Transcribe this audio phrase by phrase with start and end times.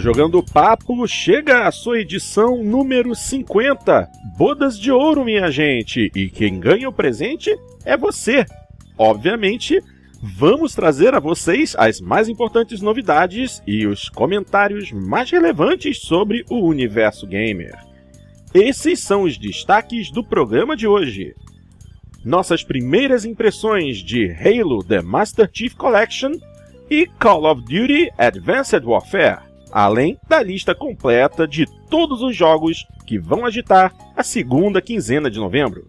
[0.00, 4.08] Jogando Papo chega à sua edição número 50.
[4.34, 6.10] Bodas de ouro, minha gente.
[6.16, 7.54] E quem ganha o presente
[7.84, 8.46] é você.
[8.96, 9.78] Obviamente,
[10.22, 16.60] vamos trazer a vocês as mais importantes novidades e os comentários mais relevantes sobre o
[16.60, 17.78] universo gamer.
[18.54, 21.34] Esses são os destaques do programa de hoje.
[22.24, 26.32] Nossas primeiras impressões de Halo The Master Chief Collection
[26.88, 33.18] e Call of Duty Advanced Warfare, além da lista completa de todos os jogos que
[33.18, 35.86] vão agitar a segunda quinzena de novembro.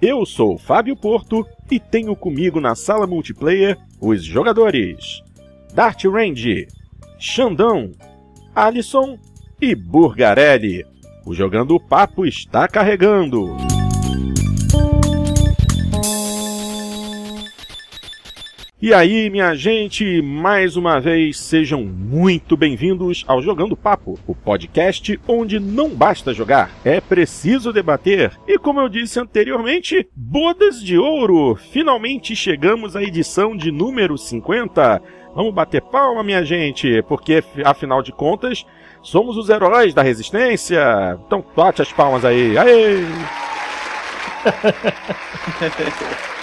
[0.00, 5.22] Eu sou Fábio Porto e tenho comigo na sala multiplayer os jogadores
[5.72, 6.68] Dart Range,
[7.18, 7.92] Xandão,
[8.54, 9.18] Alisson
[9.60, 10.84] e Burgarelli.
[11.24, 13.56] O Jogando Papo está carregando.
[18.80, 25.18] E aí, minha gente, mais uma vez sejam muito bem-vindos ao Jogando Papo, o podcast
[25.26, 28.38] onde não basta jogar, é preciso debater.
[28.46, 31.56] E como eu disse anteriormente, bodas de ouro!
[31.56, 35.00] Finalmente chegamos à edição de número 50.
[35.34, 38.66] Vamos bater palma, minha gente, porque afinal de contas,
[39.00, 41.18] somos os heróis da resistência.
[41.26, 42.58] Então bate as palmas aí.
[42.58, 42.98] Aê!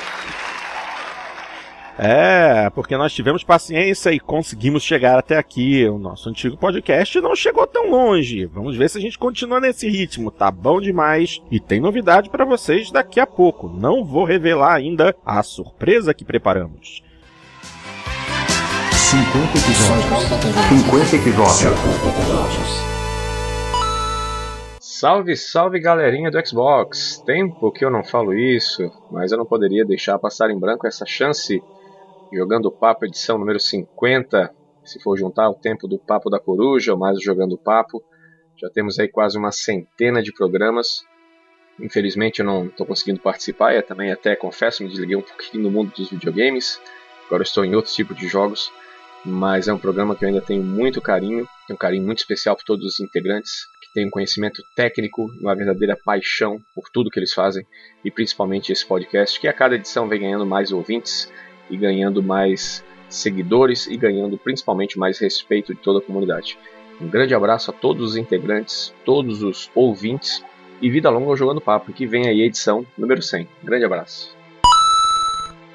[1.97, 5.87] É, porque nós tivemos paciência e conseguimos chegar até aqui.
[5.87, 8.45] O nosso antigo podcast não chegou tão longe.
[8.45, 10.31] Vamos ver se a gente continua nesse ritmo.
[10.31, 11.41] Tá bom demais.
[11.51, 13.69] E tem novidade para vocês daqui a pouco.
[13.69, 17.03] Não vou revelar ainda a surpresa que preparamos.
[18.91, 20.23] 50 episódios.
[20.85, 22.93] 50 episódios.
[24.79, 27.21] Salve, salve galerinha do Xbox!
[27.25, 31.05] Tempo que eu não falo isso, mas eu não poderia deixar passar em branco essa
[31.05, 31.61] chance
[32.35, 34.51] Jogando Papo, edição número 50.
[34.83, 38.03] Se for juntar o tempo do Papo da Coruja, mais o Jogando Papo,
[38.59, 41.03] já temos aí quase uma centena de programas.
[41.79, 45.71] Infelizmente eu não estou conseguindo participar, e também até confesso, me desliguei um pouquinho do
[45.71, 46.81] mundo dos videogames.
[47.27, 48.71] Agora estou em outro tipo de jogos,
[49.23, 52.55] mas é um programa que eu ainda tenho muito carinho, tenho um carinho muito especial
[52.55, 57.19] por todos os integrantes, que têm um conhecimento técnico uma verdadeira paixão por tudo que
[57.19, 57.63] eles fazem,
[58.03, 61.31] e principalmente esse podcast, que a cada edição vem ganhando mais ouvintes
[61.73, 66.57] e ganhando mais seguidores e ganhando principalmente mais respeito de toda a comunidade.
[67.01, 70.43] Um grande abraço a todos os integrantes, todos os ouvintes
[70.81, 73.47] e vida longa ao Jogando Papo, que vem aí a edição número 100.
[73.63, 74.35] grande abraço.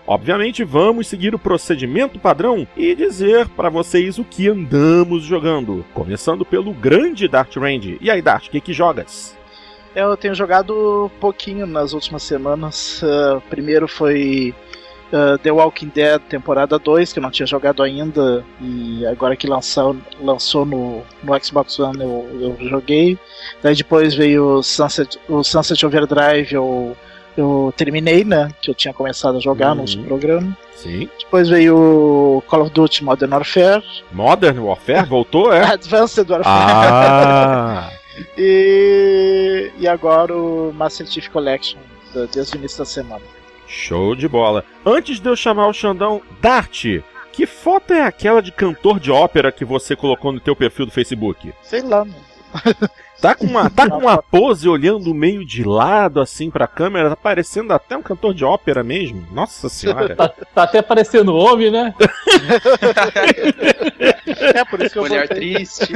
[0.07, 5.85] Obviamente, vamos seguir o procedimento padrão e dizer para vocês o que andamos jogando.
[5.93, 7.99] Começando pelo grande Dart Range.
[8.01, 9.37] E aí, Dart, o que, que jogas?
[9.95, 13.03] Eu tenho jogado pouquinho nas últimas semanas.
[13.03, 14.55] Uh, primeiro foi
[15.13, 19.47] uh, The Walking Dead temporada 2, que eu não tinha jogado ainda, e agora que
[19.47, 23.19] lançou, lançou no, no Xbox One eu, eu joguei.
[23.63, 26.97] Daí depois veio o Sunset, o Sunset Overdrive, eu,
[27.37, 28.51] eu terminei, né?
[28.61, 29.77] Que eu tinha começado a jogar uhum.
[29.77, 30.57] no último programa.
[30.75, 31.09] Sim.
[31.19, 33.83] Depois veio o Call of Duty Modern Warfare.
[34.13, 35.07] Modern Warfare?
[35.09, 35.65] Voltou, é?
[35.73, 36.45] Advanced Warfare.
[36.47, 37.91] Ah!
[38.39, 41.79] e, e agora o Master Chief Collection,
[42.33, 43.23] desde o início da semana.
[43.69, 44.65] Show de bola.
[44.85, 46.87] Antes de eu chamar o Xandão, Dart,
[47.33, 50.93] que foto é aquela de cantor de ópera que você colocou no teu perfil do
[50.93, 51.53] Facebook?
[51.63, 52.17] Sei lá, mano.
[53.21, 57.17] Tá com uma, tá com uma pose olhando meio de lado, assim, pra câmera, tá
[57.17, 59.27] parecendo até um cantor de ópera mesmo.
[59.33, 60.15] Nossa senhora.
[60.15, 61.93] tá, tá até parecendo homem, né?
[64.55, 65.55] é, por isso que eu Olhar voltei.
[65.55, 65.93] triste.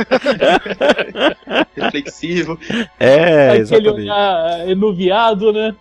[1.76, 2.58] reflexivo.
[2.98, 4.00] É, Aquele exatamente.
[4.00, 5.76] olhar enuviado, né?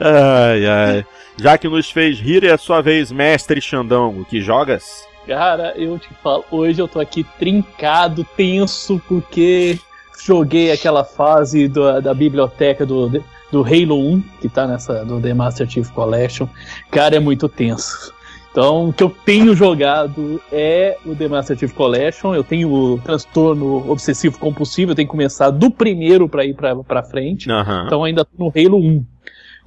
[0.00, 1.06] Ai, ai.
[1.36, 4.10] Já que nos fez rir, é a sua vez, mestre Xandão.
[4.18, 5.08] O que jogas?
[5.26, 9.78] Cara, eu te falo, hoje eu tô aqui trincado, tenso, porque
[10.24, 13.08] joguei aquela fase do, da biblioteca do,
[13.50, 16.46] do Halo 1, que tá nessa do The Master Chief Collection.
[16.90, 18.12] Cara, é muito tenso.
[18.50, 22.34] Então, o que eu tenho jogado é o The Master Chief Collection.
[22.34, 24.90] Eu tenho o transtorno obsessivo compulsivo.
[24.90, 27.48] Eu tenho que começar do primeiro para ir pra, pra frente.
[27.48, 27.86] Uhum.
[27.86, 29.04] Então, ainda tô no Halo 1.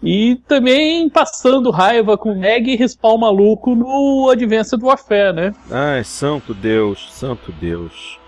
[0.04, 5.56] E também passando raiva com Meg e respawn maluco no Advanced Warfare, né?
[5.72, 8.20] Ai, santo Deus, santo Deus.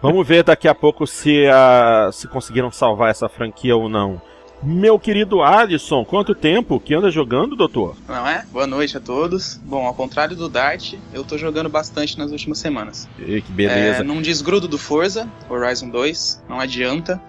[0.00, 4.20] Vamos ver daqui a pouco se, uh, se conseguiram salvar essa franquia ou não.
[4.60, 7.96] Meu querido Alisson, quanto tempo que anda jogando, doutor?
[8.08, 8.44] Não é?
[8.50, 9.56] Boa noite a todos.
[9.62, 13.08] Bom, ao contrário do Dart, eu tô jogando bastante nas últimas semanas.
[13.20, 14.00] E que beleza.
[14.00, 17.22] É, não desgrudo do Forza, Horizon 2, não adianta.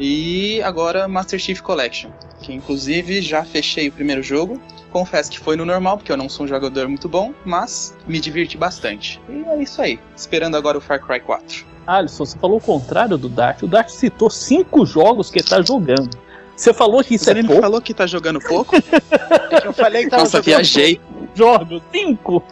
[0.00, 2.10] E agora Master Chief Collection,
[2.40, 4.60] que inclusive já fechei o primeiro jogo.
[4.90, 8.18] Confesso que foi no normal, porque eu não sou um jogador muito bom, mas me
[8.18, 9.20] divirti bastante.
[9.28, 10.00] E é isso aí.
[10.16, 11.64] Esperando agora o Far Cry 4.
[11.86, 13.62] Alisson, você falou o contrário do Dart.
[13.62, 16.27] O Dart citou cinco jogos que ele tá jogando.
[16.58, 18.74] Você falou que isso Você é pouco falou que tá jogando pouco?
[18.76, 18.80] É
[19.60, 21.00] que eu falei que tava Nossa, jogando viajei.
[21.34, 21.80] jogos.
[21.92, 22.42] Cinco!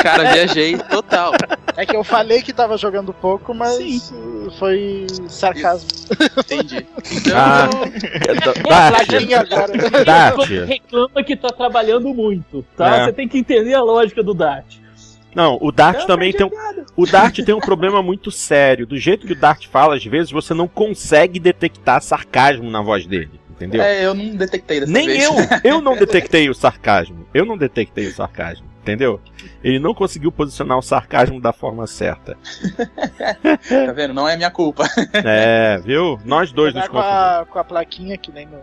[0.00, 1.32] Cara, viajei total.
[1.76, 4.48] É que eu falei que tava jogando pouco, mas Sim.
[4.60, 5.88] foi sarcasmo.
[6.38, 6.86] Entendi.
[7.16, 7.68] Então, Ah.
[10.04, 10.36] Dart.
[10.36, 12.96] Você reclama que tá trabalhando muito, tá?
[12.96, 13.04] É.
[13.06, 14.76] Você tem que entender a lógica do Dart.
[15.34, 18.86] Não, o Dart Eu também perdi tem um, o Dart tem um problema muito sério.
[18.86, 23.06] Do jeito que o Dart fala, às vezes você não consegue detectar sarcasmo na voz
[23.06, 23.82] dele, entendeu?
[23.82, 25.24] é, eu não detectei dessa Nem vez.
[25.24, 25.34] eu,
[25.64, 27.26] eu não detectei o sarcasmo.
[27.34, 29.20] Eu não detectei o sarcasmo, entendeu?
[29.62, 32.36] Ele não conseguiu posicionar o sarcasmo da forma certa.
[33.68, 34.14] Tá vendo?
[34.14, 34.84] Não é minha culpa.
[35.12, 36.18] É, viu?
[36.24, 37.18] Nós dois nos com confundimos.
[37.18, 38.58] a, com a plaquinha, que nem no,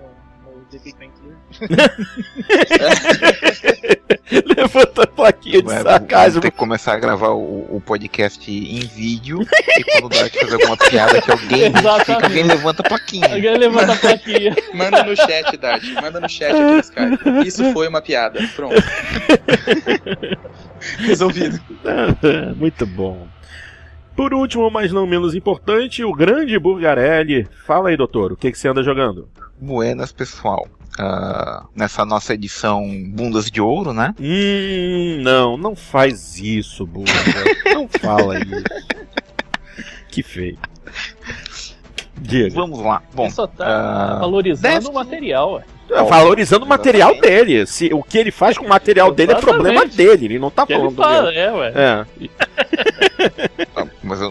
[4.57, 6.41] Levanta a plaquinha de Ué, sarcasmo.
[6.41, 9.39] Ter que começar a gravar o, o podcast em vídeo
[9.77, 13.33] e quando o Dart fazer alguma piada que alguém identifica, alguém levanta a plaquinha.
[13.33, 14.55] Alguém levanta a plaquinha.
[14.73, 15.83] Manda no chat, Dart.
[16.01, 17.47] Manda no chat aqui no Skype.
[17.47, 18.39] Isso foi uma piada.
[18.55, 18.75] Pronto.
[20.99, 21.59] Resolvido.
[22.57, 23.27] Muito bom.
[24.15, 27.47] Por último, mas não menos importante, o grande Burgarelli.
[27.65, 29.27] Fala aí, doutor, o que, que você anda jogando?
[29.59, 30.67] Buenas, pessoal.
[30.97, 34.15] Ah, nessa nossa edição Bundas de Ouro, né?
[34.19, 37.11] Hum, não, não faz isso, Burga.
[37.73, 38.63] não fala isso.
[40.09, 40.57] Que feio.
[42.17, 42.55] Diga.
[42.55, 43.01] Vamos lá.
[43.13, 45.63] Bom, Ele só tá ah, valorizando Destiny- o material, ué.
[45.91, 47.65] É, Valorizando o material dele.
[47.67, 49.61] Se, o que ele faz com o material dele é Exatamente.
[49.61, 50.25] problema dele.
[50.25, 51.37] Ele não tá Que ele falando fala, dele.
[51.37, 51.73] é, ué.
[51.75, 52.05] É.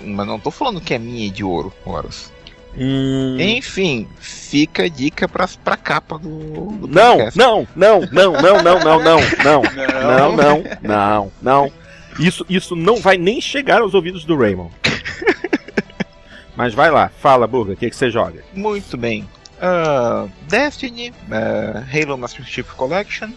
[0.05, 2.33] mas não tô falando que é minha de ouro, Horus.
[2.77, 8.63] Hum, Enfim, fica a dica pra, pra capa do, do Não, não, não, não, não,
[8.63, 11.73] não, não, não, não, não, não, não, não.
[12.19, 14.73] Isso, isso não vai nem chegar aos ouvidos do Raymond.
[16.57, 18.45] Mas vai lá, fala, Burga, o que, que você joga?
[18.53, 19.29] Muito bem.
[19.61, 23.31] Ah, Destiny, ah, Halo Master Chief Collection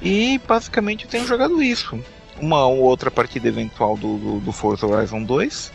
[0.00, 1.98] e basicamente eu tenho jogado isso.
[2.40, 5.72] Uma ou outra partida eventual do, do, do Forza Horizon 2,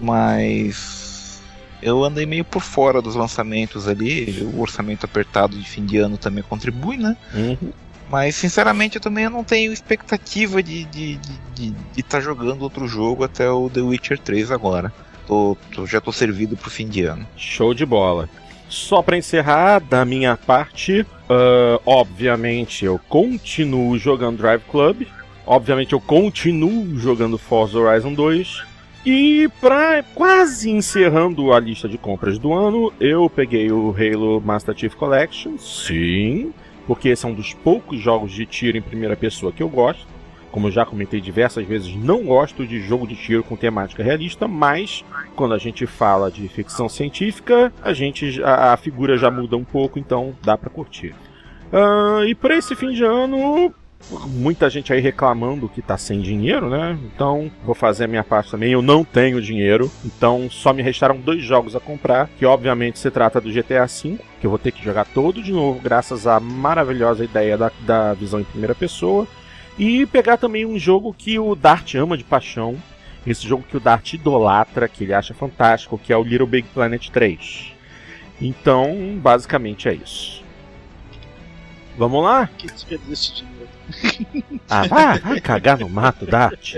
[0.00, 1.40] mas
[1.82, 4.48] eu andei meio por fora dos lançamentos ali.
[4.54, 7.16] O orçamento apertado de fim de ano também contribui, né?
[7.34, 7.72] Uhum.
[8.10, 11.18] Mas sinceramente eu também não tenho expectativa de estar de,
[11.54, 14.92] de, de tá jogando outro jogo até o The Witcher 3 agora.
[15.26, 17.26] Tô, tô- já tô servido pro fim de ano.
[17.36, 18.28] Show de bola.
[18.68, 25.02] Só pra encerrar, da minha parte, ah, obviamente eu continuo jogando Drive Club.
[25.50, 28.64] Obviamente eu continuo jogando Forza Horizon 2.
[29.06, 34.76] E pra quase encerrando a lista de compras do ano, eu peguei o Halo Master
[34.76, 35.56] Chief Collection.
[35.56, 36.52] Sim,
[36.86, 40.06] porque esse é um dos poucos jogos de tiro em primeira pessoa que eu gosto.
[40.52, 44.46] Como eu já comentei diversas vezes, não gosto de jogo de tiro com temática realista,
[44.46, 45.02] mas
[45.34, 49.64] quando a gente fala de ficção científica, a gente a, a figura já muda um
[49.64, 51.14] pouco, então dá pra curtir.
[51.72, 53.72] Ah, e para esse fim de ano,
[54.26, 56.98] muita gente aí reclamando que tá sem dinheiro, né?
[57.04, 58.72] Então vou fazer a minha parte também.
[58.72, 63.10] Eu não tenho dinheiro, então só me restaram dois jogos a comprar, que obviamente se
[63.10, 66.40] trata do GTA V, que eu vou ter que jogar todo de novo, graças à
[66.40, 69.26] maravilhosa ideia da, da visão em primeira pessoa.
[69.78, 72.76] E pegar também um jogo que o Dart ama de paixão,
[73.26, 76.66] esse jogo que o Dart idolatra, que ele acha fantástico, que é o Little Big
[76.74, 77.72] Planet 3.
[78.40, 80.42] Então, basicamente é isso.
[81.96, 82.48] Vamos lá?
[82.56, 83.57] Que desperdício de.
[84.70, 86.76] Ah, vai, vai cagar no mato, Dart.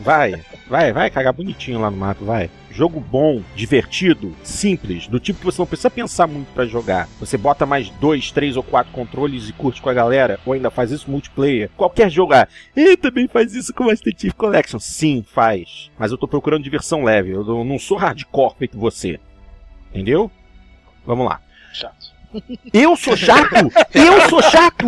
[0.00, 2.48] Vai, vai, vai cagar bonitinho lá no mato, vai.
[2.70, 7.08] Jogo bom, divertido, simples, do tipo que você não precisa pensar muito pra jogar.
[7.18, 10.70] Você bota mais dois, três ou quatro controles e curte com a galera, ou ainda
[10.70, 11.68] faz isso multiplayer.
[11.76, 12.46] Qualquer jogo, ah,
[12.76, 14.78] ele também faz isso com o Master Chief Collection.
[14.78, 15.90] Sim, faz.
[15.98, 19.18] Mas eu tô procurando diversão leve, eu não sou hardcore feito você.
[19.90, 20.30] Entendeu?
[21.04, 21.40] Vamos lá.
[21.72, 22.09] Chato.
[22.72, 23.54] Eu sou chato?
[23.94, 24.86] Eu sou chato?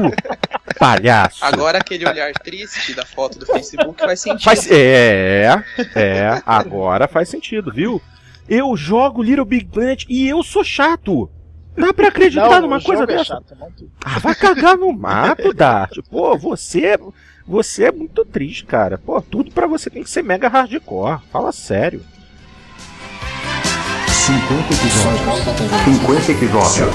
[0.78, 1.44] Palhaço.
[1.44, 4.42] Agora aquele olhar triste da foto do Facebook faz sentido.
[4.44, 5.62] Faz, é,
[5.94, 8.00] é, agora faz sentido, viu?
[8.48, 11.30] Eu jogo Little Big Planet e eu sou chato.
[11.76, 13.34] Dá pra acreditar Não, numa o coisa jogo é dessa?
[13.34, 13.90] chato, não tu.
[14.04, 15.98] Ah, vai cagar no mato, Dart.
[16.10, 16.98] Pô, você,
[17.46, 18.98] você é muito triste, cara.
[18.98, 21.20] Pô, tudo pra você tem que ser mega hardcore.
[21.32, 22.04] Fala sério.
[24.22, 25.20] 50 episódios.
[25.84, 26.86] 50 episódios.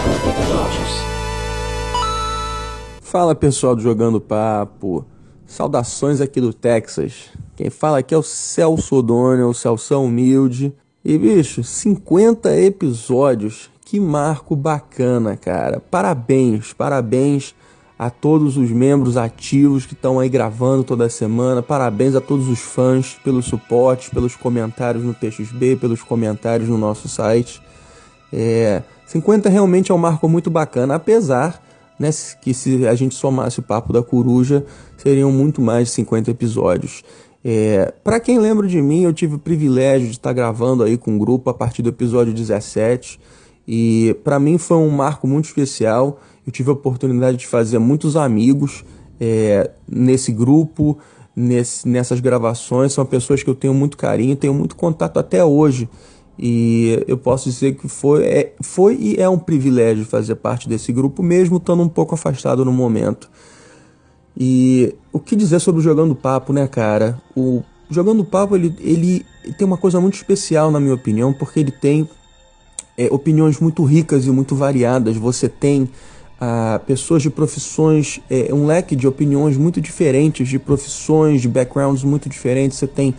[3.01, 5.05] Fala pessoal do Jogando Papo,
[5.45, 7.25] saudações aqui do Texas.
[7.57, 10.73] Quem fala aqui é o Celso O'Donnell, o Celso Humilde.
[11.03, 15.81] E bicho, 50 episódios, que marco bacana, cara.
[15.81, 17.53] Parabéns, parabéns
[17.97, 21.63] a todos os membros ativos que estão aí gravando toda semana.
[21.63, 27.07] Parabéns a todos os fãs pelo suporte, pelos comentários no PXB, pelos comentários no nosso
[27.07, 27.61] site.
[28.31, 31.63] É, 50 realmente é um marco muito bacana, apesar
[31.97, 32.09] né,
[32.41, 34.63] que se a gente somasse o Papo da Coruja,
[34.97, 37.03] seriam muito mais de 50 episódios.
[37.43, 41.15] É, para quem lembra de mim, eu tive o privilégio de estar gravando aí com
[41.15, 43.19] o grupo a partir do episódio 17
[43.67, 46.21] e para mim foi um marco muito especial.
[46.45, 48.85] Eu tive a oportunidade de fazer muitos amigos
[49.19, 50.97] é, nesse grupo,
[51.35, 52.93] nesse, nessas gravações.
[52.93, 55.89] São pessoas que eu tenho muito carinho, tenho muito contato até hoje.
[56.39, 60.93] E eu posso dizer que foi, é, foi e é um privilégio fazer parte desse
[60.93, 63.29] grupo, mesmo estando um pouco afastado no momento.
[64.39, 67.19] E o que dizer sobre o Jogando Papo, né, cara?
[67.35, 69.25] O Jogando Papo, ele, ele
[69.57, 72.07] tem uma coisa muito especial, na minha opinião, porque ele tem
[72.97, 75.15] é, opiniões muito ricas e muito variadas.
[75.15, 75.87] Você tem
[76.41, 82.03] ah, pessoas de profissões, é, um leque de opiniões muito diferentes, de profissões, de backgrounds
[82.03, 82.79] muito diferentes.
[82.79, 83.13] Você tem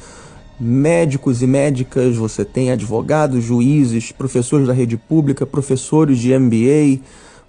[0.59, 7.01] médicos e médicas, você tem advogados, juízes, professores da rede pública, professores de MBA,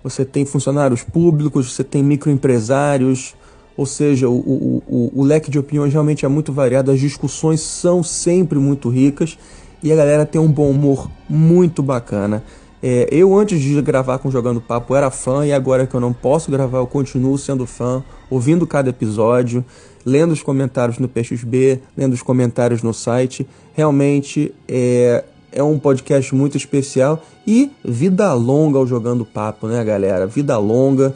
[0.03, 3.33] você tem funcionários públicos, você tem microempresários,
[3.75, 7.61] ou seja, o, o, o, o leque de opiniões realmente é muito variado, as discussões
[7.61, 9.37] são sempre muito ricas
[9.81, 12.43] e a galera tem um bom humor muito bacana.
[12.81, 16.13] É, eu, antes de gravar com Jogando Papo, era fã e agora que eu não
[16.13, 19.65] posso gravar, eu continuo sendo fã, ouvindo cada episódio
[20.05, 23.47] lendo os comentários no PXB, lendo os comentários no site.
[23.73, 30.25] Realmente é, é um podcast muito especial e vida longa ao Jogando Papo, né, galera?
[30.25, 31.13] Vida longa.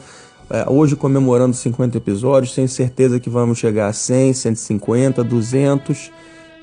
[0.50, 6.12] É, hoje comemorando 50 episódios, tenho certeza que vamos chegar a 100, 150, 200.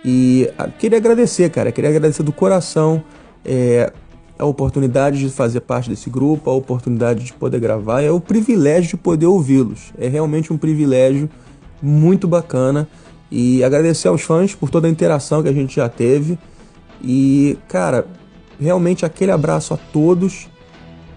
[0.03, 3.03] E ah, queria agradecer, cara, queria agradecer do coração
[3.45, 3.91] é,
[4.37, 8.91] a oportunidade de fazer parte desse grupo, a oportunidade de poder gravar, é o privilégio
[8.91, 9.93] de poder ouvi-los.
[9.99, 11.29] É realmente um privilégio
[11.81, 12.87] muito bacana.
[13.29, 16.37] E agradecer aos fãs por toda a interação que a gente já teve.
[17.01, 18.05] E, cara,
[18.59, 20.49] realmente aquele abraço a todos.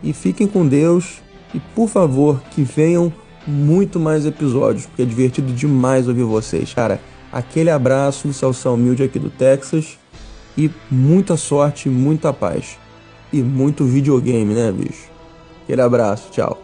[0.02, 1.22] E fiquem com Deus.
[1.52, 3.12] E por favor, que venham
[3.46, 6.72] muito mais episódios, porque é divertido demais ouvir vocês.
[6.72, 7.00] Cara,
[7.34, 9.98] aquele abraço do Salsão Humilde aqui do Texas.
[10.56, 12.78] E muita sorte, muita paz.
[13.32, 15.10] E muito videogame, né, bicho?
[15.64, 16.56] Aquele abraço, tchau.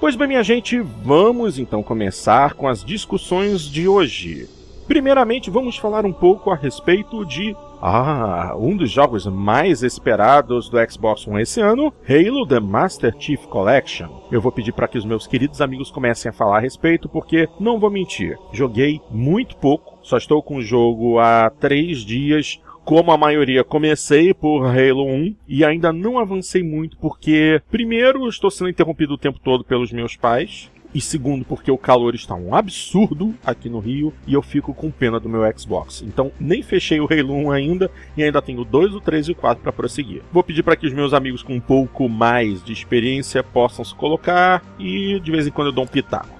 [0.00, 4.48] Pois bem, minha gente, vamos então começar com as discussões de hoje.
[4.88, 10.78] Primeiramente, vamos falar um pouco a respeito de ah, um dos jogos mais esperados do
[10.90, 14.08] Xbox One esse ano, Halo The Master Chief Collection.
[14.30, 17.48] Eu vou pedir para que os meus queridos amigos comecem a falar a respeito, porque
[17.60, 23.12] não vou mentir, joguei muito pouco, só estou com o jogo há três dias, como
[23.12, 28.70] a maioria, comecei por Halo 1 e ainda não avancei muito porque, primeiro, estou sendo
[28.70, 30.70] interrompido o tempo todo pelos meus pais.
[30.94, 34.90] E segundo, porque o calor está um absurdo aqui no Rio e eu fico com
[34.90, 36.02] pena do meu Xbox.
[36.02, 39.32] Então, nem fechei o Halo 1 ainda e ainda tenho o 2, o 3 e
[39.32, 40.22] o 4 para prosseguir.
[40.32, 43.94] Vou pedir para que os meus amigos com um pouco mais de experiência possam se
[43.94, 46.38] colocar e de vez em quando eu dou um pitaco.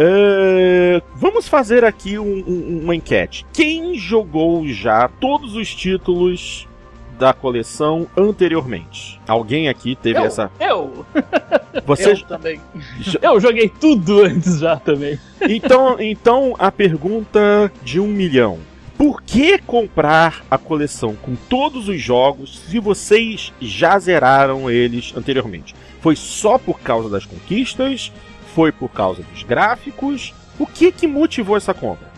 [0.00, 3.44] Uh, vamos fazer aqui um, um, uma enquete.
[3.52, 6.66] Quem jogou já todos os títulos
[7.20, 9.20] da coleção anteriormente?
[9.28, 10.50] Alguém aqui teve eu, essa.
[10.58, 11.04] Eu!
[11.84, 12.58] Você eu também.
[13.20, 15.20] Eu joguei tudo antes já também.
[15.42, 18.58] Então, então a pergunta de um milhão.
[18.96, 25.74] Por que comprar a coleção com todos os jogos se vocês já zeraram eles anteriormente?
[26.00, 28.10] Foi só por causa das conquistas?
[28.54, 30.34] Foi por causa dos gráficos?
[30.58, 32.09] O que que motivou essa compra?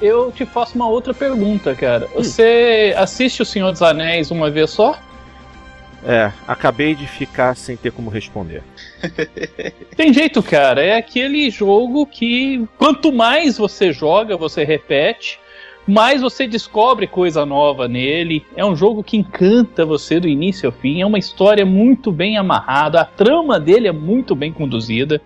[0.00, 2.06] Eu te faço uma outra pergunta, cara.
[2.14, 2.22] Hum.
[2.22, 4.98] Você assiste O Senhor dos Anéis uma vez só?
[6.04, 8.62] É, acabei de ficar sem ter como responder.
[9.96, 10.82] Tem jeito, cara.
[10.82, 15.40] É aquele jogo que quanto mais você joga, você repete,
[15.88, 18.44] mais você descobre coisa nova nele.
[18.54, 21.00] É um jogo que encanta você do início ao fim.
[21.00, 23.00] É uma história muito bem amarrada.
[23.00, 25.20] A trama dele é muito bem conduzida.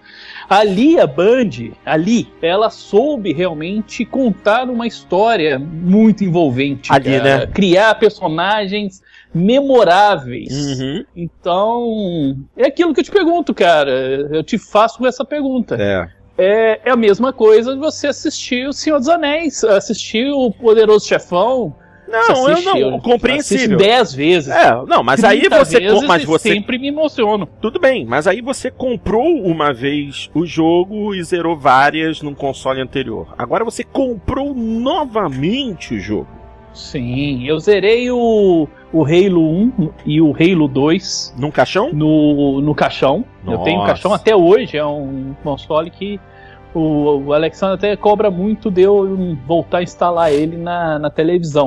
[0.49, 6.92] Ali a Band, ali, ela soube realmente contar uma história muito envolvente.
[6.92, 7.38] Ali, cara.
[7.38, 7.46] né?
[7.46, 9.02] Criar personagens
[9.34, 10.78] memoráveis.
[10.78, 11.04] Uhum.
[11.16, 13.90] Então, é aquilo que eu te pergunto, cara.
[14.30, 15.76] Eu te faço essa pergunta.
[15.80, 16.08] É.
[16.37, 21.06] É, é a mesma coisa de você assistir O Senhor dos Anéis, assistir O Poderoso
[21.06, 21.75] Chefão,
[22.09, 23.78] não, eu não, compreensível.
[23.78, 24.50] dez vezes.
[24.50, 27.47] É, não, mas aí você, vezes mas você sempre me emociono.
[27.61, 32.80] Tudo bem, mas aí você comprou uma vez o jogo e zerou várias num console
[32.80, 33.35] anterior.
[33.38, 36.42] Agora você comprou novamente o jogo.
[36.75, 39.47] Sim, eu zerei o, o Halo
[39.78, 41.92] 1 e o Halo 2 Num caixão?
[41.92, 43.25] no, no caixão.
[43.47, 43.88] Eu tenho Nossa.
[43.88, 46.18] caixão até hoje, é um console que
[46.75, 51.66] o, o Alexandre até cobra muito de eu voltar a instalar ele na, na televisão.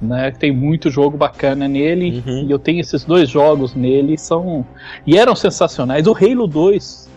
[0.00, 0.30] Né?
[0.30, 2.44] Tem muito jogo bacana nele Uhum.
[2.46, 4.64] e eu tenho esses dois jogos nele são
[5.06, 6.06] e eram sensacionais.
[6.06, 7.08] O Halo 2,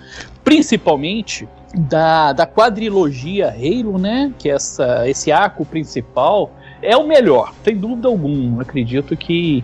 [0.44, 4.32] principalmente da, da quadrilogia Halo, né?
[4.40, 8.62] Que é essa, esse arco principal é o melhor, sem dúvida alguma.
[8.62, 9.64] Acredito que,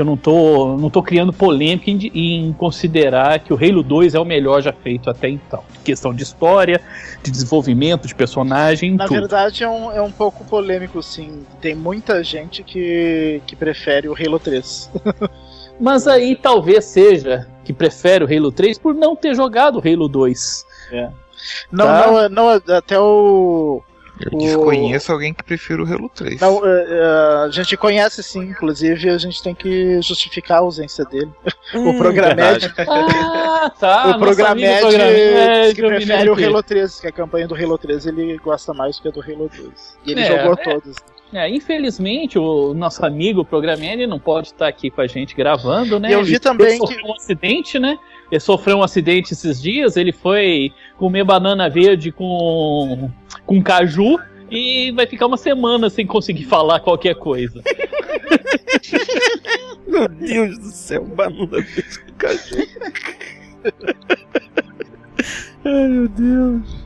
[0.00, 4.14] que eu não tô, não tô criando polêmica em, em considerar que o Halo 2
[4.14, 5.62] é o melhor já feito até então.
[5.84, 6.80] Questão de história,
[7.22, 9.20] de desenvolvimento de personagem, Na tudo.
[9.20, 11.44] verdade é um, é um pouco polêmico, sim.
[11.60, 14.90] Tem muita gente que, que prefere o Halo 3.
[15.78, 20.08] Mas aí talvez seja que prefere o Halo 3 por não ter jogado o Halo
[20.08, 20.64] 2.
[21.70, 22.06] Não, Tá.
[22.06, 23.82] não, não, até o.
[24.20, 26.40] Eu O- desconheço alguém que prefira o Halo 3.
[26.40, 31.04] Não, é, é, a gente conhece sim, inclusive a gente tem que justificar a ausência
[31.06, 31.30] dele.
[31.74, 34.10] o Programed, Ah, tá.
[34.16, 36.44] o Programed Programed, que prefere o Programed.
[36.44, 39.20] Halo 3, que a campanha do Halo 3 ele gosta mais do que a do
[39.22, 39.98] Halo 2.
[40.06, 40.56] E ele É, jogou é.
[40.56, 40.96] todos.
[41.32, 46.12] É, infelizmente, o nosso amigo Programmed não pode estar aqui com a gente gravando, né?
[46.12, 47.96] Eu vi Ele também sofreu um acidente, né?
[48.32, 53.10] Ele sofreu um acidente esses dias, ele foi comer banana verde com,
[53.46, 54.18] com caju
[54.50, 57.62] e vai ficar uma semana sem conseguir falar qualquer coisa.
[59.88, 62.66] Meu Deus do céu, banana fez com cachorro.
[65.64, 66.80] Ai, meu Deus.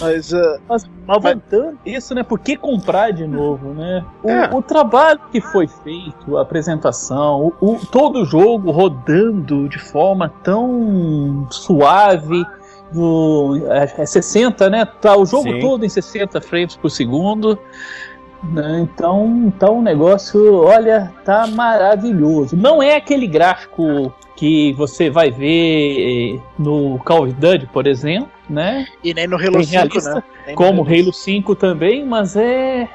[0.00, 2.22] Mas uh, Mas, mas voltando isso, né?
[2.22, 4.04] Por que comprar de novo, né?
[4.22, 4.50] O, É.
[4.54, 10.28] o trabalho que foi feito, a apresentação, o, o- todo o jogo rodando de forma
[10.42, 12.44] tão suave.
[12.92, 14.84] No, é, é 60, né?
[14.84, 15.60] Tá o jogo Sim.
[15.60, 17.58] todo em 60 frames por segundo.
[18.44, 18.80] né?
[18.80, 22.56] Então, então o negócio, olha, tá maravilhoso.
[22.56, 28.28] Não é aquele gráfico que você vai ver eh, no Call of Duty, por exemplo,
[28.48, 28.86] né?
[29.02, 30.22] e nem no Halo Bem 5, realista, né?
[30.46, 32.88] Nem como Halo Halo 5 também, mas é.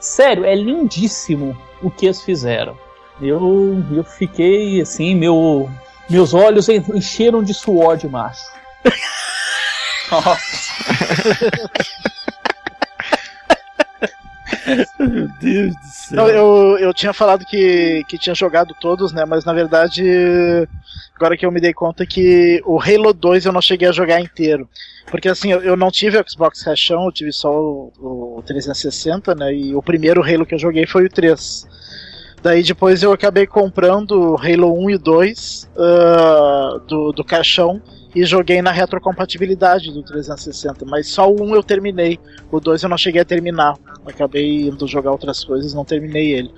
[0.00, 2.76] Sério, é lindíssimo o que eles fizeram.
[3.20, 5.68] Eu, eu fiquei assim, meu,
[6.08, 8.40] meus olhos en- encheram de suor de macho.
[14.98, 16.28] Meu Deus do céu.
[16.28, 19.24] Eu, eu tinha falado que, que tinha jogado todos, né?
[19.24, 20.04] Mas na verdade,
[21.14, 24.20] agora que eu me dei conta que o Halo 2 eu não cheguei a jogar
[24.20, 24.68] inteiro.
[25.10, 27.92] Porque assim, eu, eu não tive o Xbox Caixão, eu tive só o,
[28.38, 29.54] o 360, né?
[29.54, 31.66] E o primeiro Halo que eu joguei foi o 3.
[32.42, 37.82] Daí depois eu acabei comprando Halo 1 e 2 ah, do, do caixão
[38.14, 40.84] e joguei na retrocompatibilidade do 360.
[40.86, 42.18] Mas só o 1 eu terminei.
[42.50, 43.74] O 2 eu não cheguei a terminar.
[44.06, 46.50] Acabei indo jogar outras coisas, não terminei ele.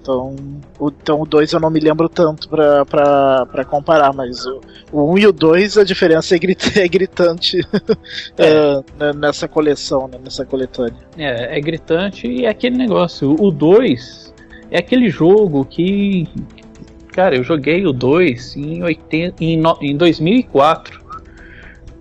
[0.00, 0.34] Então
[0.78, 4.60] o, então, o 2 eu não me lembro tanto pra, pra, pra comparar, mas o,
[4.90, 7.60] o 1 e o 2 a diferença é, grit- é gritante
[8.38, 10.96] eh, né, nessa coleção, né, nessa coletânea.
[11.16, 13.36] É, é gritante e é aquele negócio.
[13.38, 14.32] O 2
[14.70, 16.26] é aquele jogo que.
[17.18, 21.00] Cara, eu joguei o 2 em, 80, em, no- em 2004.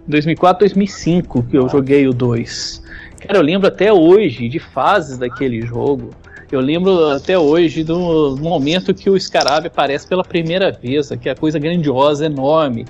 [0.08, 2.84] 2004, 2005 que eu joguei o 2.
[3.26, 6.12] Cara, eu lembro até hoje de fases daquele jogo.
[6.52, 11.34] Eu lembro até hoje do momento que o Scarab aparece pela primeira vez, que é
[11.34, 12.86] coisa grandiosa, enorme.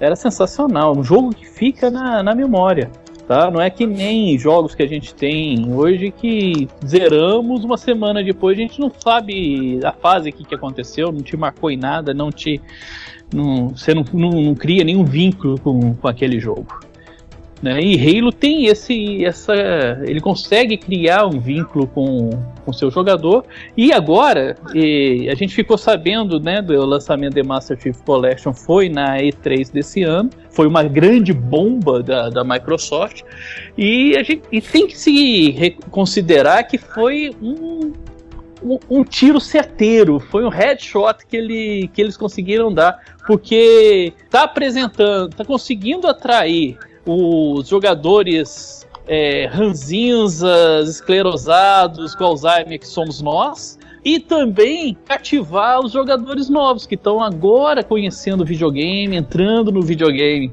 [0.00, 2.90] Era sensacional, um jogo que fica na, na memória.
[3.32, 3.50] Tá?
[3.50, 8.58] Não é que nem jogos que a gente tem hoje que zeramos uma semana depois,
[8.58, 12.30] a gente não sabe a fase que, que aconteceu, não te marcou em nada, não
[12.30, 12.60] te.
[13.32, 16.78] Não, você não, não, não cria nenhum vínculo com, com aquele jogo.
[17.62, 17.80] Né?
[17.80, 19.54] E Halo tem esse, essa,
[20.02, 22.30] ele consegue criar um vínculo com
[22.66, 23.44] o seu jogador.
[23.76, 28.88] E agora, eh, a gente ficou sabendo, né, do lançamento de Master Chief Collection foi
[28.88, 33.22] na E3 desse ano, foi uma grande bomba da, da Microsoft.
[33.78, 37.92] E a gente e tem que se considerar que foi um,
[38.60, 44.42] um, um tiro certeiro, foi um headshot que, ele, que eles conseguiram dar, porque tá
[44.42, 54.18] apresentando, tá conseguindo atrair os jogadores é, ranzinzas, esclerosados, com Alzheimer que somos nós, e
[54.18, 60.52] também cativar os jogadores novos que estão agora conhecendo o videogame, entrando no videogame.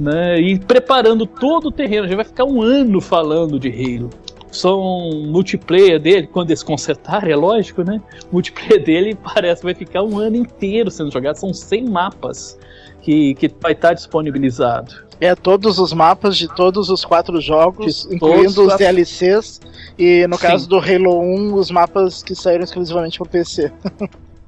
[0.00, 2.08] Né, e preparando todo o terreno.
[2.08, 4.10] Já vai ficar um ano falando de Halo.
[4.50, 8.00] São multiplayer dele, quando eles consertarem, é lógico, né?
[8.30, 11.36] Multiplayer dele parece que vai ficar um ano inteiro sendo jogado.
[11.36, 12.58] São 100 mapas
[13.02, 14.92] que, que vai estar disponibilizado.
[15.24, 19.60] É todos os mapas de todos os quatro jogos, De incluindo os DLCs.
[19.96, 20.42] E no Sim.
[20.42, 23.70] caso do Halo 1, os mapas que saíram exclusivamente pro PC.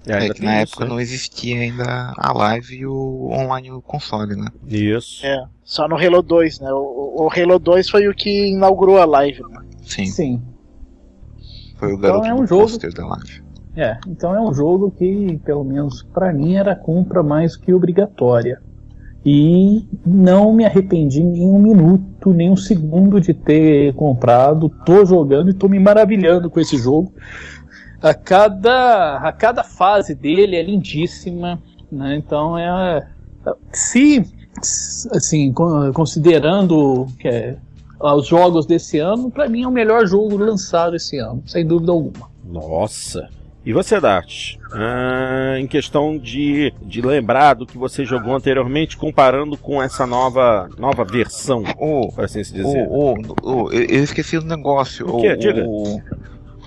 [0.06, 0.90] É, É que tem na isso, época né?
[0.90, 4.48] não existia ainda a live e o online o console, né?
[4.66, 5.24] Isso.
[5.24, 6.72] É, só no Halo 2, né?
[6.72, 9.42] O, o Halo 2 foi o que inaugurou a live.
[9.48, 9.60] Né?
[9.82, 10.42] Sim, Sim.
[11.78, 13.44] foi o Então garoto é um jogo- pôster da live.
[13.76, 18.60] É, então é um jogo que, pelo menos pra mim, era compra mais que obrigatória.
[19.24, 24.68] E não me arrependi nem um minuto, nem um segundo de ter comprado.
[24.84, 27.12] Tô jogando e tô me maravilhando com esse jogo.
[28.02, 31.58] A cada, a cada fase dele é lindíssima,
[31.90, 32.16] né?
[32.16, 33.06] Então é
[33.72, 34.24] se
[35.10, 37.56] assim con- considerando que é,
[38.00, 41.92] os jogos desse ano, pra mim é o melhor jogo lançado esse ano, sem dúvida
[41.92, 42.28] alguma.
[42.44, 43.28] Nossa.
[43.66, 44.56] E você, Dart?
[44.72, 50.68] Ah, em questão de, de lembrar do que você jogou anteriormente, comparando com essa nova,
[50.78, 52.86] nova versão, Ô, por assim se dizer.
[52.88, 55.08] ô, ô, ô, eu esqueci do negócio.
[55.08, 55.34] O quê?
[55.36, 55.64] Diga.
[55.66, 56.00] O,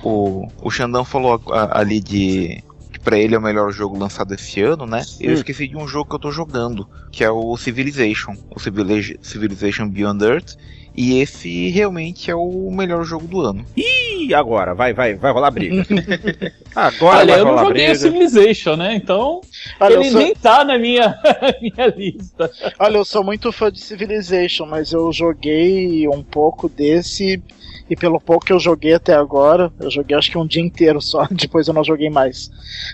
[0.04, 1.40] o, o Xandão falou
[1.72, 5.04] ali de que pra ele é o melhor jogo lançado esse ano, né?
[5.20, 5.34] Eu Hum.
[5.36, 9.88] esqueci de um jogo que eu tô jogando, que é o Civilization, o Civiliza- Civilization
[9.88, 10.56] Beyond Earth.
[10.98, 13.64] E esse realmente é o melhor jogo do ano.
[13.78, 15.86] Ih, agora, vai, vai, vai rolar briga.
[16.76, 17.96] Agora Olha, vai eu não joguei briga.
[17.96, 18.96] Civilization, né?
[18.96, 19.42] Então
[19.80, 21.16] Olha, eu ele sou, nem tá na minha,
[21.62, 22.52] minha lista.
[22.80, 27.42] olha, eu sou muito fã de Civilization, mas eu joguei um pouco desse.
[27.90, 31.00] E pelo pouco que eu joguei até agora, eu joguei acho que um dia inteiro
[31.00, 32.52] só, depois eu não joguei mais.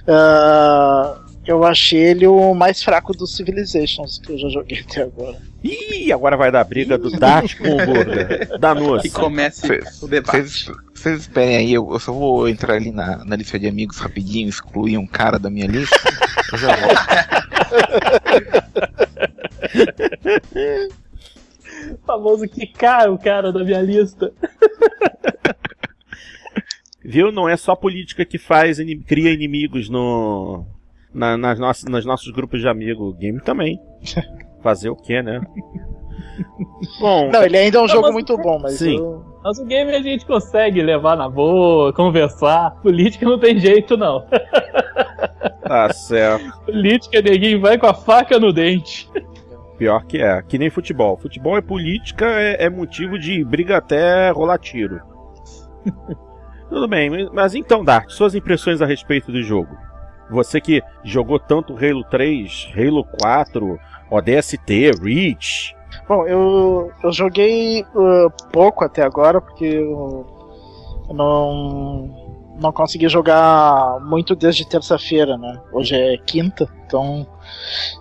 [0.07, 5.37] Ah, eu achei ele o mais fraco dos Civilizations que eu já joguei até agora.
[5.63, 8.49] Ih, agora vai dar briga do Dart com o Burger.
[9.01, 10.37] Que comece Cês- o debate.
[10.37, 13.97] Vocês vocês esperem aí, eu, eu só vou entrar ali na, na lista de amigos
[13.97, 15.95] rapidinho, excluir um cara da minha lista.
[16.53, 16.99] eu já volto.
[21.93, 24.31] O famoso que cara o cara da minha lista.
[27.03, 27.31] Viu?
[27.33, 30.65] Não é só política que faz, cria inimigos no,
[31.13, 33.15] na, nas nossas, nos nossos grupos de amigos.
[33.17, 33.79] Game também.
[34.61, 35.41] Fazer o quê, né?
[36.99, 38.97] Bom, Não, ele ainda é um jogo mas- muito bom, mas Sim.
[38.97, 42.71] eu- Mas o game a gente consegue levar na boa, conversar.
[42.81, 44.25] Política não tem jeito, não.
[45.61, 46.59] tá certo.
[46.65, 49.09] Política, neguinho, vai com a faca no dente.
[49.77, 50.41] Pior que é.
[50.41, 51.17] Que nem futebol.
[51.17, 55.01] Futebol é política, é, é motivo de briga até rolar tiro.
[56.69, 59.75] Tudo bem, mas então, Dart, suas impressões a respeito do jogo.
[60.33, 65.75] Você que jogou tanto Halo 3, Halo 4, ODST, Reach.
[66.07, 70.25] Bom, eu, eu joguei uh, pouco até agora, porque eu,
[71.07, 75.61] eu não, não consegui jogar muito desde terça-feira, né?
[75.71, 77.27] Hoje é quinta, então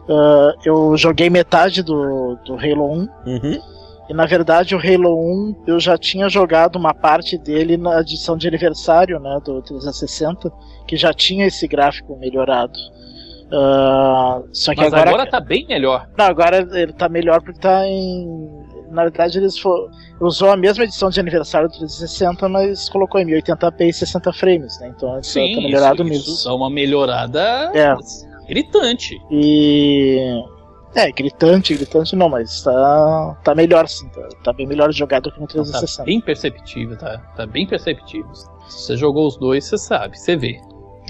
[0.08, 3.08] uh, eu joguei metade do, do Halo 1.
[3.26, 3.72] Uhum.
[4.12, 8.36] E na verdade o Halo 1 eu já tinha jogado uma parte dele na edição
[8.36, 10.52] de aniversário né, do 360,
[10.86, 12.78] que já tinha esse gráfico melhorado.
[13.46, 16.06] Uh, só que Mas agora, agora tá bem melhor.
[16.16, 18.26] não, agora ele tá melhor porque tá em.
[18.90, 19.90] Na verdade, eles for...
[20.20, 24.78] usou a mesma edição de aniversário do 360, mas colocou em 1080p e 60 frames,
[24.78, 24.92] né?
[24.94, 26.30] Então Sim, tá melhorado isso, nisso.
[26.32, 27.40] isso é uma melhorada
[27.74, 27.94] É.
[28.46, 29.18] gritante.
[29.30, 30.42] E.
[30.94, 35.40] É, gritante, gritante não, mas tá, tá melhor sim, tá, tá bem melhor jogado que
[35.40, 36.04] no Tá 360.
[36.04, 37.18] bem perceptível, tá?
[37.34, 38.30] Tá bem perceptível.
[38.34, 40.60] Se você jogou os dois, você sabe, você vê.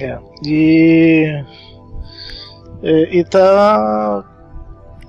[0.00, 0.18] É.
[0.46, 1.44] E.
[2.82, 4.24] E, e tá.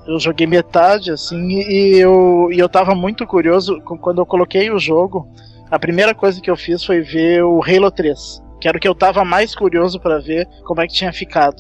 [0.05, 4.77] Eu joguei metade, assim, e eu, e eu tava muito curioso quando eu coloquei o
[4.77, 5.27] jogo.
[5.71, 8.41] A primeira coisa que eu fiz foi ver o Halo 3.
[8.59, 11.55] Que era o que eu tava mais curioso pra ver como é que tinha ficado.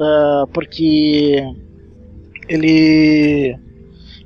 [0.00, 1.44] Ah, porque
[2.48, 3.56] ele.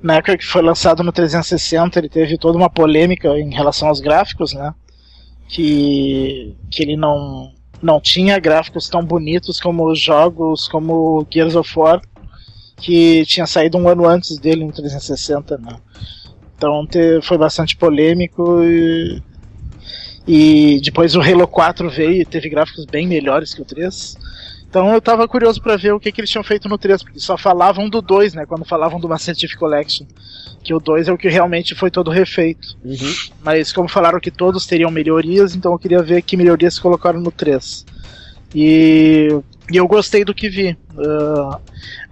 [0.03, 4.01] Na época que foi lançado no 360, ele teve toda uma polêmica em relação aos
[4.01, 4.75] gráficos, né?
[5.49, 11.79] Que, que ele não, não tinha gráficos tão bonitos como os jogos como Gears of
[11.79, 12.03] War,
[12.77, 15.77] que tinha saído um ano antes dele no 360, né?
[16.57, 19.23] Então te- foi bastante polêmico e,
[20.27, 24.17] e depois o Halo 4 veio e teve gráficos bem melhores que o 3.
[24.75, 27.21] Então eu tava curioso pra ver o que, que eles tinham feito no 3, porque
[27.21, 28.45] só falavam do 2, né?
[28.45, 30.05] Quando falavam do Chief Collection.
[30.65, 32.77] Que o 2 é o que realmente foi todo refeito.
[32.85, 33.15] Uhum.
[33.41, 37.31] Mas como falaram que todos teriam melhorias, então eu queria ver que melhorias colocaram no
[37.31, 37.87] 3.
[38.53, 39.29] E,
[39.71, 40.77] e eu gostei do que vi.
[40.99, 41.61] Ah,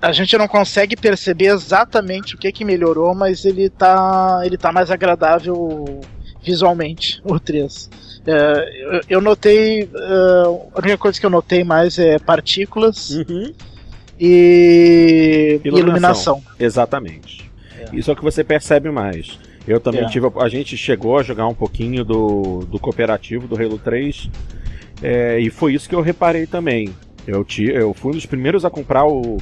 [0.01, 4.71] a gente não consegue perceber exatamente o que, que melhorou, mas ele tá, ele tá
[4.71, 6.01] mais agradável
[6.41, 7.91] visualmente, o 3.
[8.27, 9.89] É, eu, eu notei.
[9.95, 13.53] ah, a única coisa que eu notei mais é partículas Uhum.
[14.19, 15.89] e Iluminação.
[15.89, 16.43] iluminação.
[16.59, 17.51] Exatamente.
[17.93, 19.39] Isso é o que você percebe mais.
[19.67, 20.09] Eu também É.
[20.09, 20.27] tive.
[20.37, 24.31] A a gente chegou a jogar um pouquinho do, do cooperativo do Halo 3.
[25.03, 26.89] é, e foi isso que eu reparei também.
[27.27, 29.39] Eu, ti, eu fui um dos primeiros a comprar o,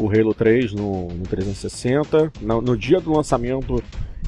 [0.00, 2.32] o Halo 3 no, no 360.
[2.40, 3.82] No, no dia do lançamento,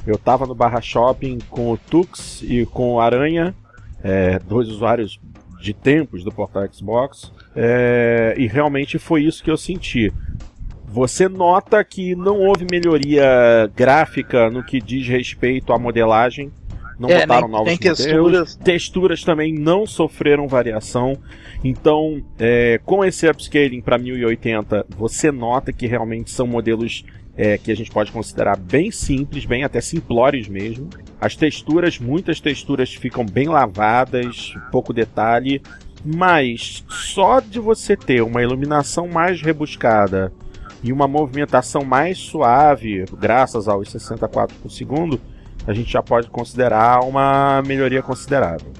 [0.05, 3.53] eu tava no Barra Shopping com o Tux e com o Aranha,
[4.03, 5.19] é, dois usuários
[5.61, 7.31] de tempos do portal Xbox.
[7.55, 10.13] é, e realmente foi isso que eu senti.
[10.85, 16.51] Você nota que não houve melhoria gráfica no que diz respeito à modelagem.
[16.99, 18.55] Não É, botaram nem- novos nem texturas.
[18.55, 21.17] Texturas também não sofreram variação.
[21.63, 27.03] Então, é, com esse upscaling para 1080, você nota que realmente são modelos
[27.37, 30.89] é, que a gente pode considerar bem simples, bem até simplórios mesmo.
[31.21, 35.61] As texturas, muitas texturas ficam bem lavadas, pouco detalhe.
[36.03, 40.33] Mas só de você ter uma iluminação mais rebuscada
[40.83, 45.19] e uma movimentação mais suave, graças aos 60 quadros por segundo,
[45.65, 48.71] a gente já pode considerar uma melhoria considerável.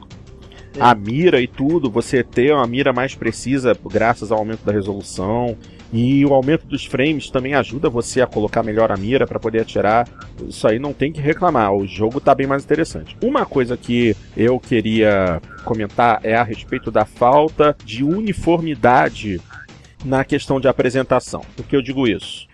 [0.80, 5.58] A mira e tudo, você ter uma mira mais precisa graças ao aumento da resolução
[5.92, 9.62] e o aumento dos frames também ajuda você a colocar melhor a mira para poder
[9.62, 10.08] atirar.
[10.48, 13.16] Isso aí não tem que reclamar, o jogo tá bem mais interessante.
[13.22, 19.40] Uma coisa que eu queria comentar é a respeito da falta de uniformidade
[20.04, 21.42] na questão de apresentação.
[21.56, 22.48] Por que eu digo isso?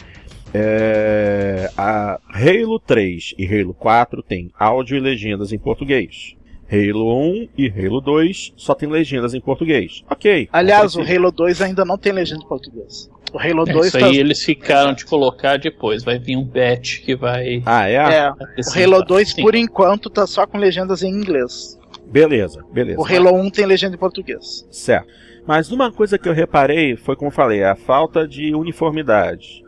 [0.54, 6.36] É, a Halo 3 e Halo 4 tem áudio e legendas em português.
[6.72, 10.04] Halo 1 e Halo 2 só tem legendas em português.
[10.10, 10.48] Ok.
[10.52, 11.02] Aliás, o.
[11.02, 13.10] Halo 2 ainda não tem legenda em português.
[13.34, 14.06] O Halo É, 2 isso tá...
[14.06, 16.04] aí eles ficaram de colocar depois.
[16.04, 17.64] Vai vir um patch que vai.
[17.66, 17.96] Ah, é?
[17.96, 18.96] É, o.
[18.96, 19.42] Halo 2 Sim.
[19.42, 21.80] por enquanto tá só com legendas em inglês.
[22.06, 23.02] Beleza, beleza.
[23.02, 24.68] O Halo 1 tem legenda em português.
[24.70, 25.08] Certo.
[25.48, 29.64] Mas uma coisa que eu reparei foi, como eu falei, a falta de uniformidade.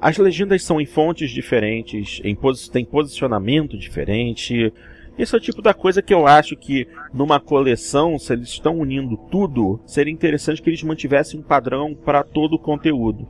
[0.00, 4.72] As legendas são em fontes diferentes, em posi tem posicionamento diferente.
[5.18, 8.78] Esse é o tipo da coisa que eu acho que numa coleção, se eles estão
[8.78, 13.26] unindo tudo, seria interessante que eles mantivessem um padrão para todo o conteúdo.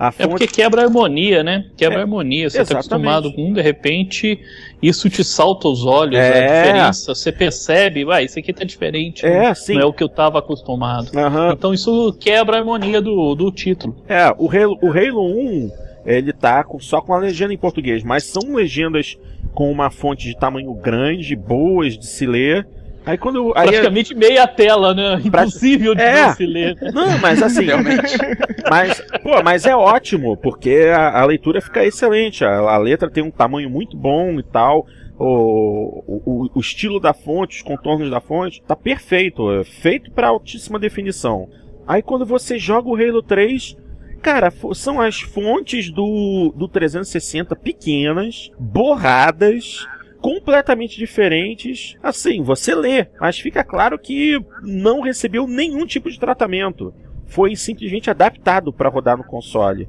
[0.00, 1.64] A É fonte porque quebra a harmonia, né?
[1.76, 2.48] Quebra É, a harmonia.
[2.48, 2.86] Você tá exatamente.
[2.86, 4.38] acostumado com um, de repente,
[4.80, 6.28] isso te salta aos olhos, É.
[6.28, 7.14] a diferença.
[7.16, 9.26] Você percebe, vai, isso aqui tá diferente.
[9.26, 9.74] É, sim.
[9.74, 11.10] Não é o que eu tava acostumado.
[11.18, 11.52] Aham.
[11.52, 13.96] Então isso quebra a harmonia do, do título.
[14.06, 15.70] É, o Halo, o Halo 1,
[16.06, 19.18] ele tá com- só com a legenda em português, mas são legendas
[19.58, 22.64] com uma fonte de tamanho grande, boas de se ler.
[23.04, 25.20] Aí quando eu- aí Praticamente meia tela, né?
[25.24, 26.32] Impossível de É.
[26.32, 26.76] se ler.
[26.94, 27.66] não, mas assim,
[28.70, 33.24] mas pô, mas é ótimo porque a, a leitura fica excelente, a, a letra tem
[33.24, 34.86] um tamanho muito bom e tal.
[35.18, 40.28] O, o, o estilo da fonte, os contornos da fonte, tá perfeito, é feito para
[40.28, 41.48] altíssima definição.
[41.84, 43.76] Aí quando você joga o Halo 3,
[44.22, 49.86] cara, são as fontes do, do 360 pequenas, borradas,
[50.20, 51.96] completamente diferentes.
[52.02, 56.92] Assim, você lê, mas fica claro que não recebeu nenhum tipo de tratamento.
[57.26, 59.88] Foi simplesmente adaptado para rodar no console.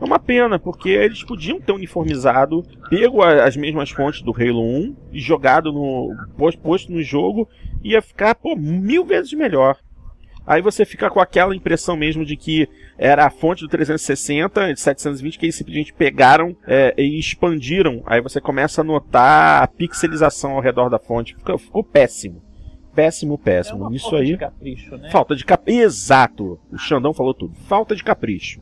[0.00, 4.96] É uma pena, porque eles podiam ter uniformizado, pego as mesmas fontes do Halo 1
[5.12, 6.14] e jogado no.
[6.36, 7.48] pos- posto no jogo,
[7.82, 9.78] ia ficar, pô, mil vezes melhor.
[10.46, 14.80] Aí você fica com aquela impressão mesmo de que era a fonte do 360, de
[14.80, 18.02] 720, que eles simplesmente pegaram é, e expandiram.
[18.06, 21.34] Aí você começa a notar a pixelização ao redor da fonte.
[21.34, 22.42] Ficou, ficou péssimo.
[22.94, 23.92] Péssimo, péssimo.
[23.92, 24.26] Isso falta aí.
[24.26, 25.10] de capricho, né?
[25.10, 25.80] Falta de capricho.
[25.80, 26.60] Exato.
[26.70, 27.54] O Xandão falou tudo.
[27.66, 28.60] Falta de capricho.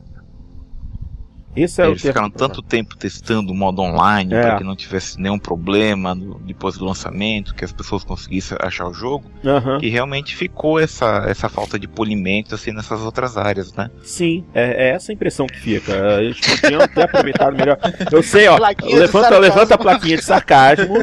[1.55, 4.41] Esse é Eles o termo ficaram tanto tempo testando o modo online É.
[4.41, 8.87] para que não tivesse nenhum problema no- depois do lançamento, que as pessoas conseguissem achar
[8.87, 9.25] o jogo.
[9.45, 9.79] Aham.
[9.79, 13.89] que realmente ficou essa, essa falta de polimento assim nessas outras áreas, né?
[14.03, 15.91] Sim, é, é essa a impressão que fica.
[16.21, 17.77] Eles podiam ter aproveitado melhor.
[18.11, 18.57] Eu sei, ó.
[18.57, 20.95] Plaquinha Levanta, levanta a plaquinha de sarcasmo.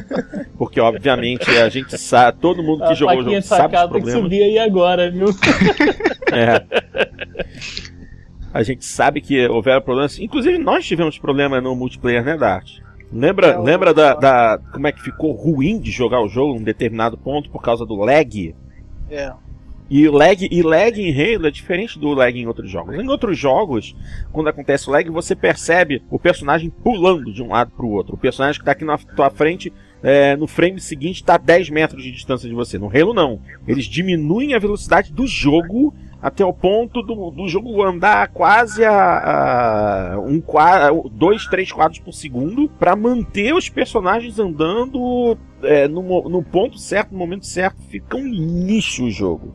[0.56, 2.38] Porque, obviamente, a gente sabe.
[2.40, 4.22] Todo mundo que A jogou o jogo sabe os sacada tem que problemas.
[4.22, 5.26] subir aí agora, viu?
[6.32, 6.62] É.
[8.52, 10.18] A gente sabe que houveram problemas.
[10.18, 12.78] Inclusive, nós tivemos problema no multiplayer, né, Dart?
[13.12, 16.54] Lembra, É, o- lembra da, da- como é que ficou ruim de jogar o jogo
[16.56, 18.54] em um determinado ponto por causa do lag?
[19.10, 19.32] É.
[19.88, 22.94] E lag, e lag em Halo é diferente do lag em outros jogos.
[22.94, 23.96] Em outros jogos,
[24.32, 28.14] quando acontece o lag, você percebe o personagem pulando de um lado pro outro.
[28.14, 31.70] O personagem que tá aqui na tua frente, é, no frame seguinte, tá a 10
[31.70, 32.78] metros de distância de você.
[32.78, 33.40] No Halo, não.
[33.66, 40.14] Eles diminuem a velocidade do jogo até o ponto do, do jogo andar quase a,
[40.14, 46.28] a um qua- dois, três quadros por segundo para manter os personagens andando é, no,
[46.28, 47.80] no ponto certo, no momento certo.
[47.88, 49.54] Fica um lixo o jogo.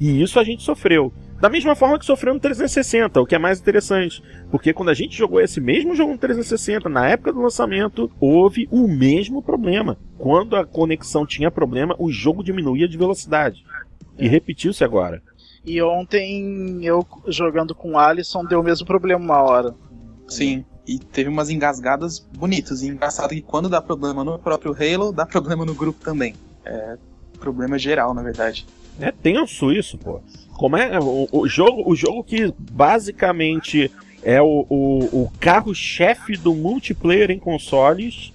[0.00, 1.12] E isso a gente sofreu.
[1.40, 4.22] Da mesma forma que sofreu no 360, o que é mais interessante.
[4.50, 8.66] Porque quando a gente jogou esse mesmo jogo no 360, na época do lançamento, houve
[8.72, 9.96] o mesmo problema.
[10.16, 13.64] Quando a conexão tinha problema, o jogo diminuía de velocidade.
[14.18, 15.22] E repetiu-se agora.
[15.68, 19.74] E ontem eu jogando com o Alisson deu o mesmo problema uma hora.
[20.26, 20.64] Sim.
[20.86, 22.80] E teve umas engasgadas bonitas.
[22.82, 26.34] E engraçado que quando dá problema no próprio Halo, dá problema no grupo também.
[26.64, 26.96] É
[27.38, 28.66] problema geral, na verdade.
[28.98, 30.20] É tenso isso, pô.
[30.54, 36.54] Como é o, o jogo, o jogo que basicamente é o, o, o carro-chefe do
[36.54, 38.32] multiplayer em consoles.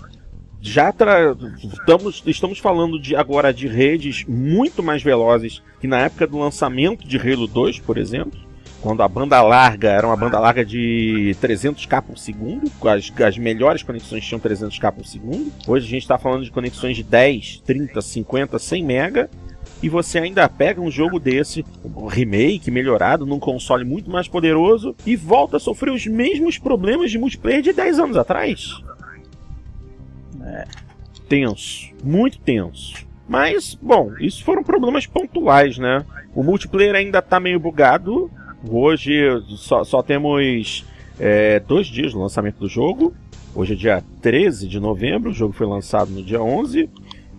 [0.65, 1.35] Já tra...
[1.61, 7.05] estamos, estamos falando de agora de redes muito mais velozes que na época do lançamento
[7.05, 8.39] de Halo 2, por exemplo.
[8.81, 13.83] Quando a banda larga era uma banda larga de 300k por segundo, as, as melhores
[13.83, 15.51] conexões tinham 300k por segundo.
[15.67, 19.29] Hoje a gente está falando de conexões de 10, 30, 50, 100 mega
[19.81, 24.95] e você ainda pega um jogo desse, um remake melhorado, num console muito mais poderoso,
[25.05, 28.81] e volta a sofrer os mesmos problemas de multiplayer de 10 anos atrás.
[30.43, 30.65] É.
[31.27, 33.05] Tenso, muito tenso.
[33.27, 36.05] Mas, bom, isso foram problemas pontuais, né?
[36.35, 38.29] O multiplayer ainda tá meio bugado.
[38.69, 39.13] Hoje
[39.55, 40.85] só, só temos
[41.19, 43.13] é, dois dias do lançamento do jogo.
[43.55, 46.89] Hoje é dia 13 de novembro, o jogo foi lançado no dia 11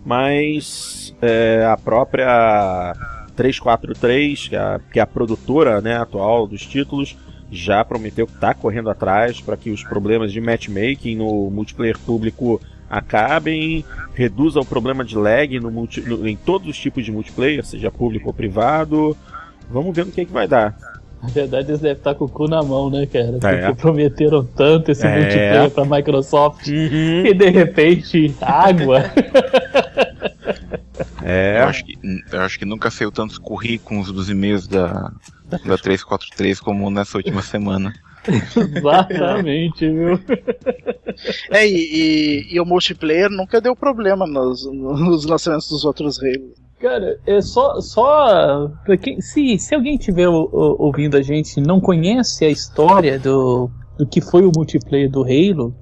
[0.05, 2.93] mas é, a própria
[3.35, 7.17] 343, que é, a, que é a produtora né, atual dos títulos,
[7.51, 12.61] já prometeu que está correndo atrás para que os problemas de matchmaking no multiplayer público
[12.89, 17.65] acabem, reduza o problema de lag no multi, no, em todos os tipos de multiplayer,
[17.65, 19.15] seja público ou privado.
[19.69, 20.75] Vamos ver no que, é que vai dar.
[21.23, 23.31] Na verdade, eles devem estar com o cu na mão, né, cara?
[23.31, 23.73] Porque É.
[23.73, 25.15] prometeram tanto esse É.
[25.17, 27.25] multiplayer pra Microsoft Uhum.
[27.25, 29.01] e de repente, água.
[31.23, 31.97] É, Eu, acho que,
[32.31, 35.11] eu acho que nunca saiu tantos currículos dos e-mails da,
[35.49, 37.93] da 343 como nessa última semana.
[38.77, 40.19] Exatamente, viu?
[41.51, 46.53] É, e, e- e o multiplayer nunca deu problema nos, nos lançamentos dos outros Halo.
[46.79, 47.79] Cara, é só.
[47.79, 53.17] só pra quem, se, se alguém estiver ouvindo a gente e não conhece a história
[53.17, 55.73] do, do que foi o multiplayer do Halo,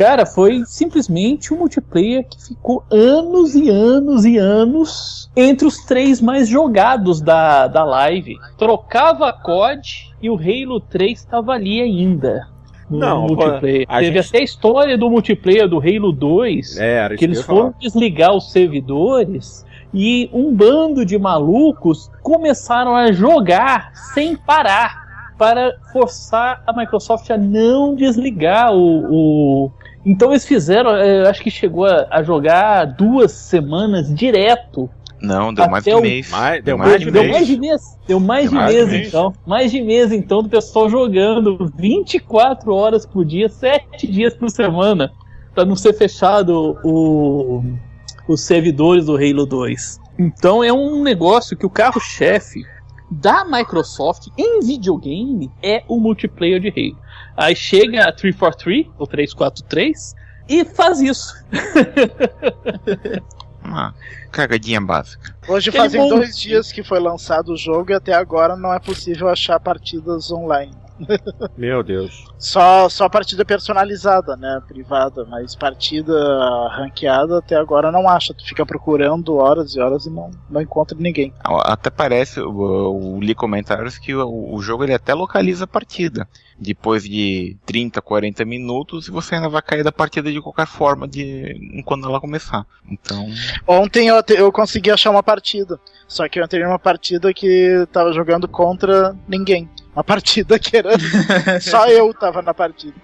[0.00, 6.22] cara, foi simplesmente um multiplayer que ficou anos e anos e anos entre os três
[6.22, 8.36] mais jogados da, da live.
[8.56, 12.48] Trocava a COD e o Halo 3 estava ali ainda.
[12.88, 13.86] No Não, multiplayer.
[13.86, 17.74] Teve gente- até a história do multiplayer do Halo 2 é, que que eles foram
[17.78, 24.98] desligar os servidores e um bando de malucos começaram a jogar sem parar
[25.36, 29.66] para forçar a Microsoft a não desligar o.
[29.66, 29.70] o-
[30.04, 34.88] Então eles fizeram, eh, acho que chegou a, a jogar duas semanas direto.
[35.20, 36.30] Não, deu mais de mês.
[36.30, 37.32] Mais- deu mais mais de de Deu mês.
[37.34, 39.08] mais de mês, deu mais Deu de mais de mês, mês.
[39.08, 39.34] então.
[39.46, 45.12] Mais de mês então do pessoal jogando 24 horas por dia, 7 dias por semana,
[45.54, 47.62] para não ser fechado o,
[48.26, 50.00] os servidores do Halo 2.
[50.18, 52.64] Então é um negócio que o carro-chefe
[53.10, 56.96] da Microsoft em videogame é o multiplayer de Halo.
[57.40, 60.14] Aí chega a 343 ou 343
[60.46, 61.32] e faz isso.
[63.64, 63.94] Uma
[64.30, 65.34] cagadinha básica.
[65.48, 68.72] Hoje Aquele fazem bom- dois dias que foi lançado o jogo e até agora não
[68.74, 70.74] é possível achar partidas online.
[71.56, 72.26] Meu Deus.
[72.38, 74.60] Só, só partida personalizada, né?
[74.68, 76.12] Privada, mas partida
[76.70, 78.34] ranqueada até agora não acha.
[78.34, 81.32] Tu fica procurando horas e horas e não, não encontra ninguém.
[81.42, 86.28] Até parece, eu, eu li comentários que o, o jogo ele até localiza a partida.
[86.62, 91.08] Depois de 30, 40 minutos, e você ainda vai cair da partida de qualquer forma
[91.08, 92.66] de quando ela começar.
[92.86, 93.26] Então,
[93.66, 95.80] Ontem eu, te- eu consegui achar uma partida.
[96.06, 99.70] Só que eu entrei numa partida que tava jogando contra ninguém.
[99.94, 100.90] Uma partida que era.
[101.62, 102.94] só eu tava na partida.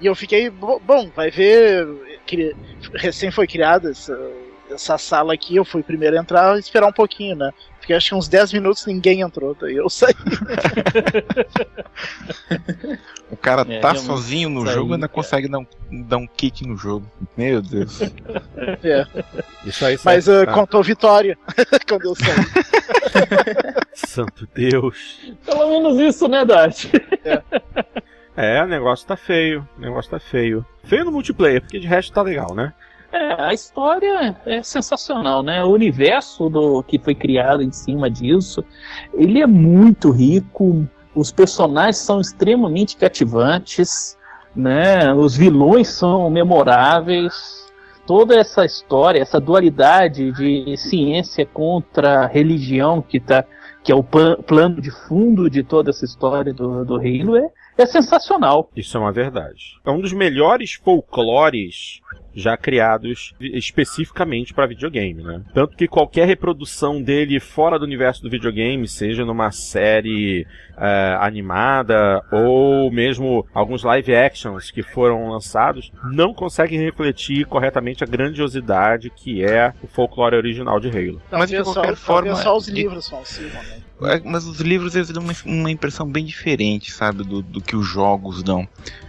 [0.00, 1.86] E eu fiquei, bo- bom, vai ver.
[2.26, 2.54] cri-
[2.94, 4.16] Recém foi criada essa,
[4.70, 7.50] essa sala aqui, eu fui primeiro a entrar e esperar um pouquinho, né?
[7.82, 10.14] Fiquei acho que uns 10 minutos ninguém entrou, daí eu saí.
[13.30, 15.14] o cara É, tá sozinho no isso aí, jogo e ainda cara.
[15.14, 17.04] consegue dar um, dar um kick no jogo.
[17.36, 18.00] Meu Deus.
[18.84, 19.04] É.
[19.64, 21.36] Isso aí Mas uh, contou vitória
[21.88, 23.74] quando eu saí.
[23.94, 25.18] Santo Deus.
[25.44, 26.86] Pelo menos isso, né, Dart?
[28.36, 29.68] É, o negócio tá feio.
[29.76, 30.64] O negócio tá feio.
[30.84, 32.72] Feio no multiplayer, porque de resto tá legal, né?
[33.12, 35.62] É, a história é sensacional, né?
[35.62, 38.64] O universo do que foi criado em cima disso,
[39.12, 40.88] ele é muito rico.
[41.14, 44.16] Os personagens são extremamente cativantes,
[44.56, 45.12] né?
[45.12, 47.70] Os vilões são memoráveis.
[48.06, 53.44] Toda essa história, essa dualidade de ciência contra religião que tá
[53.84, 57.84] que é o plano de fundo de toda essa história do, do Halo, é, é
[57.84, 58.70] sensacional.
[58.76, 59.80] Isso é uma verdade.
[59.84, 62.00] É um dos melhores folclores
[62.34, 65.42] já criados especificamente para videogame, né?
[65.54, 72.22] Tanto que qualquer reprodução dele fora do universo do videogame, seja numa série eh, animada
[72.32, 79.44] ou mesmo alguns live actions que foram lançados, não conseguem refletir corretamente a grandiosidade que
[79.44, 81.20] é o folclore original de Halo.
[81.30, 83.82] Mas de só- qualquer talvez forma, só os livros né?
[83.91, 83.91] É,
[84.24, 87.86] Mas os livros eles dão uma, uma impressão bem diferente, sabe, do, do que os
[87.86, 88.66] jogos dão.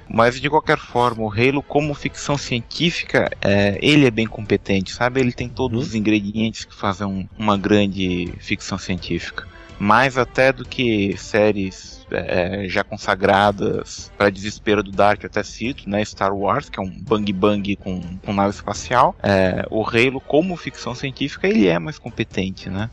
[0.10, 5.20] Mas de qualquer forma, o Halo, como ficção científica, é, ele é bem competente, sabe?
[5.20, 5.86] Ele tem todos Uhum.
[5.86, 9.48] os ingredientes que fazem um- uma grande ficção científica.
[9.84, 16.04] Mais até do que séries é, já consagradas para desespero do Dark, até cito, né?
[16.06, 19.14] Star Wars, que é um bang bang com, com nave espacial.
[19.22, 22.90] É, o Halo, como ficção científica, ele é mais competente, né?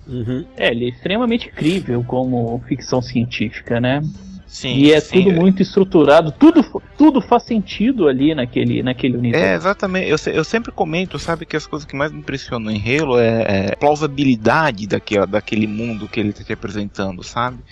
[0.57, 4.03] É, ele é extremamente crível como ficção científica, né?
[4.53, 6.62] Sim, e é sim, tudo muito estruturado, tudo,
[6.98, 9.57] tudo faz sentido ali naquele, naquele É, universo.
[9.57, 10.09] exatamente.
[10.09, 13.66] Eu, eu sempre comento, sabe, que as coisas que mais me impressionam em Halo é,
[13.68, 17.62] é a plausibilidade daquele, daquele mundo que ele tá te apresentando, sabe?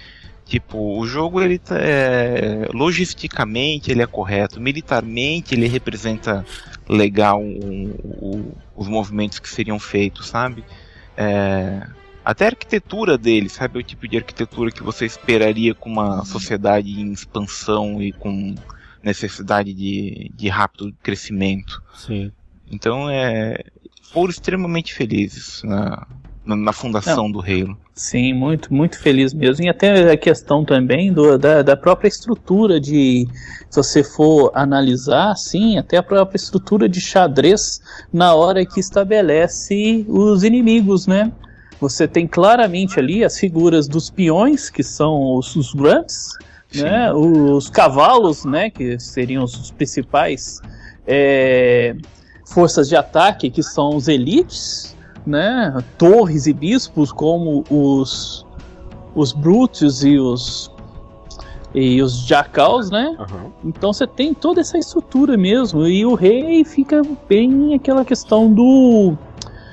[0.44, 4.60] Tipo, o jogo, ele tá, é, logisticamente, ele é correto.
[4.60, 6.46] Militarmente, ele representa
[6.88, 10.64] legal o- o- os movimentos que seriam feitos, sabe?
[11.16, 11.80] É,
[12.28, 13.78] até a arquitetura dele, sabe?
[13.78, 18.54] O tipo de arquitetura que você esperaria com uma sociedade em expansão e com
[19.02, 21.82] necessidade de, de rápido crescimento.
[21.94, 22.30] Sim.
[22.70, 23.64] Então é
[24.12, 26.06] foram extremamente felizes na,
[26.44, 27.78] na, na fundação do Halo.
[27.94, 29.64] Sim, muito, muito feliz mesmo.
[29.64, 33.26] E até a questão também do, da, da própria estrutura de.
[33.70, 37.80] Se você for analisar, sim, até a própria estrutura de xadrez
[38.12, 41.32] na hora que estabelece os inimigos, né?
[41.80, 46.32] Você tem claramente ali as figuras dos peões, que são os, os grunts,
[46.74, 47.12] né?
[47.12, 48.70] Os cavalos, né?
[48.70, 50.60] Que seriam os principais
[51.06, 51.96] é,
[52.46, 55.82] forças de ataque, que são os elites, né?
[55.96, 58.46] Torres e bispos como os
[59.14, 60.70] os Brutus e os
[61.74, 63.14] e os Jackals, né?
[63.18, 63.52] Aham.
[63.64, 69.16] Então você tem toda essa estrutura mesmo e o rei fica bem aquela questão do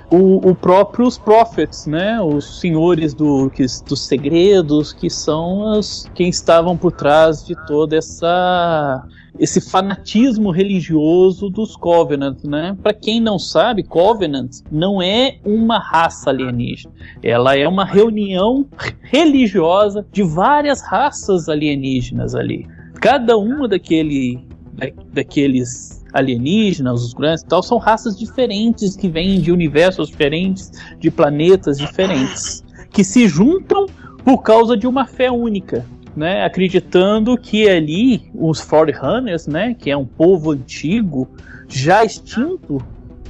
[0.09, 2.21] o, o próprios prophets, né?
[2.21, 7.95] Os senhores do, que, dos segredos, que são os, quem estavam por trás de toda
[7.95, 12.77] essa esse fanatismo religioso dos Covenant, né?
[12.81, 16.93] Para quem não sabe, Covenant não é uma raça alienígena.
[17.21, 18.65] Ela é uma reunião
[19.01, 22.65] religiosa de várias raças alienígenas ali.
[23.01, 24.39] Cada uma daquele,
[24.73, 30.71] da, daqueles alienígenas, os grandes e tal, são raças diferentes que vêm de universos diferentes,
[30.97, 33.85] de planetas diferentes, que se juntam
[34.23, 35.85] por causa de uma fé única.
[36.15, 41.27] Né, acreditando que ali os Forerunners, né, que é um povo antigo,
[41.67, 42.81] já extinto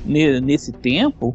[0.06, 1.34] ne- nesse tempo,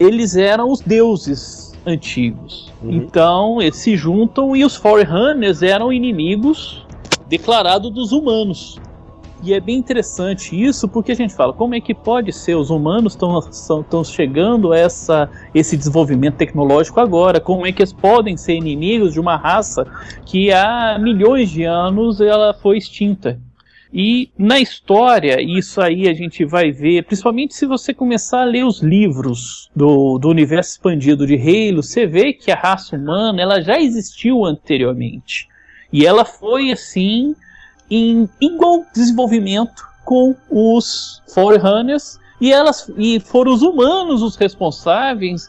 [0.00, 2.72] eles eram os deuses antigos.
[2.82, 2.92] Uhum.
[2.92, 6.86] Então eles se juntam e os Forerunners eram inimigos
[7.28, 8.80] declarados dos humanos.
[9.42, 12.56] E é bem interessante isso, porque a gente fala, como é que pode ser?
[12.56, 13.16] Os humanos
[13.50, 17.40] estão chegando a essa, esse desenvolvimento tecnológico agora.
[17.40, 19.86] Como é que eles podem ser inimigos de uma raça
[20.26, 23.38] que há milhões de anos ela foi extinta?
[23.92, 28.64] E na história, isso aí a gente vai ver, principalmente se você começar a ler
[28.64, 33.62] os livros do, do universo expandido de Halo, você vê que a raça humana ela
[33.62, 35.48] já existiu anteriormente.
[35.90, 37.34] E ela foi assim
[37.90, 45.48] em igual desenvolvimento com os Forerunners e elas e foram os humanos os responsáveis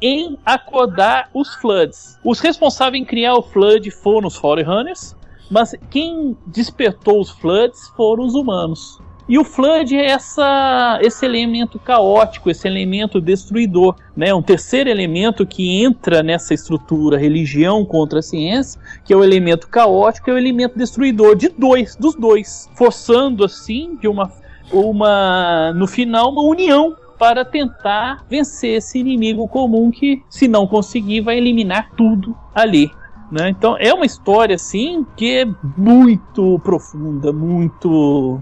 [0.00, 2.18] em acordar os Floods.
[2.22, 5.16] Os responsáveis em criar o Flood foram os Forerunners,
[5.50, 9.00] mas quem despertou os Floods foram os humanos.
[9.28, 14.32] E o Flood é essa, esse elemento caótico, esse elemento destruidor, né?
[14.32, 19.66] Um terceiro elemento que entra nessa estrutura religião contra a ciência, que é o elemento
[19.68, 24.30] caótico, é o elemento destruidor de dois, dos dois, forçando assim de uma,
[24.72, 31.22] uma no final uma união para tentar vencer esse inimigo comum que, se não conseguir,
[31.22, 32.92] vai eliminar tudo ali.
[33.32, 33.48] Né?
[33.48, 35.46] Então é uma história assim que é
[35.76, 38.40] muito profunda, muito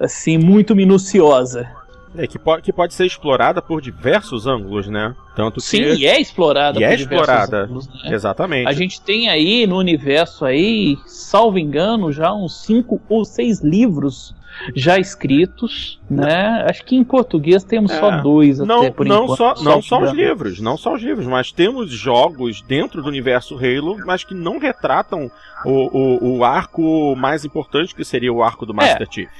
[0.00, 1.68] assim, muito minuciosa.
[2.16, 5.14] É, que, pode, que pode ser explorada por diversos ângulos, né?
[5.36, 5.66] Tanto que.
[5.66, 7.56] Sim, e é explorada E por é diversos explorada.
[7.64, 8.12] ângulos, né?
[8.12, 8.68] Exatamente.
[8.68, 14.34] A gente tem aí no universo aí, salvo engano, já uns cinco ou seis livros
[14.74, 16.64] já escritos, né?
[16.68, 18.20] Acho que em português temos só É.
[18.20, 19.38] dois até Não, por não enquanto.
[19.38, 23.54] só, não só os livros, não só os livros, mas temos jogos dentro do universo
[23.56, 25.30] Halo, mas que não retratam
[25.64, 29.30] o, o, o arco mais importante, que seria o arco do Master Chief.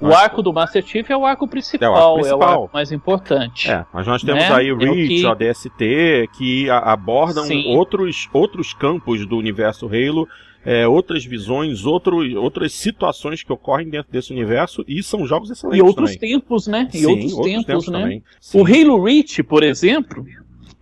[0.00, 2.62] O arco do Master Chief é o arco principal, É o arco é o principal.
[2.62, 3.70] arco mais importante.
[3.70, 4.52] É, mas nós temos Né?
[4.54, 7.66] aí É o Reach, que- o DST, que abordam Sim.
[7.76, 10.26] outros, outros campos do universo Halo,
[10.64, 15.78] é, outras visões, outro, outras situações que ocorrem dentro desse universo, e são jogos excelentes
[15.78, 16.30] E outros também.
[16.32, 16.88] tempos, né?
[16.92, 18.00] E Sim, outros, tempos, né?
[18.00, 18.22] também.
[18.54, 20.24] O Halo Reach, por exemplo,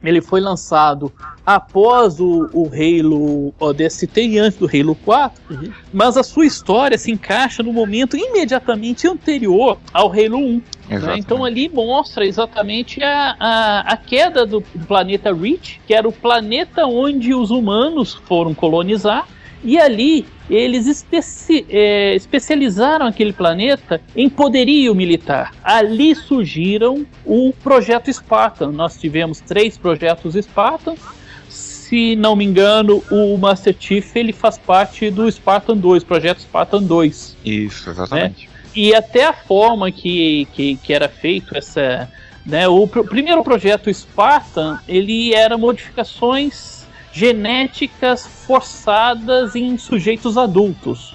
[0.02, 1.12] ele foi lançado
[1.44, 5.72] após o, o Halo ODST e antes do Halo 4, Uhum.
[5.92, 10.62] mas a sua história se encaixa no momento imediatamente anterior ao Halo 1.
[10.88, 11.18] né?
[11.18, 16.12] Então ali mostra exatamente a, a, a queda do, do planeta Reach, que era o
[16.12, 19.26] planeta onde os humanos foram colonizar,
[19.62, 25.52] e ali eles especi é, especializaram aquele planeta em poderio militar.
[25.62, 28.72] Ali surgiram o projeto Spartan.
[28.72, 30.94] Nós tivemos três projetos Spartan.
[31.48, 36.82] Se não me engano, o Master Chief ele faz parte do Spartan 2, projeto Spartan
[36.82, 38.48] 2 Isso, exatamente.
[38.76, 42.06] e até a forma que, que, que era feito essa
[42.44, 46.77] né, o pr- primeiro projeto Spartan ele era modificações
[47.18, 51.14] genéticas forçadas em sujeitos adultos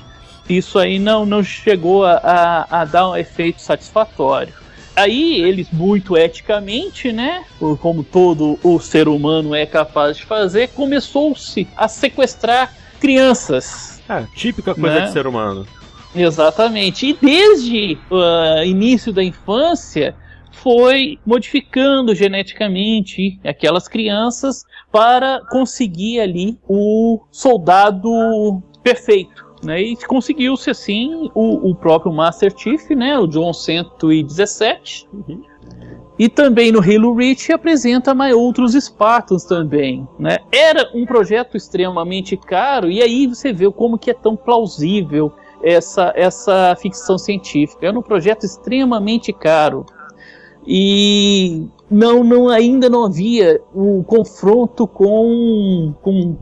[0.49, 4.53] isso aí não, não chegou a, a, a dar um efeito satisfatório
[4.95, 7.43] aí eles muito eticamente né
[7.79, 14.75] como todo o ser humano é capaz de fazer começou-se a sequestrar crianças É, típica
[14.75, 15.05] coisa Né?
[15.05, 15.65] de ser humano.
[16.15, 17.07] Exatamente.
[17.07, 20.13] E desde o início da infância
[20.53, 29.43] foi modificando geneticamente aquelas crianças para conseguir ali o soldado perfeito.
[29.63, 29.81] Né?
[29.81, 33.17] E conseguiu-se assim o, o próprio Master Chief, né?
[33.17, 35.07] o John 117.
[36.19, 40.37] E também no Halo Reach apresenta mais outros Spartans também, né?
[40.51, 45.33] Era um projeto extremamente caro e aí você vê como que é tão plausível
[45.63, 47.87] essa, essa ficção científica.
[47.87, 49.85] Era um projeto extremamente caro
[50.67, 56.35] e não, não ainda não havia o confronto com, com,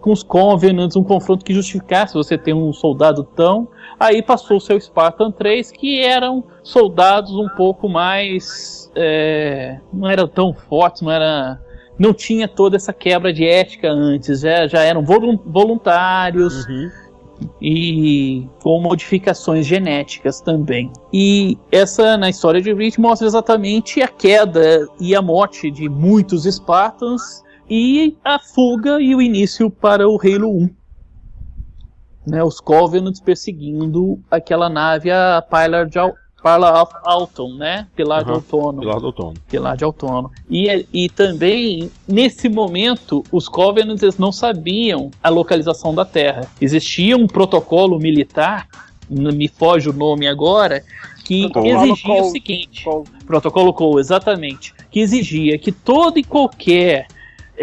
[0.00, 3.68] com os Covenants, um confronto que justificasse você ter um soldado tão.
[3.98, 8.90] Aí passou o seu Spartan 3, que eram soldados um pouco mais.
[8.96, 11.60] é, não eram tão fortes, não era.
[11.98, 16.66] Não tinha toda essa quebra de ética antes, já, já eram volun- voluntários,
[17.60, 20.92] e com modificações genéticas também.
[21.12, 26.44] E essa na história de Reach mostra exatamente a queda e a morte de muitos
[26.44, 30.70] Spartans e a fuga e o início para o Halo 1.
[32.24, 35.88] Né, os Covenants perseguindo aquela nave, a Pilar
[36.44, 37.86] of Alton, né?
[37.94, 39.34] Pilar de Aham, Outono Pilar do outono.
[39.48, 40.30] pilar de outono.
[40.50, 46.48] E, e também, nesse momento, os Covenants eles não sabiam a localização da Terra.
[46.60, 48.66] Existia um protocolo militar,
[49.08, 50.82] me foge o nome agora,
[51.24, 53.08] que Protocolo exigia o seguinte: Cole.
[53.26, 54.74] Protocolo Cole, exatamente.
[54.90, 57.06] Que exigia que todo e qualquer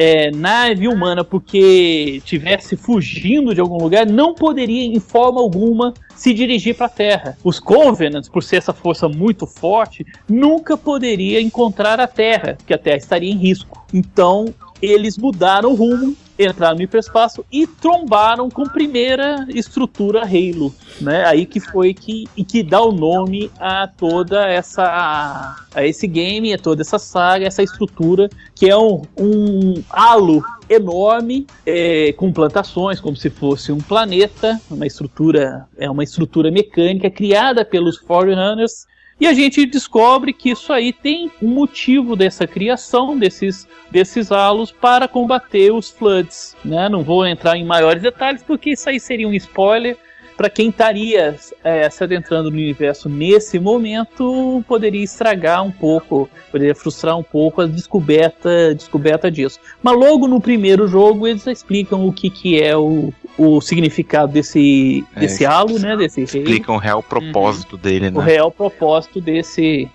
[0.02, 6.34] é, nave humana, porque tivesse fugindo de algum lugar, não poderia, em forma alguma, se
[6.34, 7.38] dirigir para a Terra.
[7.44, 12.78] Os Covenants, por ser essa força muito forte, nunca poderia encontrar a Terra, porque a
[12.78, 13.86] Terra estaria em risco.
[13.94, 20.74] Então, eles mudaram o rumo, entraram no hiperespaço e trombaram com a primeira estrutura Halo,
[21.02, 21.26] né?
[21.26, 26.58] Aí que foi que que dá o nome a toda essa a esse game, a
[26.58, 33.18] toda essa saga, essa estrutura que é um, um halo enorme é, com plantações, como
[33.18, 38.88] se fosse um planeta, uma estrutura é uma estrutura mecânica criada pelos Forerunners
[39.20, 44.72] e a gente descobre que isso aí tem um motivo dessa criação desses, desses halos
[44.72, 46.56] para combater os Floods.
[46.64, 46.88] Né?
[46.88, 49.98] Não vou entrar em maiores detalhes porque isso aí seria um spoiler.
[50.38, 56.74] Para quem estaria é, se adentrando no universo nesse momento, poderia estragar um pouco, poderia
[56.74, 59.60] frustrar um pouco a descoberta, descoberta disso.
[59.84, 65.06] Mas logo no primeiro jogo eles explicam o que, que é o, o significado desse,
[65.16, 65.96] É, desse halo, né?
[65.96, 68.24] Desse rei Explicam o real propósito dele, o né?
[68.26, 69.90] real propósito desse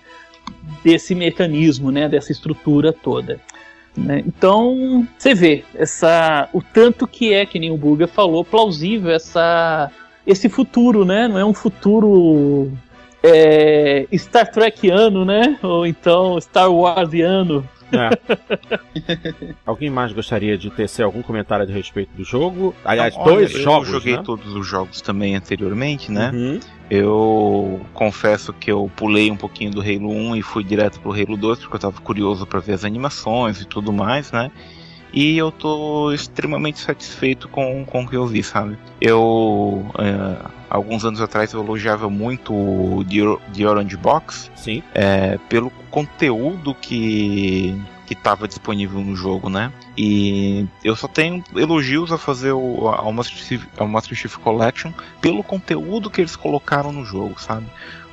[0.83, 3.39] desse mecanismo, né, dessa estrutura toda.
[3.97, 4.23] né?
[4.25, 9.91] Então, você vê essa o tanto que é que nem o Buga falou, plausível essa
[10.25, 11.27] esse futuro, né?
[11.27, 12.71] Não é um futuro
[13.23, 15.57] é, Star Trekiano, né?
[15.61, 17.67] Ou então Star Warsiano.
[17.95, 19.53] É.
[19.65, 22.75] Alguém mais gostaria de tecer algum comentário a respeito do jogo?
[22.83, 23.87] Aliás, olha, dois eu jogos.
[23.87, 24.23] joguei né?
[24.23, 26.31] todos os jogos também anteriormente, né?
[26.33, 26.59] Uhum.
[26.89, 31.35] Eu confesso que eu pulei um pouquinho do Halo 1 e fui direto pro Halo
[31.35, 34.51] 2 porque eu tava curioso pra ver as animações e tudo mais, né?
[35.15, 38.77] E eu tô extremamente satisfeito com, com o que eu vi, sabe?
[38.99, 43.03] Eu, é, alguns anos atrás, eu elogiava muito o
[43.53, 44.83] The, Orange Box Sim.
[44.93, 47.73] é, pelo conteúdo que
[48.05, 49.73] que estava disponível no jogo, né?
[49.97, 54.91] E eu só tenho elogios a fazer o, ao, Master Chief, ao Master Chief Collection
[55.19, 57.65] pelo conteúdo que eles colocaram no jogo, sabe?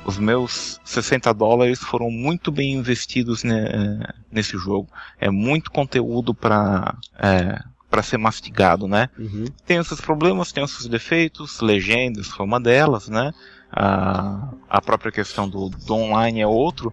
[0.05, 4.89] Os meus 60 dólares foram muito bem investidos ne- nesse jogo.
[5.19, 9.07] É muito conteúdo para é, para ser mastigado, né?
[9.19, 9.45] Uhum.
[9.67, 13.31] tem os seus problemas, tem os seus defeitos, legendas foi uma delas, né?
[13.71, 16.91] A, a própria questão do, do online é outro.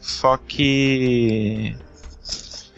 [0.00, 1.76] Só que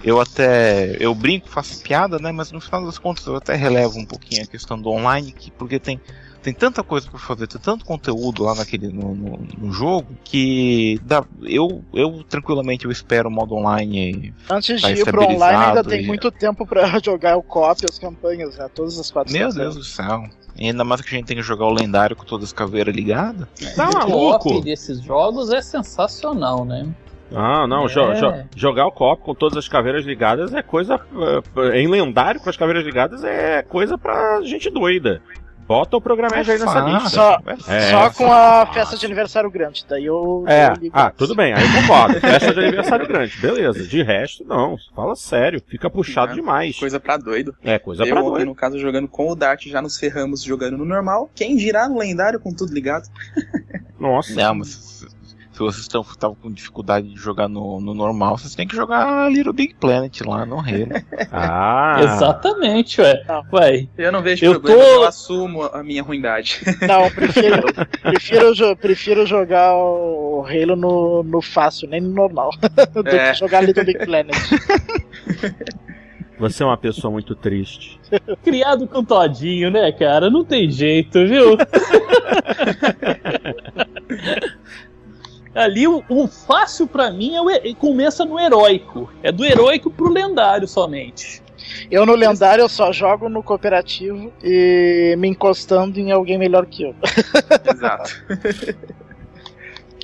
[0.04, 2.30] eu até eu brinco, faço piada, né?
[2.30, 5.50] Mas no final das contas eu até relevo um pouquinho a questão do online, que,
[5.50, 5.98] porque tem
[6.46, 10.96] tem tanta coisa para fazer, tem tanto conteúdo lá naquele no, no, no jogo que
[11.02, 15.64] dá, eu eu tranquilamente eu espero o modo online Antes Tá de ir pro online,
[15.64, 18.68] ainda tem e- muito tempo pra jogar o co-op e as campanhas, né?
[18.72, 19.52] Todas as quatro Meu.
[19.52, 20.22] Deus do céu.
[20.56, 22.94] E ainda mais que a gente tem que jogar o lendário com todas as caveiras
[22.94, 23.48] ligadas.
[23.74, 24.38] Tá o maluco?
[24.50, 26.86] co-op desses jogos é sensacional, né?
[27.34, 28.20] Ah, não, jo- É.
[28.20, 31.00] jo- jogar o copo com todas as caveiras ligadas é coisa.
[31.56, 35.20] eh, Em lendário com as caveiras ligadas é coisa pra gente doida.
[35.66, 37.08] Bota o programete aí nessa lista.
[37.08, 39.84] Só- É, Só com a festa de aniversário grande.
[39.88, 40.44] Daí eu.
[40.46, 42.18] É, eu ligo ah, tudo bem, aí concordo.
[42.20, 43.82] Festa de aniversário grande, beleza.
[43.86, 44.76] De resto, não.
[44.94, 46.78] Fala sério, fica puxado É, demais.
[46.78, 47.54] Coisa pra doido.
[47.64, 48.46] É, coisa eu, pra doido.
[48.46, 51.28] no caso, jogando com o Dart, já nos ferramos jogando no normal.
[51.34, 53.08] Quem dirá no lendário com tudo ligado?
[53.98, 54.34] Nossa.
[54.34, 55.04] Não, mas
[55.56, 59.32] se vocês estão estavam com dificuldade de jogar no, no normal, vocês têm que jogar
[59.32, 60.88] Little Big Planet lá no Halo.
[61.32, 61.96] Ah.
[62.02, 63.24] Exatamente, ué.
[63.26, 63.42] Não.
[63.54, 66.60] Ué, Eu não vejo Eu problema, tô- eu assumo a minha ruindade.
[66.86, 67.62] Não, eu prefiro,
[68.02, 72.50] prefiro, jo- prefiro jogar o Halo no, no fácil, nem no normal.
[72.92, 73.32] do É.
[73.32, 74.36] que jogar Little Big Planet.
[76.38, 77.98] Você é uma pessoa muito triste.
[78.44, 80.28] criado com todinho, né, cara?
[80.28, 81.56] Não tem jeito, viu?
[85.56, 87.46] Ali o, o fácil pra mim é o
[87.76, 89.10] começa no heróico.
[89.22, 91.42] É do heróico pro lendário somente.
[91.90, 96.84] Eu no lendário eu só jogo no cooperativo e me encostando em alguém melhor que
[96.84, 96.94] eu.
[97.72, 98.10] Exato.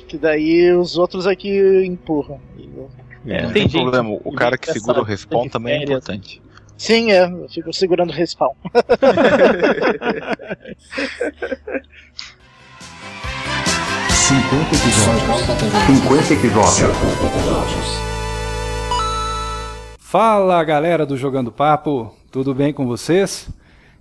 [0.07, 1.49] Que daí os outros aqui
[1.87, 2.39] empurram.
[2.55, 2.87] E eu-
[3.25, 3.41] É.
[3.41, 6.39] Não Tem tem gente problema, o cara que segura o respawn também é importante.
[6.77, 8.53] Sim, é, eu fico segurando o respawn.
[14.23, 15.21] 50 episódios.
[16.01, 17.87] 50 episódios.
[19.99, 23.49] Fala galera do Jogando Papo, tudo bem com vocês?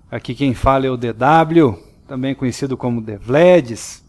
[0.09, 4.05] Aqui quem fala é o DW, também conhecido como The Vledes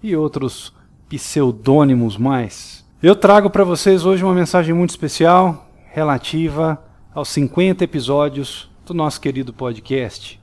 [0.00, 0.72] e outros
[1.08, 2.86] pseudônimos mais.
[3.02, 6.80] Eu trago para vocês hoje uma mensagem muito especial relativa
[7.12, 10.40] aos 50 episódios do nosso querido podcast.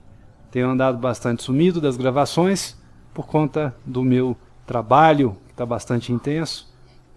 [0.51, 2.75] Tenho andado bastante sumido das gravações
[3.13, 6.71] por conta do meu trabalho, que está bastante intenso,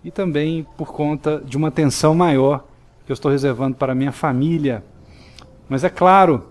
[0.04, 2.64] e também por conta de uma atenção maior
[3.04, 4.84] que eu estou reservando para a minha família.
[5.68, 6.48] Mas é claro,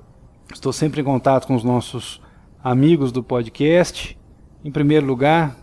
[0.53, 2.21] estou sempre em contato com os nossos
[2.63, 4.17] amigos do podcast.
[4.63, 5.55] Em primeiro lugar,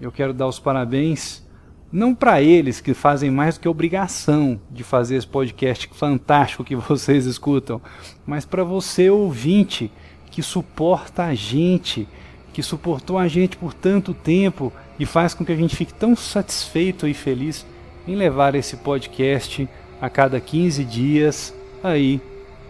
[0.00, 1.44] eu quero dar os parabéns
[1.92, 6.76] não para eles que fazem mais do que obrigação de fazer esse podcast fantástico que
[6.76, 7.80] vocês escutam,
[8.24, 9.90] mas para você ouvinte
[10.30, 12.08] que suporta a gente,
[12.52, 16.16] que suportou a gente por tanto tempo e faz com que a gente fique tão
[16.16, 17.66] satisfeito e feliz
[18.06, 19.68] em levar esse podcast
[20.00, 22.20] a cada 15 dias aí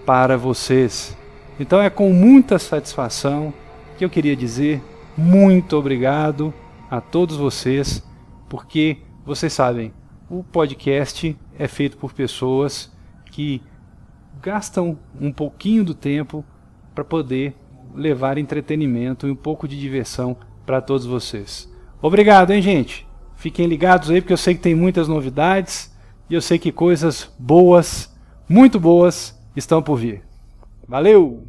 [0.04, 1.16] para vocês.
[1.58, 3.52] Então é com muita satisfação
[3.96, 4.82] que eu queria dizer
[5.16, 6.54] muito obrigado
[6.90, 8.02] a todos vocês,
[8.48, 9.92] porque vocês sabem,
[10.28, 12.90] o podcast é feito por pessoas
[13.26, 13.62] que
[14.40, 16.44] gastam um pouquinho do tempo
[16.94, 17.54] para poder
[17.94, 21.70] levar entretenimento e um pouco de diversão para todos vocês.
[22.00, 23.06] Obrigado, hein, gente?
[23.36, 25.94] Fiquem ligados aí porque eu sei que tem muitas novidades
[26.28, 28.14] e eu sei que coisas boas,
[28.48, 30.22] muito boas, estão por vir.
[30.86, 31.44] Valeu!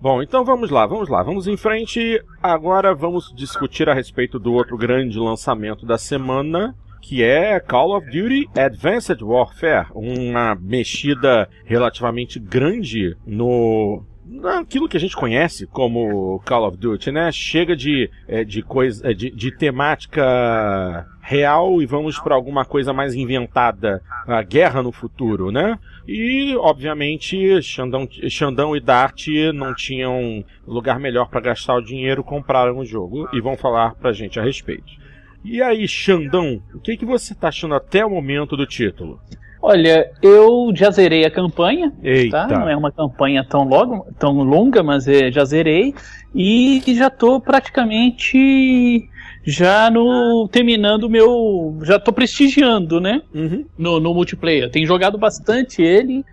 [0.00, 2.20] Bom, então vamos lá, vamos lá, vamos em frente.
[2.42, 8.06] Agora vamos discutir a respeito do outro grande lançamento da semana, que é Call of
[8.06, 16.68] Duty Advanced Warfare, uma mexida relativamente grande no naquilo que a gente conhece como Call
[16.68, 17.30] of Duty, né?
[17.32, 22.92] Chega de, é, de coisa, é, de, de temática real e vamos para alguma coisa
[22.92, 25.78] mais inventada, a guerra no futuro, né?
[26.06, 32.78] E, obviamente, Xandão, Xandão e Dart não tinham lugar melhor para gastar o dinheiro, compraram
[32.78, 35.00] o jogo e vão falar pra gente a respeito.
[35.44, 39.20] E aí, Xandão, o que, que você tá achando até o momento do título?
[39.64, 42.48] Olha, eu já zerei a campanha, Eita.
[42.48, 42.58] tá?
[42.58, 45.94] Não é uma campanha tão, logo, tão longa, mas é, já zerei.
[46.34, 49.08] E já tô praticamente
[49.44, 51.78] já no terminando o meu.
[51.84, 53.22] Já tô prestigiando, né?
[53.32, 53.64] Uhum.
[53.78, 54.68] No, no multiplayer.
[54.68, 56.24] Tenho jogado bastante ele.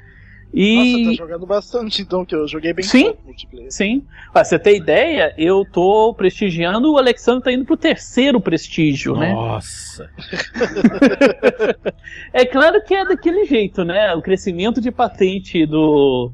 [0.52, 1.06] Nossa, E.
[1.06, 3.14] tá jogando bastante, então, que eu joguei bem Sim.
[3.24, 3.72] multiplayer.
[3.72, 4.04] Sim.
[4.34, 9.32] Pra você ter ideia, eu tô prestigiando, o Alexandre tá indo pro terceiro prestígio, né?
[9.34, 10.10] Nossa.
[12.34, 14.14] É claro que é daquele jeito, né?
[14.16, 16.32] O crescimento de patente do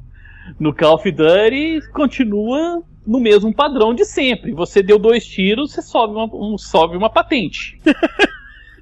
[0.60, 4.52] no Call of Duty continua no mesmo padrão de sempre.
[4.52, 7.80] Você deu dois tiros, você sobe uma, um- sobe uma patente.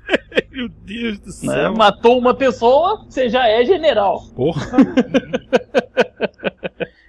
[0.50, 1.54] Meu Deus do né?
[1.54, 1.74] céu.
[1.74, 4.24] Matou uma pessoa, você já é general.
[4.34, 4.66] Porra.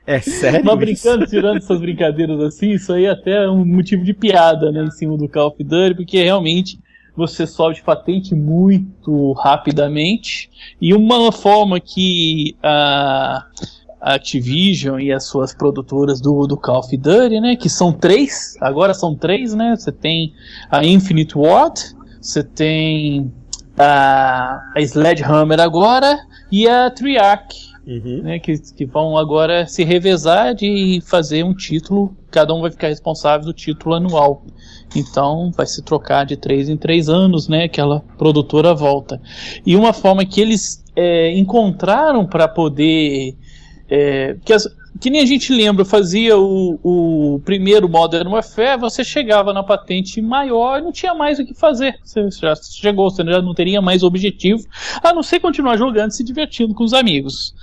[0.05, 0.63] é sério?
[0.63, 0.77] Mas isso?
[0.77, 4.91] brincando, tirando essas brincadeiras assim, isso aí até é um motivo de piada, né, em
[4.91, 6.79] cima do Call of Duty, porque realmente
[7.15, 10.49] você sobe de patente muito rapidamente.
[10.81, 13.45] E uma forma que a
[14.05, 18.55] a Activision e as suas produtoras do, do Call of Duty, né, que são três,
[18.61, 20.31] agora são três, né, você tem
[20.69, 21.81] a Infinite Ward,
[22.25, 23.31] você tem
[23.77, 26.17] a, a Sledgehammer agora
[26.51, 28.23] e a Triarch, Uhum.
[28.23, 32.87] né, que, que vão agora se revezar de fazer um título, cada um vai ficar
[32.87, 34.43] responsável do título anual.
[34.95, 37.65] Então vai se trocar de três em três anos, né?
[37.65, 39.21] Aquela produtora volta.
[39.63, 43.35] E uma forma que eles é, encontraram para poder.
[43.87, 44.67] É, que, as-
[44.99, 50.21] que nem a gente lembra, fazia o, o primeiro Modern Warfare, você chegava na patente
[50.21, 51.99] maior e não tinha mais o que fazer.
[52.01, 54.63] Você já chegou, você já não teria mais objetivo,
[55.03, 57.53] a não ser continuar jogando e se divertindo com os amigos.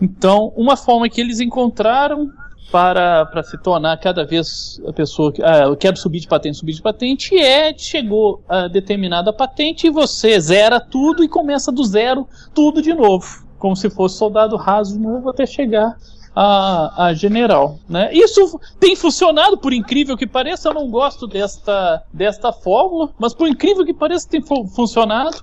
[0.00, 2.30] Então, uma forma que eles encontraram
[2.70, 6.82] para, para se tornar cada vez a pessoa que ah, subir de patente, subir de
[6.82, 12.82] patente, é chegou a determinada patente e você zera tudo e começa do zero tudo
[12.82, 13.26] de novo,
[13.58, 15.96] como se fosse soldado raso de novo até chegar
[16.40, 17.80] a, a general.
[17.88, 18.10] Né?
[18.14, 23.48] Isso tem funcionado, por incrível que pareça, eu não gosto desta, desta fórmula, mas por
[23.48, 25.36] incrível que pareça tem fu- funcionado.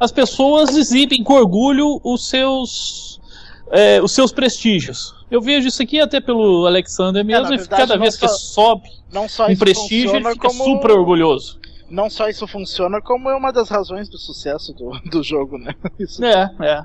[0.00, 3.20] As pessoas exibem com orgulho os seus
[3.70, 5.14] é, os seus prestígios.
[5.30, 8.88] Eu vejo isso aqui até pelo Alexander mesmo, na e cada vez que só- sobe
[9.12, 10.64] Não só um prestígio, ele fica como...
[10.64, 11.58] super orgulhoso.
[11.90, 15.74] Não só isso funciona, como é uma das razões do sucesso do, do jogo, né?
[15.98, 16.84] Isso É, é.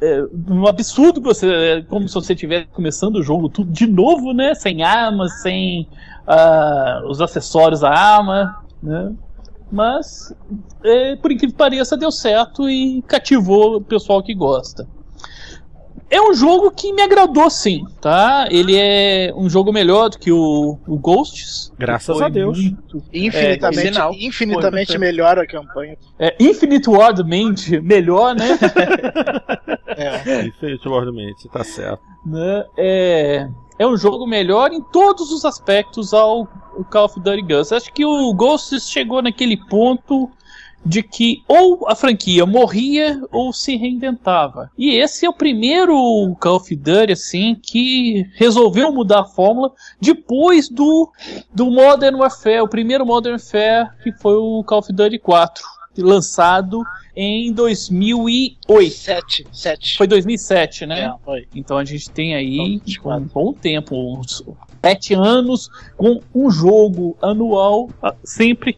[0.00, 1.52] É um absurdo que você.
[1.52, 4.54] É como se você estivesse começando o jogo tudo de novo, né?
[4.54, 5.88] Sem armas, sem
[6.26, 9.12] ah, os acessórios da arma, né?
[9.72, 10.32] Mas,
[10.84, 14.86] é, por incrível que pareça, deu certo e cativou o pessoal que gosta.
[16.10, 18.46] É um jogo que me agradou sim, tá?
[18.50, 21.72] Ele é um jogo melhor do que o, o Ghosts.
[21.78, 22.58] Graças a Deus.
[22.58, 25.96] muito- Infinitamente, É, infinitamente Foi, melhor a campanha.
[26.18, 28.46] É, Infinite Wardmente melhor, né?
[29.96, 30.46] É.
[30.46, 32.02] Infelizmente, tá certo.
[32.26, 33.48] né, é,
[33.78, 37.72] é um jogo melhor em todos os aspectos ao, ao Call of Duty Ghosts.
[37.72, 40.28] Acho que o Ghosts chegou naquele ponto
[40.84, 44.70] de que ou a franquia morria ou se reinventava.
[44.76, 50.68] E esse é o primeiro Call of Duty assim que resolveu mudar a fórmula depois
[50.68, 51.10] do,
[51.52, 55.64] do Modern Warfare, o primeiro Modern Warfare que foi o Call of Duty 4,
[55.98, 56.82] lançado
[57.16, 58.94] em 2008.
[58.94, 59.96] Sete, sete.
[59.96, 61.04] Foi 2007, né?
[61.04, 61.46] É, foi.
[61.54, 64.42] Então a gente tem aí Então, um bom tempo, uns
[64.82, 68.76] sete anos, com um jogo anual, ah, sempre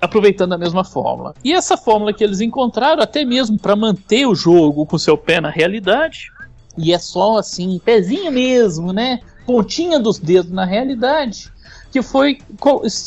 [0.00, 1.34] aproveitando a mesma fórmula.
[1.44, 5.40] E essa fórmula que eles encontraram, até mesmo para manter o jogo com seu pé
[5.40, 6.32] na realidade,
[6.76, 9.20] e é só assim, pezinho mesmo, né?
[9.46, 11.52] Pontinha dos dedos na realidade,
[11.90, 12.38] que foi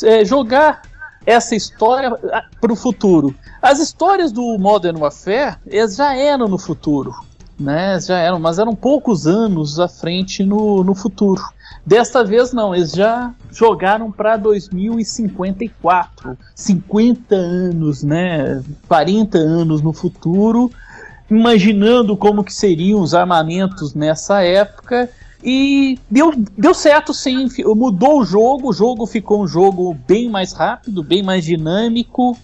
[0.04, 0.82] é, jogar
[1.26, 2.10] essa história
[2.60, 3.34] para o futuro.
[3.60, 5.56] As histórias do Modern Warfare
[5.90, 7.14] já eram no futuro,
[7.58, 7.98] né?
[8.00, 11.42] Já eram, mas eram poucos anos à frente no, no futuro.
[11.86, 18.62] Desta vez não, eles já jogaram para 2054, 50 anos, né?
[18.88, 20.70] 40 anos no futuro,
[21.30, 25.10] imaginando como que seriam os armamentos nessa época
[25.44, 30.54] e deu, deu certo sim, mudou o jogo, o jogo ficou um jogo bem mais
[30.54, 32.34] rápido, bem mais dinâmico.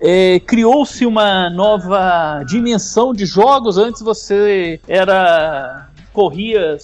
[0.00, 3.78] É, Criou-se uma nova dimensão de jogos.
[3.78, 6.76] Antes você era corria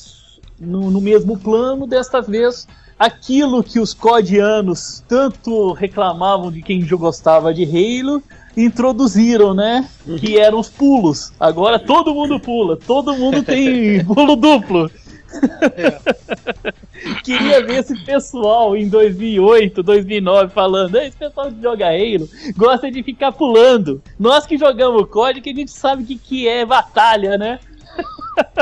[0.58, 2.66] no, no mesmo plano, desta vez
[2.98, 8.22] aquilo que os codianos tanto reclamavam de quem gostava de Halo,
[8.56, 9.86] introduziram, né?
[10.18, 11.32] Que eram os pulos.
[11.38, 14.90] Agora todo mundo pula, todo mundo tem pulo duplo.
[17.22, 23.02] Queria ver esse pessoal em 2008, 2009 falando: esse pessoal que joga Halo gosta de
[23.02, 24.02] ficar pulando.
[24.18, 27.58] Nós que jogamos COD, que a gente sabe o que, que é batalha, né?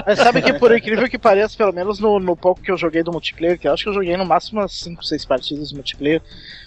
[0.06, 3.02] Mas sabe que por incrível que pareça, pelo menos no, no pouco que eu joguei
[3.02, 6.22] do multiplayer, que eu acho que eu joguei no máximo umas 5, 6 partidas multiplayer,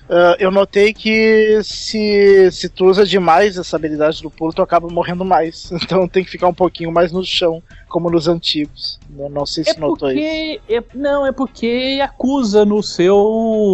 [0.10, 4.88] uh, eu notei que se, se tu usa demais essa habilidade do pulo, tu acaba
[4.90, 5.72] morrendo mais.
[5.88, 9.00] Então tem que ficar um pouquinho mais no chão, como nos antigos.
[9.18, 10.20] Eu não sei se É notou isso.
[10.20, 10.60] porque.
[10.70, 13.16] É, não, é porque acusa no seu.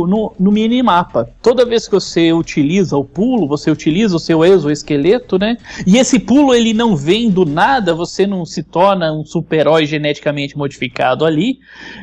[0.07, 1.29] No, no minimapa.
[1.41, 5.57] Toda vez que você utiliza o pulo, você utiliza o seu exoesqueleto, né?
[5.87, 10.57] E esse pulo ele não vem do nada, você não se torna um super-herói geneticamente
[10.57, 11.57] modificado ali.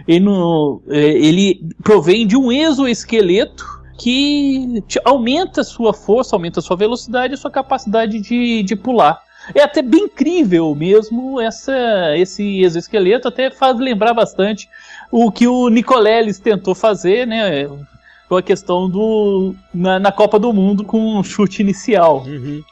[0.08, 6.62] Ele, não- é, ele provém de um exoesqueleto que aumenta a sua força, aumenta a
[6.62, 9.20] sua velocidade e a sua capacidade de, de pular.
[9.54, 14.70] É até bem incrível mesmo essa, esse exoesqueleto, até faz lembrar bastante
[15.10, 17.68] o que o Nicoleles tentou fazer, né?
[18.26, 19.54] Com a questão do.
[19.74, 22.24] Na, na Copa do Mundo com um chute inicial.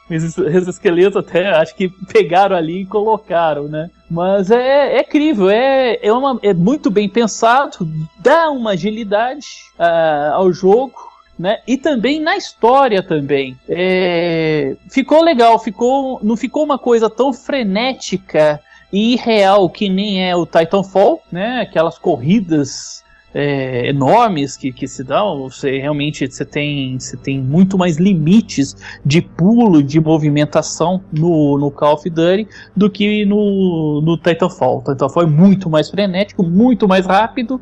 [0.09, 3.89] Esse exoesqueleto até acho que pegaram ali e colocaram, né?
[4.09, 9.45] Mas é, é incrível, é, é, uma, é muito bem pensado, dá uma agilidade
[9.77, 11.08] ah, ao jogo
[11.39, 11.59] né?
[11.65, 13.57] E também na história também.
[13.69, 18.59] É, ficou legal, ficou, não ficou uma coisa tão frenética
[18.91, 21.61] e irreal que nem é o Titanfall, né?
[21.61, 27.77] Aquelas corridas é, enormes que, que se dão, você realmente você tem, você tem muito
[27.77, 28.75] mais limites
[29.05, 34.79] de pulo, de movimentação no, no Call of Duty do que no, no Titanfall.
[34.79, 37.61] O Titanfall é muito mais frenético, muito mais rápido,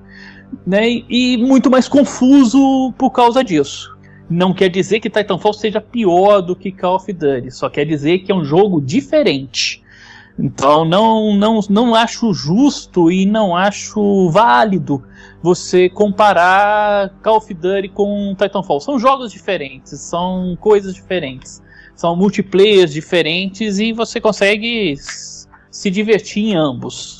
[0.66, 3.96] né, e muito mais confuso por causa disso.
[4.30, 8.20] Não quer dizer que Titanfall seja pior do que Call of Duty, só quer dizer
[8.20, 9.84] que é um jogo diferente.
[10.38, 15.04] Então não, não, não acho justo e não acho válido
[15.42, 18.82] você comparar Call of Duty com Titanfall.
[18.82, 21.64] São jogos diferentes, são coisas diferentes,
[21.96, 24.96] são multiplayers diferentes e você consegue
[25.72, 27.17] se divertir em ambos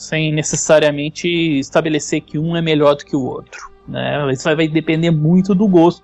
[0.00, 1.28] sem necessariamente
[1.58, 3.70] estabelecer que um é melhor do que o outro.
[3.86, 4.32] Né?
[4.32, 6.02] Isso vai- vai depender muito do gosto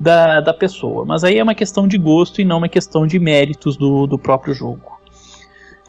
[0.00, 1.04] da, da pessoa.
[1.04, 4.18] Mas aí é uma questão de gosto e não uma questão de méritos do, do
[4.18, 4.96] próprio jogo.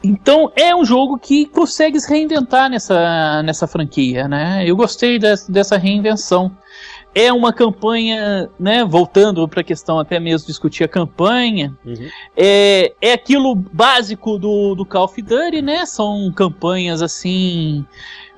[0.04, 4.62] Então é um jogo que consegue se reinventar nessa, nessa franquia, né?
[4.64, 6.52] Eu gostei des- dessa reinvenção.
[7.14, 8.84] É uma campanha, né?
[8.84, 11.76] Voltando para a questão até mesmo de discutir a campanha,
[12.36, 15.84] é, é aquilo básico do, do Call of Duty, né?
[15.84, 17.84] São campanhas assim,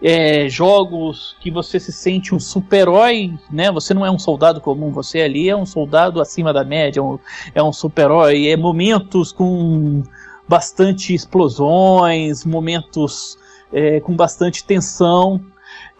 [0.02, 3.70] é, jogos que você se sente um super-herói, né?
[3.70, 7.18] Você não é um soldado comum, você ali é um soldado acima da média, um-
[7.54, 8.46] é um super-herói.
[8.48, 10.02] É momentos com
[10.48, 13.36] bastante explosões, momentos
[13.72, 15.40] é, com bastante tensão.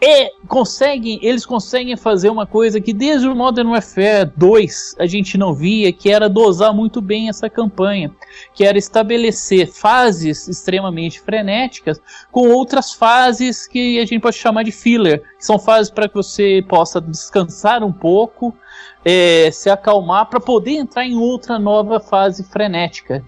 [0.03, 5.37] É, conseguem, eles conseguem fazer uma coisa que desde o Modern Warfare 2 a gente
[5.37, 8.11] não via, que era dosar muito bem essa campanha,
[8.55, 14.71] que era estabelecer fases extremamente frenéticas com outras fases que a gente pode chamar de
[14.71, 18.55] filler, que são fases para que você possa descansar um pouco,
[19.03, 23.23] é, se acalmar para poder entrar em outra nova fase frenética.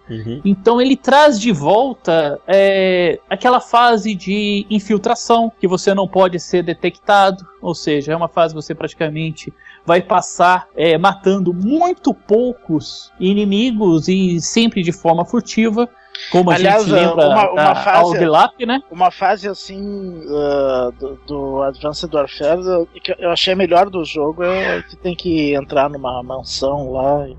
[0.45, 6.63] Então ele traz de volta é, aquela fase de infiltração que você não pode ser
[6.63, 9.53] detectado, ou seja, é uma fase que você praticamente
[9.85, 15.89] vai passar é, matando muito poucos inimigos e sempre de forma furtiva,
[16.31, 18.17] como a Aliás, gente lembra uma- uma da fase-
[18.65, 18.81] né?
[18.91, 19.81] Uma fase assim
[20.25, 25.53] uh, do, do Advanced Warfare que eu achei melhor do jogo é que tem que
[25.55, 27.27] entrar numa mansão lá.
[27.27, 27.35] e-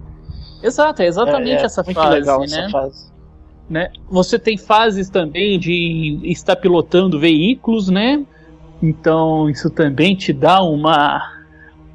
[0.62, 2.44] Exato, é exatamente é, é essa fase, legal né?
[2.46, 3.12] essa fase.
[3.68, 3.90] né?
[4.10, 8.24] Você tem fases também de estar pilotando veículos, né?
[8.82, 11.22] Então isso também te dá uma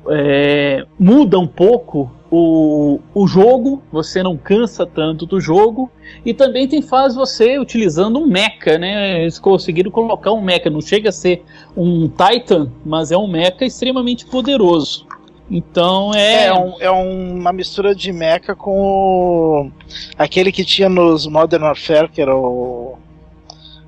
[0.09, 5.89] é, muda um pouco o, o jogo, você não cansa tanto do jogo
[6.25, 9.21] e também tem fase você utilizando um mecha, né?
[9.21, 11.43] Eles conseguiram colocar um mecha, não chega a ser
[11.75, 15.07] um Titan, mas é um mecha extremamente poderoso.
[15.51, 19.71] Então é, É, um- é uma mistura de mecha com o-
[20.15, 22.88] aquele que tinha nos Modern Warfare, que era o.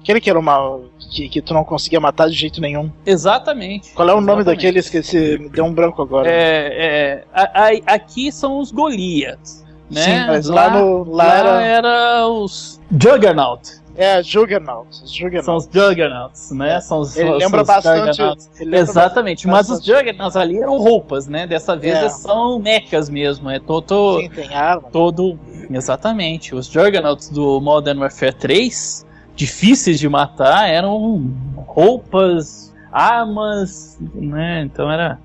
[0.02, 0.80] Aquele que era uma.
[1.12, 2.90] Que, que tu não conseguia matar de jeito nenhum.
[3.06, 3.92] exatamente.
[3.94, 4.46] Qual é o nome Exatamente.
[4.58, 4.80] daquele?
[4.80, 6.30] Esqueci, me deu um branco agora.
[6.30, 10.02] É, é, a- a- aqui são os Goliaths, né?
[10.02, 13.82] Sim, mas lá no- lá era- era os Juggernaut.
[13.98, 15.04] É, Juggernauts.
[15.06, 15.46] Juggernauts.
[15.46, 16.80] São os Juggernauts, né?
[16.80, 18.22] São os, Ele os- lembra os bastante.
[18.22, 21.46] Ele lembra Exatamente, mas os bastante- Juggernauts ali eram roupas, né?
[21.46, 22.08] Dessa vez É.
[22.10, 24.88] são mechas mesmo, é todo, Sim, tem arma.
[24.92, 25.38] todo...
[25.70, 29.06] Exatamente, os Juggernauts do Modern Warfare 3,
[29.36, 34.64] difíceis de matar, eram roupas, armas, né?
[34.64, 35.20] Então era...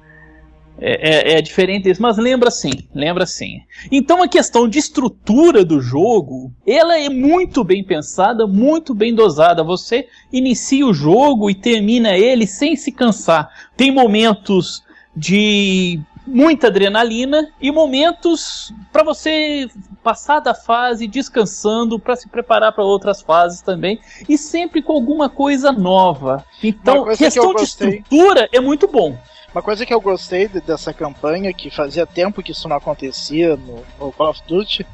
[0.78, 3.62] É, é- é diferente isso, mas lembra sim, lembra sim.
[3.90, 9.64] Então a questão de estrutura do jogo, ela é muito bem pensada, muito bem dosada.
[9.64, 13.48] Você inicia o jogo e termina ele sem se cansar.
[13.74, 14.84] Tem momentos
[15.16, 19.68] de muita adrenalina e momentos para você
[20.02, 25.28] passar da fase descansando para se preparar para outras fases também e sempre com alguma
[25.28, 26.44] coisa nova.
[26.62, 29.16] Então, coisa que questão de gostei- estrutura é muito bom.
[29.54, 33.56] Uma coisa que eu gostei de- dessa campanha, que fazia tempo que isso não acontecia
[33.56, 34.86] no, no Call of Duty,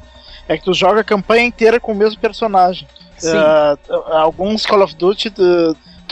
[0.47, 2.87] é que tu joga a campanha inteira com o mesmo personagem.
[3.35, 3.77] Ah,
[4.19, 5.31] alguns Call of Duty,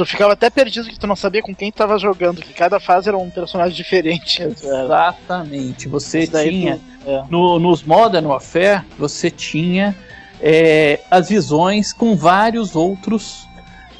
[0.05, 2.79] tu ficava até perdido que tu não sabia com quem tu tava jogando, que cada
[2.79, 4.41] fase era um personagem diferente.
[4.43, 5.87] Exatamente.
[5.87, 7.23] Você tinha tu- é.
[7.29, 9.95] no, nos Modern Warfare, você tinha
[10.41, 13.47] é, as visões com vários outros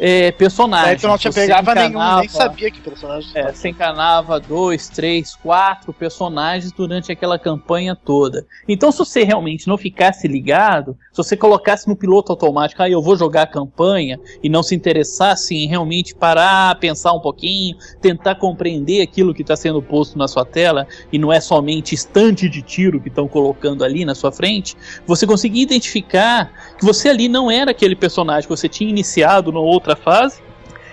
[0.04, 0.88] é, personagens.
[0.88, 4.40] Daí tu não te Você pegava nenhum, encanava- nem sabia que personagem É, você encanava
[4.40, 8.48] dois, três, quatro personagens durante aquela campanha toda.
[8.68, 13.00] Então, se você realmente não ficasse ligado, se você colocasse no piloto automático, ah, eu
[13.00, 18.36] vou jogar a campanha, e não se interessasse em realmente parar, pensar um pouquinho, tentar
[18.36, 22.64] compreender aquilo que está sendo posto na sua tela, e não é somente estante de
[22.64, 24.76] tiro que estão colocando ali na sua frente,
[25.06, 29.60] você conseguia identificar que você ali não era aquele personagem que você tinha iniciado na
[29.60, 30.42] outra fase,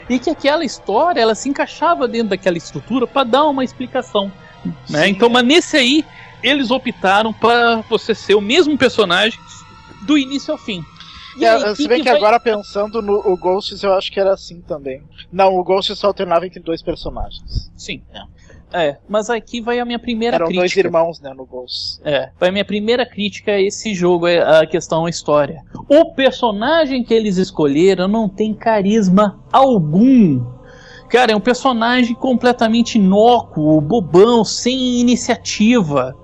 [0.08, 4.32] e que aquela história ela se encaixava dentro daquela estrutura para dar uma explicação.
[4.88, 5.04] Né?
[5.04, 5.10] Sim.
[5.10, 6.04] Então, mas nesse aí,
[6.42, 9.38] eles optaram para você ser o mesmo personagem
[10.02, 10.82] do início ao fim.
[11.36, 14.10] E É, aí, se bem que que vai- agora pensando no o Ghosts, eu acho
[14.10, 15.02] que era assim também.
[15.30, 17.70] Não, o Ghost só alternava entre dois personagens.
[17.76, 18.02] Sim.
[18.12, 18.20] É,
[19.08, 20.88] mas aqui vai a minha primeira Eram dois crítica.
[20.88, 22.00] irmãos, né, no Ghosts.
[22.04, 25.62] É, vai a minha primeira crítica a esse jogo, é a questão a história.
[25.88, 30.44] O personagem que eles escolheram não tem carisma algum.
[31.08, 36.14] Cara, é um personagem completamente inócuo, bobão, sem iniciativa.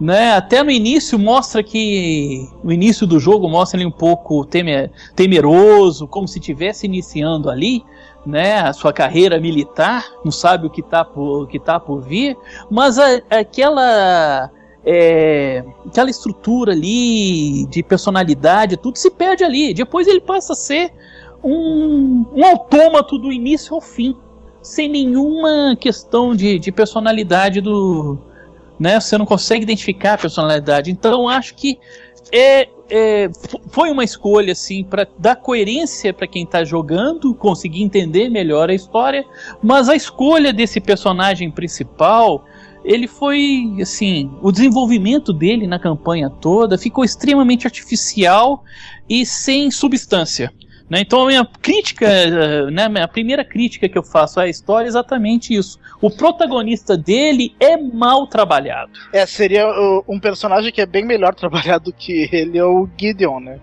[0.00, 0.32] Né?
[0.32, 2.48] Até no início mostra que.
[2.64, 7.84] No início do jogo mostra ele um pouco temer, temeroso, como se estivesse iniciando ali,
[8.26, 8.60] né?
[8.60, 12.36] A sua carreira militar, não sabe o que está por, que tá por vir,
[12.70, 14.50] mas a- aquela
[14.84, 19.72] é, aquela estrutura ali de personalidade, tudo se perde ali.
[19.72, 20.92] Depois ele passa a ser
[21.42, 24.16] um, um autômato do início ao fim,
[24.62, 28.18] sem nenhuma questão de, de personalidade do.
[28.78, 30.90] Né, você não consegue identificar a personalidade.
[30.90, 31.78] Então acho que
[32.32, 33.30] é, é,
[33.70, 38.74] foi uma escolha assim para dar coerência para quem está jogando, conseguir entender melhor a
[38.74, 39.24] história,
[39.62, 42.44] mas a escolha desse personagem principal
[42.84, 48.62] ele foi assim, o desenvolvimento dele na campanha toda ficou extremamente artificial
[49.08, 50.52] e sem substância.
[50.88, 51.00] Né?
[51.00, 54.88] Então a minha crítica, eh, né, a primeira crítica que eu faço à história é
[54.88, 55.78] exatamente isso.
[56.00, 58.92] O protagonista dele é mal trabalhado.
[59.12, 63.40] É, seria uh, um personagem que é bem melhor trabalhado que ele, é o Gideon,
[63.40, 63.58] né?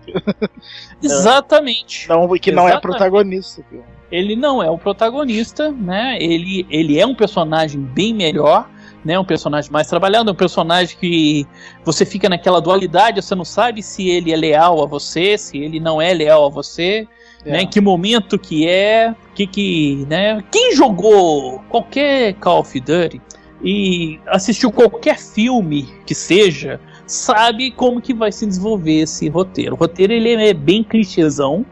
[1.02, 2.08] Exatamente.
[2.08, 2.82] Não, que não é Exatamente.
[2.82, 3.64] protagonista.
[4.10, 6.18] Ele não é o protagonista, né?
[6.20, 8.68] Ele, ele é um personagem bem melhor,
[9.04, 9.18] né?
[9.18, 11.46] Um personagem mais trabalhado, um personagem que
[11.84, 15.80] você fica naquela dualidade, você não sabe se ele é leal a você, se ele
[15.80, 17.06] não é leal a você,
[17.44, 17.50] É.
[17.52, 17.62] né?
[17.62, 20.42] Em que momento que é, que que, né?
[20.50, 23.20] Quem jogou qualquer Call of Duty
[23.64, 29.74] e assistiu qualquer filme que seja, sabe como que vai se desenvolver esse roteiro.
[29.74, 31.64] O roteiro ele é bem clichêzão,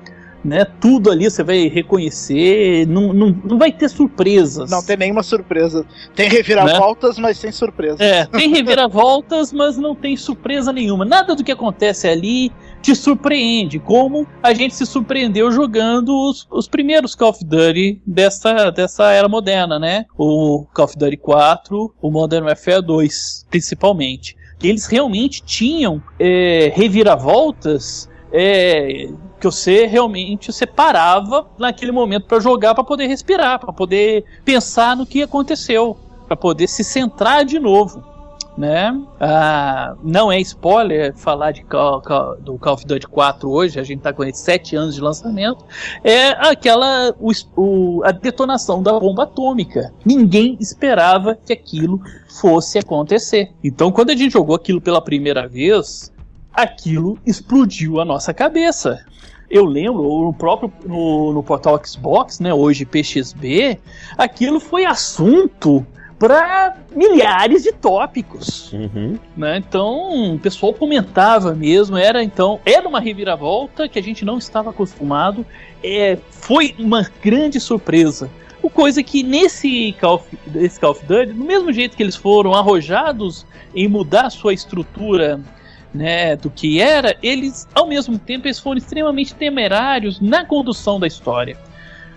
[0.44, 0.64] né?
[0.64, 4.70] Tudo ali você vai reconhecer, não, não, não vai ter surpresas.
[4.70, 5.84] Não tem nenhuma surpresa.
[6.14, 8.02] Tem reviravoltas, mas sem surpresa.
[8.02, 11.04] É, tem reviravoltas, mas não tem surpresa nenhuma.
[11.04, 16.66] Nada do que acontece ali te surpreende, como a gente se surpreendeu jogando os, os
[16.66, 20.06] primeiros Call of Duty dessa, dessa era moderna, né?
[20.16, 24.36] O Call of Duty 4, o Modern Warfare 2, principalmente.
[24.62, 29.08] Eles realmente tinham é, reviravoltas é,
[29.38, 34.96] que você realmente você parava naquele momento para jogar, para poder respirar, para poder pensar
[34.96, 38.08] no que aconteceu, para poder se centrar de novo.
[38.58, 38.94] Né?
[39.18, 43.82] Ah, não é spoiler falar de Call, Call- do Call of Duty 4 hoje, a
[43.82, 45.64] gente está com ele 7 anos de lançamento.
[46.04, 49.94] É aquela o, o- a detonação da bomba atômica.
[50.04, 53.50] Ninguém esperava que aquilo fosse acontecer.
[53.64, 56.12] Então, quando a gente jogou aquilo pela primeira vez,
[56.52, 59.04] aquilo explodiu a nossa cabeça.
[59.50, 63.78] eu lembro, no próprio no, no portal Xbox, né, hoje PXB,
[64.16, 65.84] aquilo foi assunto
[66.20, 68.70] para milhares de tópicos.
[68.72, 69.18] Uhum.
[69.34, 69.56] Né?
[69.56, 74.68] Então, o pessoal comentava mesmo, era então, era uma reviravolta que a gente não estava
[74.68, 75.46] acostumado,
[75.82, 78.30] é, foi uma grande surpresa.
[78.62, 82.14] O coisa que nesse Call, of, nesse Call of Duty, do mesmo jeito que eles
[82.14, 85.40] foram arrojados em mudar sua estrutura
[85.92, 91.06] né, do que era, eles, ao mesmo tempo, eles foram extremamente temerários na condução da
[91.06, 91.56] história.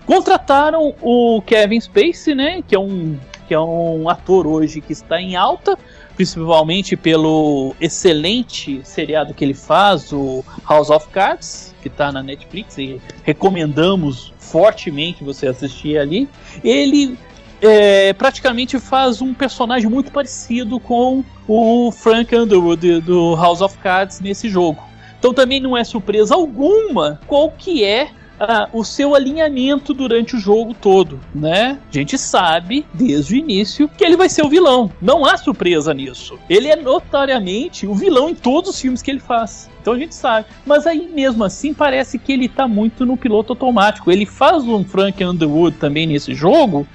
[0.06, 5.20] Contrataram o Kevin Spacey, né, que é um que é um ator hoje que está
[5.20, 5.78] em alta,
[6.16, 12.78] principalmente pelo excelente seriado que ele faz, o House of Cards, que está na Netflix
[12.78, 16.28] e recomendamos fortemente você assistir ali.
[16.62, 17.18] Ele
[17.60, 24.20] é, praticamente faz um personagem muito parecido com o Frank Underwood do House of Cards
[24.20, 24.82] nesse jogo.
[25.18, 30.38] Então também não é surpresa alguma qual que é ah, o seu alinhamento durante o
[30.38, 31.78] jogo todo, né?
[31.88, 34.90] A gente sabe desde o início que ele vai ser o vilão.
[35.00, 36.38] Não há surpresa nisso.
[36.48, 39.70] Ele é notoriamente o vilão em todos os filmes que ele faz.
[39.80, 40.46] Então a gente sabe.
[40.64, 44.10] Mas aí mesmo assim parece que ele tá muito no piloto automático.
[44.10, 46.86] Ele faz um Frank Underwood também nesse jogo.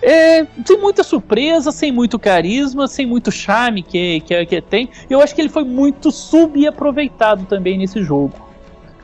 [0.00, 4.88] É, sem muita surpresa, sem muito carisma, sem muito charme que, que, que tem.
[5.10, 8.47] Eu acho que ele foi muito subaproveitado também nesse jogo.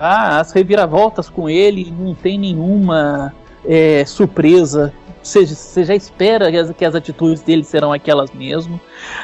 [0.07, 3.35] Ah, as reviravoltas com ele não tem nenhuma
[3.65, 4.93] é, surpresa.
[5.23, 8.79] Você, você já espera que as, que as, atitudes dele serão aquelas mesmo.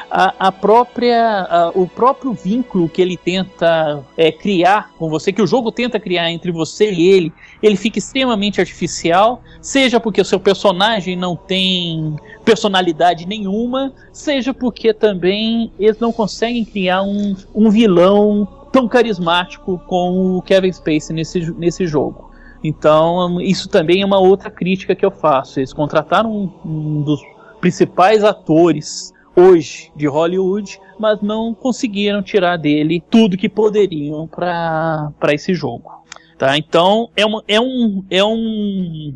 [0.09, 5.43] A, a própria, a, o próprio vínculo que ele tenta é, criar com você, que
[5.43, 9.43] o jogo tenta criar entre você e ele, ele fica extremamente artificial.
[9.61, 16.65] Seja porque o seu personagem não tem personalidade nenhuma, seja porque também eles não conseguem
[16.65, 22.31] criar um, um vilão tão carismático com o Kevin Spacey nesse, nesse jogo.
[22.63, 25.59] Então, isso também é uma outra crítica que eu faço.
[25.59, 27.21] Eles contrataram um, um dos
[27.59, 35.53] principais atores hoje de Hollywood, mas não conseguiram tirar dele tudo que poderiam para esse
[35.53, 36.03] jogo.
[36.37, 36.57] Tá?
[36.57, 39.13] Então, é, uma, é, um, é um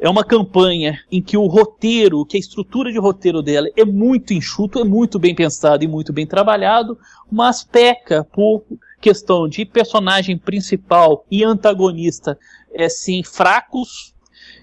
[0.00, 4.34] é uma campanha em que o roteiro, que a estrutura de roteiro dela é muito
[4.34, 6.98] enxuto, é muito bem pensado e muito bem trabalhado,
[7.30, 8.64] mas peca por
[9.04, 12.38] questão de personagem principal e antagonista
[12.72, 14.14] é sim fracos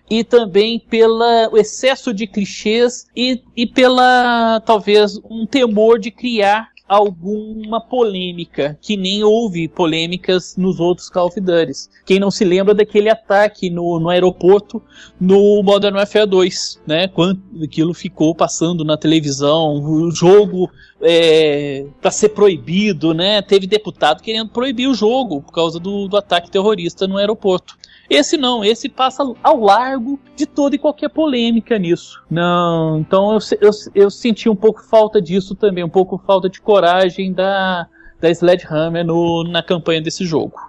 [0.10, 7.80] e também pelo excesso de clichês e, e pela talvez um temor de criar alguma
[7.80, 11.72] polêmica, que nem houve polêmicas nos outros Call of Duty.
[12.06, 14.82] Quem não se lembra daquele ataque no, no aeroporto
[15.18, 17.08] no Modern Warfare 2, né?
[17.08, 20.70] Quando aquilo ficou passando na televisão, o jogo
[21.02, 23.42] é, para ser proibido, né?
[23.42, 27.78] Teve deputado querendo proibir o jogo por causa do, do ataque terrorista no aeroporto.
[28.12, 32.22] Esse não, esse passa ao largo de toda e qualquer polêmica nisso.
[32.30, 36.60] Não, então eu, eu, eu senti um pouco falta disso também, um pouco falta de
[36.60, 37.88] coragem da,
[38.20, 40.60] da Sledgehammer no, na campanha desse jogo.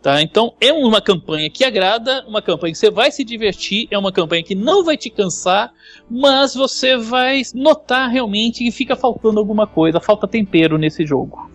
[0.00, 0.22] Tá?
[0.22, 4.10] Então é uma campanha que agrada, uma campanha que você vai se divertir, é uma
[4.10, 5.70] campanha que não vai te cansar,
[6.10, 11.51] mas você vai notar realmente que fica faltando alguma coisa, falta tempero nesse jogo.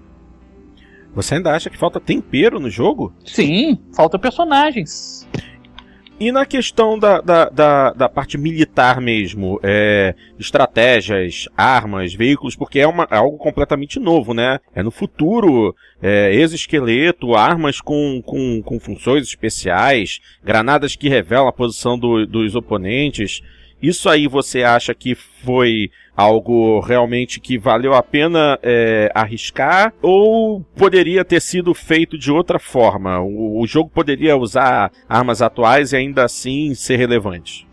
[1.18, 3.12] Você ainda acha que falta tempero no jogo?
[3.26, 5.28] Sim, falta personagens.
[6.20, 12.80] E na questão da, da, da, da parte militar mesmo, é, estratégias, armas, veículos, porque
[12.80, 14.60] é, uma, é algo completamente novo, né?
[14.76, 21.52] É no futuro, é, exoesqueleto, armas com, com, com funções especiais, granadas que revelam a
[21.52, 23.42] posição do, dos oponentes.
[23.82, 30.62] Isso aí você acha que foi algo realmente que valeu a pena é, arriscar ou
[30.76, 33.22] poderia ter sido feito de outra forma?
[33.22, 37.68] O, o, jogo poderia usar armas atuais e ainda assim ser relevante?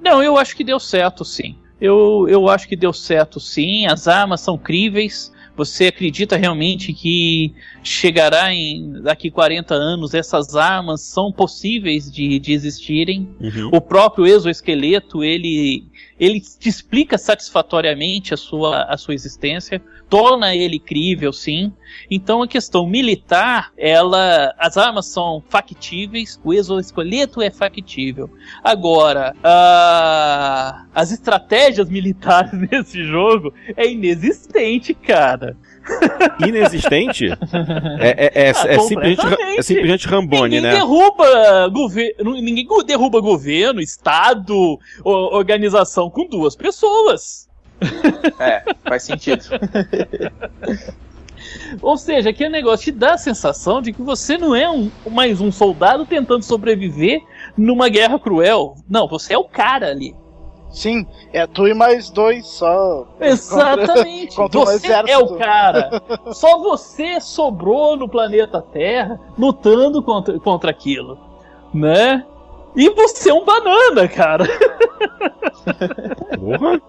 [0.00, 1.56] Não, eu acho que deu certo sim.
[1.80, 3.86] Eu, eu acho que deu certo sim.
[3.86, 5.32] As armas são críveis.
[5.56, 12.52] Você acredita realmente que chegará em daqui 40 anos essas armas são possíveis de, de
[12.52, 13.28] existirem?
[13.40, 13.70] Uhum.
[13.72, 15.84] O próprio exoesqueleto, ele
[16.20, 21.72] ele te explica satisfatoriamente a sua, a sua existência, torna ele crível, sim.
[22.10, 28.28] Então a questão militar, ela, as armas são factíveis, o exoesqueleto é factível.
[28.62, 35.56] Agora, a, as estratégias militares nesse jogo é inexistente, cara.
[36.46, 37.30] Inexistente?
[38.00, 39.20] É, é, é, é, simplesmente,
[39.58, 40.72] é simplesmente Rambone, ninguém né?
[40.72, 47.48] Derruba governo, ninguém derruba governo, Estado, organização com duas pessoas.
[48.38, 49.44] É, faz sentido.
[51.80, 55.40] Ou seja, aquele negócio te dá a sensação de que você não é um, mais
[55.40, 57.22] um soldado tentando sobreviver
[57.56, 58.76] numa guerra cruel.
[58.88, 60.14] Não, você é o cara ali.
[60.70, 63.06] Sim, é tu e mais dois só.
[63.20, 64.34] Exatamente.
[64.36, 66.02] contra um você é o cara.
[66.32, 71.18] Só você sobrou no planeta Terra lutando contra, contra aquilo,
[71.74, 72.24] né?
[72.76, 74.44] E você é um banana, cara.
[76.38, 76.80] Porra.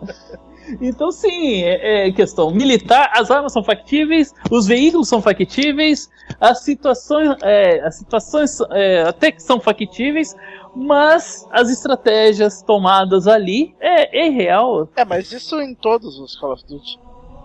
[0.79, 6.09] Então, sim, é, é questão militar, as armas são factíveis, os veículos são factíveis,
[6.39, 10.35] as situações, é, as situações é, até que são factíveis,
[10.75, 14.87] mas as estratégias tomadas ali é, é real.
[14.95, 16.99] É, mas isso em todos os Call of Duty.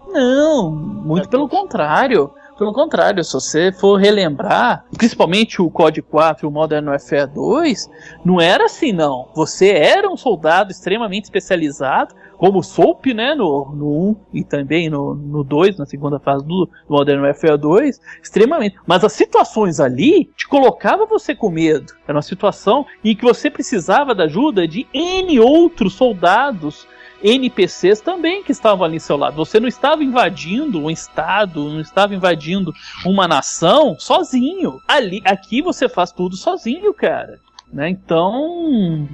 [0.08, 2.32] Não, muito pelo contrário.
[2.56, 7.90] Pelo contrário, se você for relembrar, principalmente o COD 4 e o Modern Warfare 2,
[8.24, 9.28] não era assim não.
[9.34, 15.14] Você era um soldado extremamente especializado, como Soap, né, no, no 1 e também no,
[15.14, 18.76] no 2, na segunda fase do, do Modern Warfare 2, extremamente.
[18.86, 21.94] Mas as situações ali te colocava você com medo.
[22.06, 26.86] Era uma situação em que você precisava da ajuda de N outros soldados
[27.22, 29.36] NPCs também que estavam ali ao seu lado.
[29.36, 32.72] Você não estava invadindo um estado, não estava invadindo
[33.04, 34.80] uma nação sozinho.
[34.86, 37.40] Ali, aqui você faz tudo sozinho, cara.
[37.72, 37.88] Né?
[37.88, 39.08] Então,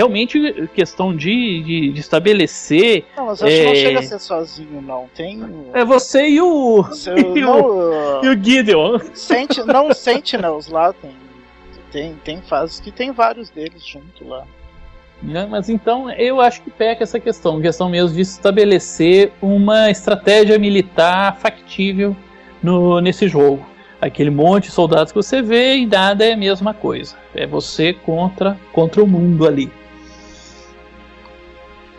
[0.00, 3.04] realmente questão de, de, de estabelecer.
[3.16, 3.74] Não, mas acho que não É.
[3.74, 5.08] chega a ser sozinho, não.
[5.14, 5.40] Tem.
[5.74, 8.98] É você e o Você, e o, não, e o Gideon.
[9.14, 11.10] Senti, não Sentinels lá, tem,
[11.92, 14.44] tem, tem fases que tem vários deles junto lá.
[15.22, 15.46] Né?
[15.50, 21.36] Mas então eu acho que peca essa questão, questão mesmo de estabelecer uma estratégia militar
[21.36, 22.16] factível
[22.62, 23.66] no, nesse jogo.
[24.00, 27.16] Aquele monte de soldados que você vê e nada é a mesma coisa.
[27.34, 29.70] É você contra, contra o mundo ali.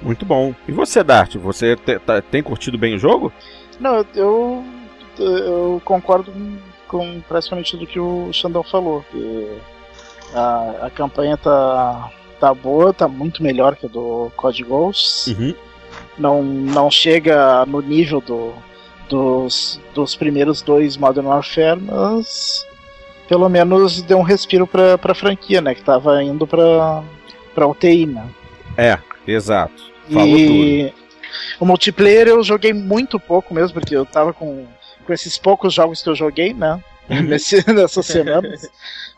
[0.02, 0.54] Muito bom.
[0.68, 1.36] E você, Dart?
[1.38, 3.32] Você te- tá- tem curtido bem o jogo?
[3.80, 4.64] Não, eu,
[5.20, 6.58] eu concordo com,
[6.88, 9.06] com praticamente tudo que o Xandão falou.
[9.12, 9.58] que
[10.34, 12.10] a, a campanha tá,
[12.40, 15.28] tá boa, tá muito melhor que a do Code Ghosts.
[15.28, 15.54] Uhum.
[16.18, 18.54] Não, não chega no nível do,
[19.10, 22.66] dos, dos primeiros dois Modern Warfare, mas
[23.28, 25.76] pelo menos deu um respiro pra, pra franquia, né?
[25.76, 27.04] Que tava indo pra,
[27.54, 28.26] pra UTI, né?
[28.78, 28.98] É,
[29.28, 29.91] exato.
[30.10, 30.94] Falou e
[31.60, 34.66] o multiplayer eu joguei muito pouco mesmo, porque eu tava com,
[35.06, 36.82] com esses poucos jogos que eu joguei, né?
[37.10, 38.70] Nesse, nessas semanas.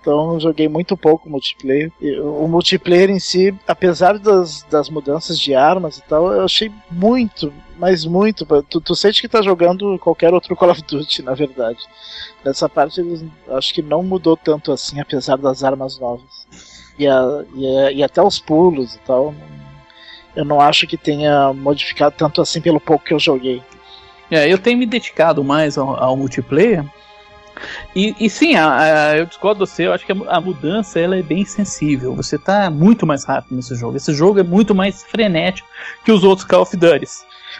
[0.01, 1.91] Então eu joguei muito pouco multiplayer.
[2.01, 6.71] E o multiplayer em si, apesar das, das mudanças de armas e tal, eu achei
[6.89, 8.45] muito, mas muito.
[8.63, 11.77] Tu, tu sente que tá jogando qualquer outro Call of Duty, na verdade.
[12.43, 16.47] Nessa parte eles acho que não mudou tanto assim, apesar das armas novas.
[16.97, 19.35] E, a- e, a- e até os pulos e tal.
[20.35, 23.61] Eu não acho que tenha modificado tanto assim pelo pouco que eu joguei.
[24.31, 26.83] É, eu tenho me dedicado mais ao, ao multiplayer.
[27.95, 28.77] E, e sim, a-
[29.11, 32.15] a- eu discordo de você, eu acho que a, a mudança ela é bem sensível.
[32.15, 33.95] Você tá muito mais rápido nesse jogo.
[33.95, 35.67] Esse jogo é muito mais frenético
[36.03, 37.05] que os outros Call of Duty.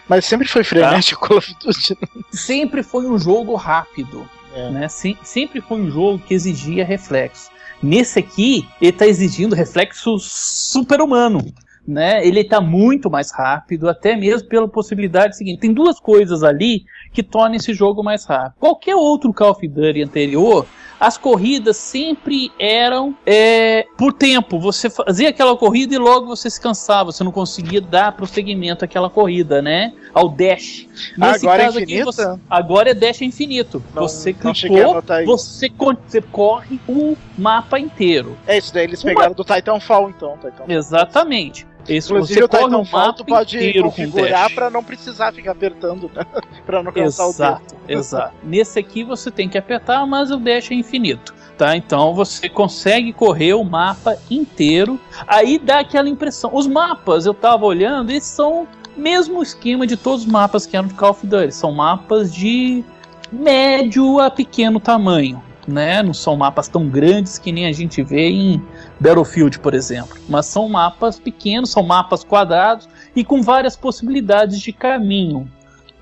[0.08, 1.96] Mas sempre foi frenético Call of Duty.
[2.32, 4.28] Sempre foi um jogo rápido.
[4.52, 4.70] É.
[4.70, 4.88] Né?
[4.88, 7.50] Se- sempre foi um jogo que exigia reflexo.
[7.82, 11.40] Nesse aqui, ele tá exigindo reflexo super-humano.
[11.86, 12.26] Né?
[12.26, 15.60] Ele tá muito mais rápido, até mesmo pela possibilidade seguinte.
[15.60, 18.54] Tem duas coisas ali que tornam esse jogo mais rápido.
[18.58, 20.66] Qualquer outro Call of Duty anterior,
[20.98, 24.58] as corridas sempre eram é, por tempo.
[24.60, 27.12] Você fazia aquela corrida e logo você se cansava.
[27.12, 29.92] Você não conseguia dar prosseguimento àquela corrida, né?
[30.14, 30.86] Ao dash.
[31.18, 32.04] Nesse Agora é caso aqui, infinita?
[32.12, 33.82] você- agora é dash infinito.
[33.94, 35.68] Não- você clicou, você,
[36.08, 38.38] você corre o mapa inteiro.
[38.46, 40.38] É isso daí, eles Uma- pegaram do Titanfall então.
[40.38, 40.70] Titanfall.
[40.70, 41.66] Exatamente.
[41.88, 45.52] Isso, Inclusive você o corre Titanfall mapa pode inteiro com configurar pra não precisar ficar
[45.52, 46.24] apertando, né?
[46.64, 47.42] pra não cansar o dedo.
[47.42, 48.34] Exato, exato.
[48.42, 51.34] Nesse aqui você tem que apertar, mas o dash é infinito.
[51.56, 51.76] Tá?
[51.76, 54.98] Então você consegue correr o mapa inteiro.
[55.26, 56.50] Aí dá aquela impressão.
[56.52, 60.76] Os mapas, eu tava olhando, eles são o mesmo esquema de todos os mapas que
[60.76, 61.54] eram de Call of Duty.
[61.54, 62.82] São mapas de
[63.30, 65.42] médio a pequeno tamanho.
[65.66, 66.02] Né?
[66.02, 68.62] Não são mapas tão grandes que nem a gente vê em
[69.00, 70.16] Battlefield, por exemplo.
[70.28, 75.48] Mas são mapas pequenos, são mapas quadrados e com várias possibilidades de caminho.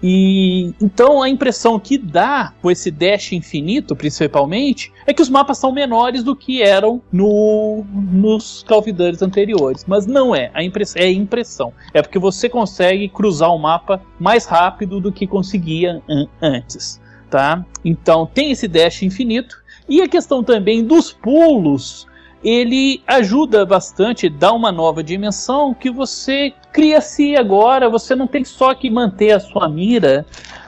[0.03, 5.59] E então a impressão que dá com esse dash infinito, principalmente, é que os mapas
[5.59, 9.85] são menores do que eram no, nos Duty anteriores.
[9.87, 11.73] Mas não é, a impress é impressão.
[11.95, 17.01] É porque você consegue cruzar o mapa mais rápido do que conseguia an- antes.
[17.33, 17.65] Tá?
[17.83, 19.57] Então tem esse dash infinito.
[19.89, 22.07] E a questão também dos pulos
[22.45, 28.75] ele ajuda bastante, dá uma nova dimensão que você cria-se agora, você não tem só
[28.75, 30.27] que manter a sua mira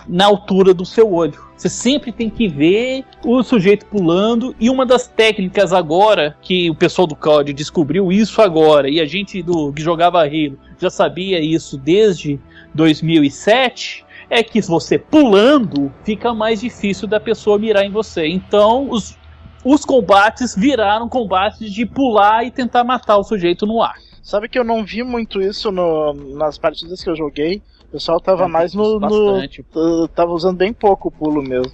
[0.09, 1.39] na altura do seu olho.
[1.55, 4.57] Você sempre tem que ver o sujeito pulando.
[4.59, 9.07] E uma das técnicas agora, que o pessoal do COD descobriu isso agora, e a
[9.07, 12.41] gente do que jogava Halo já sabia isso desde
[12.75, 14.04] 2007,
[14.35, 18.27] é que você pulando fica mais difícil da pessoa mirar em você.
[18.27, 19.17] Então os,
[19.65, 23.95] os combates viraram combates de pular e tentar matar o sujeito no ar.
[24.23, 27.63] Sabe que eu não vi muito isso no- nas partidas que eu joguei.
[27.89, 31.73] O pessoal tava É, mais no, no- Tava usando bem pouco o pulo mesmo.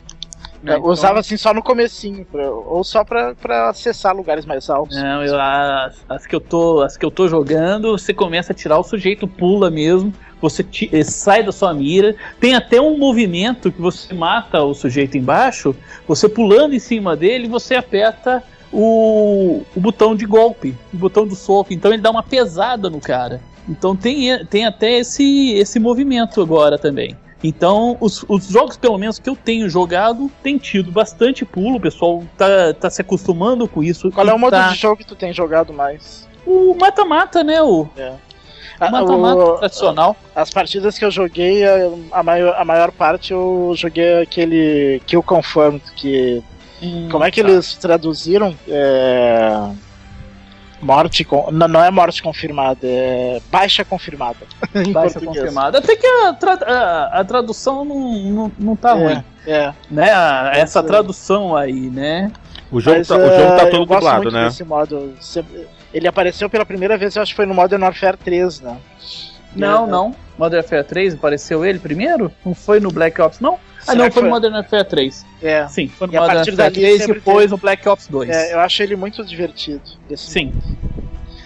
[0.63, 4.69] Né, então- Usava assim só no comecinho, pra- ou só pra, pra acessar lugares mais
[4.69, 4.95] altos.
[4.95, 8.55] Não, eu, as, as que eu tô, as que eu tô jogando, você começa a
[8.55, 12.15] tirar o sujeito, pula mesmo, você ti- eh, sai da sua mira.
[12.41, 15.75] Tem até um movimento que você mata o sujeito embaixo,
[16.07, 18.43] você pulando em cima dele, você aperta
[18.73, 21.73] o, o botão de golpe, o botão do soco.
[21.73, 23.41] Então ele dá uma pesada no cara.
[23.69, 27.17] Então tem, tem até esse, esse movimento agora também.
[27.43, 31.81] Então, os, os jogos, pelo menos, que eu tenho jogado, tem tido bastante pulo, o
[31.81, 34.11] pessoal tá, tá se acostumando com isso.
[34.11, 36.29] Qual é o modo tá- de jogo que tu tem jogado mais?
[36.47, 37.63] o mata-mata, né?
[37.63, 38.15] O Ah,
[38.89, 40.17] mata-mata o- tradicional.
[40.35, 41.63] As partidas que eu joguei,
[42.13, 46.43] a, maior, a maior parte eu joguei aquele Kill Confirmed, que.
[47.11, 48.55] como é que eles traduziram?
[48.69, 49.69] É,
[50.81, 51.25] Morte.
[51.25, 54.39] con- Não, não é morte confirmada, é baixa confirmada.
[54.93, 55.77] Baixa confirmada.
[55.79, 58.01] Até que a, tra- a- a tradução não,
[58.31, 59.25] não, não tá É, ruim.
[59.47, 59.73] É.
[59.91, 60.11] Né?
[60.11, 62.33] A- Essa tradução aí, né?
[62.73, 64.45] O jogo, Mas, tá, o jogo tá eh, todo dublado, né?
[64.45, 65.13] desse modo.
[65.21, 68.77] Sempre- Ele apareceu pela primeira vez, eu acho que foi no Modern Warfare 3, né?
[69.55, 70.15] Não, É, não.
[70.39, 72.31] Modern Warfare 3 apareceu ele primeiro?
[72.45, 73.59] Não foi no Black Ops, não?
[73.87, 74.29] Ah, não, foi no?
[74.31, 75.27] Modern Warfare 3.
[75.43, 75.67] É.
[75.69, 78.31] Sim, foi no E Modern Warfare dali 3 e depois teve- no Black Ops 2.
[78.31, 79.83] É, eu acho ele muito divertido.
[80.17, 80.53] Sim.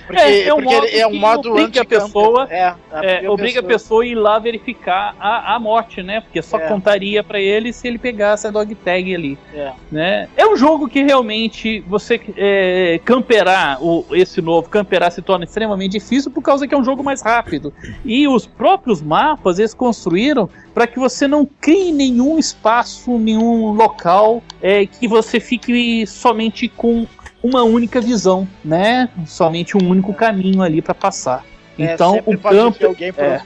[0.06, 2.74] Porque, É, é um modo é um que modo obriga a pessoa- É,
[3.22, 6.20] É, obriga a pessoa a ir lá verificar a, a morte, né?
[6.20, 6.68] Porque só É.
[6.68, 9.38] contaria pra ele se ele pegasse a dog tag ali.
[9.54, 9.72] É.
[9.90, 10.28] Né?
[10.36, 15.92] É um jogo que realmente você é, camperar, o, esse novo camperar se torna extremamente
[15.92, 17.72] difícil por causa que é um jogo mais rápido.
[18.04, 24.42] E os próprios mapas eles construíram para que você não crie nenhum espaço, nenhum local
[24.60, 27.06] é, que você fique somente com
[27.44, 29.06] uma única visão, né?
[29.26, 31.44] Somente um único caminho ali para passar.
[31.78, 33.42] É, Então sempre o camper, é,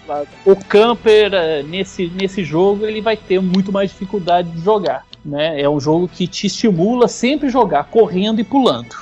[0.47, 1.31] o camper
[1.66, 5.05] nesse, nesse jogo ele vai ter muito mais dificuldade de jogar.
[5.25, 5.61] Né?
[5.61, 8.95] É um jogo que te estimula sempre jogar correndo e pulando.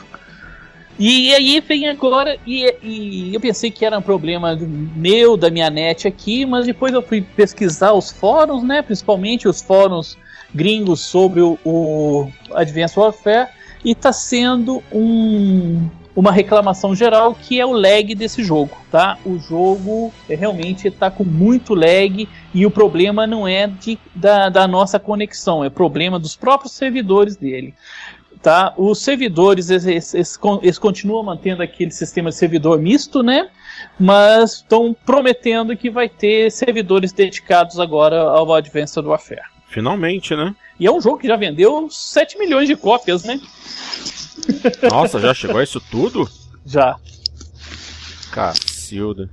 [0.99, 5.69] E aí vem agora, e, e eu pensei que era um problema meu, da minha
[5.69, 8.81] net aqui, mas depois eu fui pesquisar os fóruns, né?
[8.81, 10.17] Principalmente os fóruns
[10.55, 13.51] gringos sobre o, o Advanced Warfare,
[13.87, 19.17] e tá sendo um, uma reclamação geral que é o lag desse jogo, tá?
[19.25, 24.49] O jogo é, realmente está com muito lag e o problema não é de, da,
[24.49, 27.75] da nossa conexão, é problema dos próprios servidores dele.
[28.43, 28.75] Tá?
[28.77, 33.49] Os servidores eles, eles- eles eles continuam mantendo aquele sistema de servidor misto, né?
[33.99, 39.56] Mas estão prometendo que vai ter servidores dedicados agora ao Advanced Warfare.
[39.69, 40.55] Finalmente, né?
[40.79, 43.41] E é um jogo que já vendeu 7 milhões de cópias, né?
[44.91, 46.29] Nossa, já chegou a isso tudo?
[46.65, 46.97] Já.
[48.31, 49.29] Cacilda.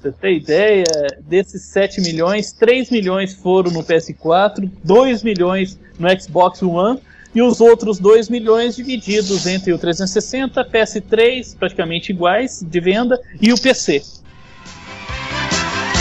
[0.00, 0.84] Pra você ter ideia,
[1.22, 7.00] desses 7 milhões, 3 milhões foram no PS4, 2 milhões no Xbox One
[7.34, 13.52] e os outros 2 milhões divididos entre o 360, PS3, praticamente iguais de venda, e
[13.52, 14.02] o PC.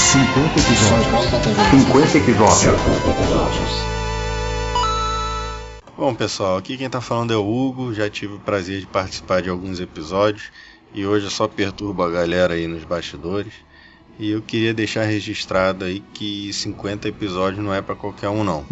[0.07, 1.05] 50 episódios.
[1.69, 2.71] 50 episódios.
[5.97, 7.93] Bom, pessoal, aqui quem tá falando é o Hugo.
[7.93, 10.49] Já tive o prazer de participar de alguns episódios
[10.93, 13.51] e hoje eu só perturbo a galera aí nos bastidores.
[14.17, 18.65] E eu queria deixar registrado aí que 50 episódios não é para qualquer um, não.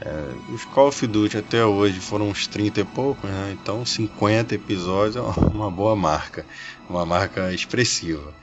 [0.00, 3.56] É, os Call of Duty até hoje foram uns 30 e poucos, né?
[3.62, 6.44] Então 50 episódios é uma boa marca,
[6.88, 8.34] uma marca expressiva.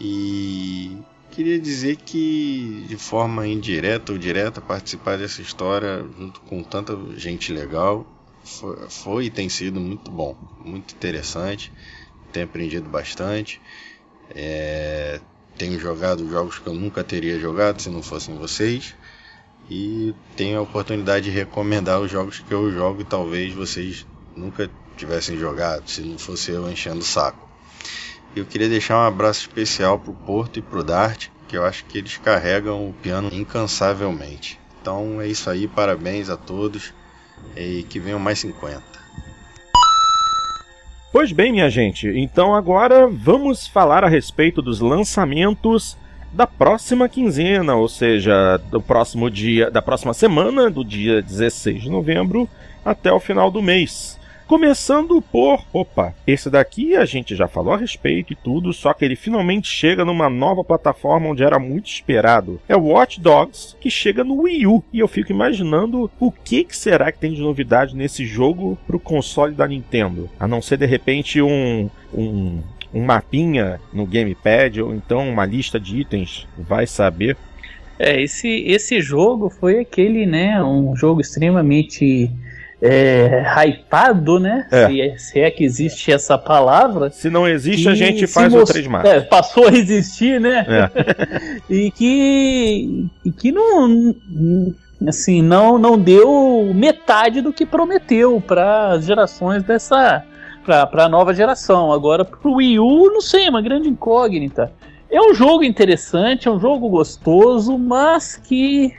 [0.00, 0.96] E
[1.32, 7.52] queria dizer que de forma indireta ou direta participar dessa história junto com tanta gente
[7.52, 8.06] legal
[8.88, 11.72] foi, e tem sido muito bom, muito interessante.
[12.32, 13.60] Tenho aprendido bastante.
[14.34, 15.20] É,
[15.56, 18.94] tenho jogado jogos que eu nunca teria jogado se não fossem vocês.
[19.70, 24.06] E tenho a oportunidade de recomendar os jogos que eu jogo e talvez vocês
[24.36, 27.51] nunca tivessem jogado, se não fosse eu enchendo o saco.
[28.34, 31.98] Eu queria deixar um abraço especial pro Porto e pro Dart, que eu acho que
[31.98, 34.58] eles carregam o piano incansavelmente.
[34.80, 36.94] Então é isso aí, parabéns a todos
[37.54, 38.82] e que venham mais 50.
[41.12, 45.98] Pois bem, minha gente, então agora vamos falar a respeito dos lançamentos
[46.32, 51.90] da próxima quinzena, ou seja, do próximo dia, da próxima semana, do dia 16 de
[51.90, 52.48] novembro
[52.82, 54.18] até o final do mês.
[54.46, 59.04] Começando por, opa, esse daqui a gente já falou a respeito e tudo, só que
[59.04, 62.60] ele finalmente chega numa nova plataforma onde era muito esperado.
[62.68, 64.84] É o Watch Dogs, que chega no Wii U.
[64.92, 69.00] E eu fico imaginando o que, que será que tem de novidade nesse jogo pro
[69.00, 70.28] console da Nintendo.
[70.38, 72.60] A não ser de repente um, um,
[72.92, 77.36] um mapinha no gamepad ou então uma lista de itens, vai saber.
[77.98, 82.30] É, esse, esse jogo foi aquele, né, um jogo extremamente
[82.84, 84.66] é, hypado, né?
[84.72, 84.88] É.
[85.16, 87.10] Se, se é que existe essa palavra.
[87.10, 89.08] Se não existe, a gente faz o mos- 3 Max.
[89.08, 90.66] É, passou a existir, né?
[90.68, 91.62] É.
[91.72, 94.12] e que, e que não,
[95.06, 100.24] assim, não, não deu metade do que prometeu para as gerações dessa.
[100.64, 101.92] para a nova geração.
[101.92, 104.72] Agora, pro Wii U, não sei, é uma grande incógnita.
[105.08, 108.92] É um jogo interessante, é um jogo gostoso, mas que,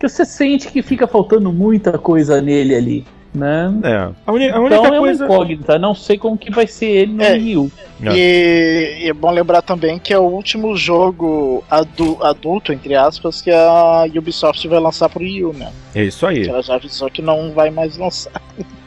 [0.00, 3.06] que você sente que fica faltando muita coisa nele ali.
[3.34, 3.70] Né?
[3.84, 4.10] É.
[4.26, 5.24] A, uni- a única Então é uma coisa.
[5.24, 7.32] incógnita, não sei como que vai ser ele no É.
[7.32, 7.70] Wii U.
[8.04, 8.12] É.
[8.16, 13.42] E, e é bom lembrar também que é o último jogo adu- adulto, entre aspas,
[13.42, 15.70] que a Ubisoft vai lançar pro Wii U, né?
[15.94, 16.42] É isso aí.
[16.44, 18.32] Que ela já avisou que não vai mais lançar.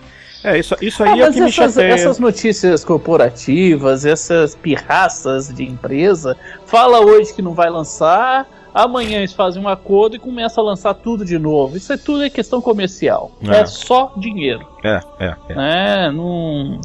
[0.44, 1.94] É, isso, isso Ah, aí é o que me chateia.
[1.94, 6.36] essas notícias corporativas, essas pirraças de empresa,
[6.66, 10.94] fala hoje que não vai lançar, amanhã eles fazem um acordo e começam a lançar
[10.94, 11.78] tudo de novo.
[11.78, 13.32] Isso é tudo é questão comercial.
[13.48, 13.60] É.
[13.62, 14.66] É, só dinheiro.
[14.84, 16.06] É, é, é.
[16.08, 16.80] É, não.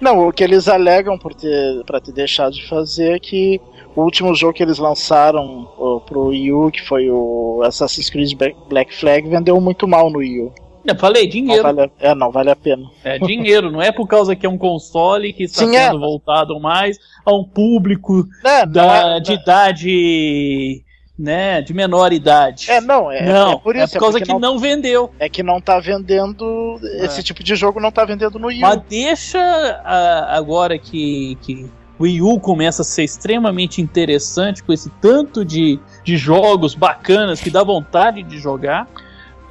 [0.00, 3.60] Não, o que eles alegam por ter, pra ter deixado de fazer é que
[3.94, 8.32] o último jogo que eles lançaram ó, pro Wii U, que foi o Assassin's Creed
[8.68, 10.52] Black- Flag, vendeu muito mal no Wii U.
[10.84, 11.62] Eu falei, Não dinheiro.
[11.62, 12.90] vale, a- é, não vale a pena.
[13.04, 15.86] É dinheiro, não é por causa que é um console que está Sim, é.
[15.86, 20.82] sendo voltado mais a um público É, não da, é, de idade.
[21.22, 22.68] Né, de menor idade.
[22.68, 23.84] é, não, é, não, é por isso.
[23.84, 25.08] é por causa porque que não vendeu.
[25.20, 26.80] É que não tá vendendo.
[27.00, 28.60] Esse tipo de jogo não tá vendendo no Wii U.
[28.62, 29.38] Mas deixa
[29.84, 35.44] a- agora que, que o Wii U começa a ser extremamente interessante com esse tanto
[35.44, 38.88] de, de jogos bacanas que dá vontade de jogar.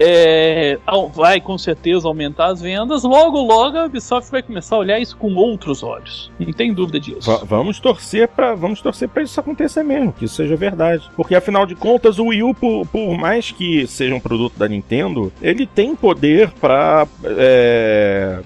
[0.03, 0.77] É,
[1.13, 3.03] vai com certeza aumentar as vendas.
[3.03, 6.31] Logo, logo a Ubisoft vai começar a olhar isso com outros olhos.
[6.39, 7.21] Não tem dúvida disso.
[7.29, 11.09] Va- vamos torcer para vamos torcer para isso acontecer mesmo, que isso seja verdade.
[11.15, 14.67] Porque afinal de contas, o Wii U, por, por mais que seja um produto da
[14.67, 17.07] Nintendo, ele tem poder para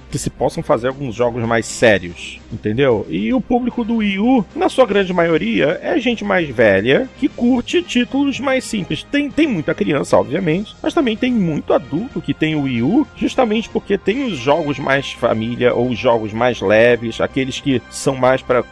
[0.10, 3.06] que se possam fazer alguns jogos mais sérios, entendeu?
[3.10, 7.28] E o público do Wii U, na sua grande maioria, é gente mais velha que
[7.28, 9.04] curte títulos mais simples.
[9.04, 13.08] Tem, tem muita criança, obviamente, mas também tem muito adulto que tem o Wii U,
[13.16, 18.16] justamente porque tem os jogos mais família ou os jogos mais leves, aqueles que são
[18.16, 18.64] mais para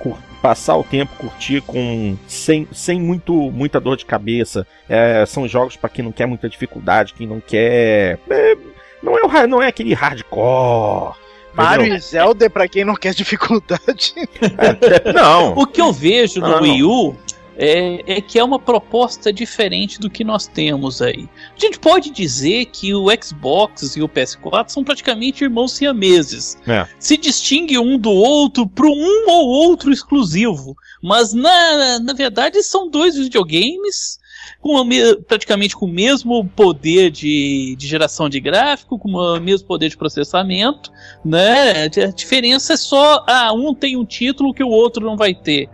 [0.42, 4.68] passar o tempo, curtir com sem, sem muito, muita dor de cabeça.
[4.90, 8.20] É, são jogos para quem não quer muita dificuldade, quem não quer.
[8.30, 8.58] é,
[9.02, 11.16] não, é o, não é aquele hardcore.
[11.54, 11.98] Mario entendeu?
[11.98, 14.16] e Zelda é pra quem não quer dificuldade.
[14.42, 15.54] É, não.
[15.56, 16.62] O que eu vejo no não.
[16.62, 17.16] Wii U
[17.64, 21.30] é, é que é uma proposta diferente do que nós temos aí.
[21.56, 26.58] A gente pode dizer que o Xbox e o PS4 são praticamente irmãos siameses.
[26.68, 26.86] É.
[27.00, 30.76] Se distingue um do outro para um ou outro exclusivo.
[31.02, 34.20] Mas na, na verdade são dois videogames
[34.60, 34.84] com a
[35.26, 39.98] praticamente com o mesmo poder de, de geração de gráfico, com o mesmo poder de
[39.98, 40.92] processamento,
[41.24, 41.84] né?
[41.84, 45.70] A diferença é só, ah, um tem um título que o outro não vai ter.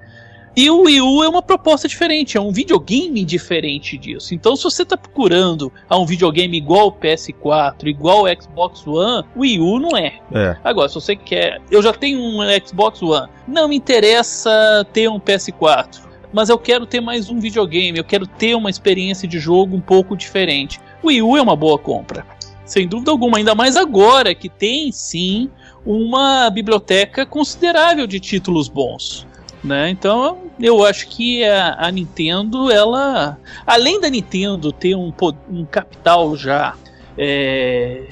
[0.59, 4.35] E o Wii U é uma proposta diferente, é um videogame diferente disso.
[4.35, 9.25] Então, se você está procurando a um videogame igual o PS4, igual o Xbox One,
[9.37, 10.19] o Wii U não é.
[10.33, 10.57] É.
[10.61, 11.61] Agora, se você quer.
[11.71, 16.01] Eu já tenho um Xbox One, não me interessa ter um PS4,
[16.33, 19.81] mas eu quero ter mais um videogame, eu quero ter uma experiência de jogo um
[19.81, 20.77] pouco diferente.
[21.01, 22.25] O Wii U é uma boa compra.
[22.65, 25.49] Sem dúvida alguma, ainda mais agora que tem sim
[25.85, 29.25] uma biblioteca considerável de títulos bons.
[29.63, 29.89] Né?
[29.89, 33.37] Então eu acho que a, a Nintendo, ela.
[33.67, 35.11] Além da Nintendo ter um,
[35.49, 36.75] um capital já
[37.17, 38.03] é,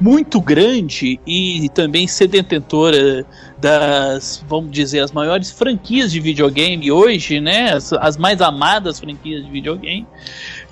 [0.00, 3.24] muito grande e também ser detentora
[3.58, 7.72] das, vamos dizer, as maiores franquias de videogame hoje, né?
[7.72, 10.06] As, as mais amadas franquias de videogame.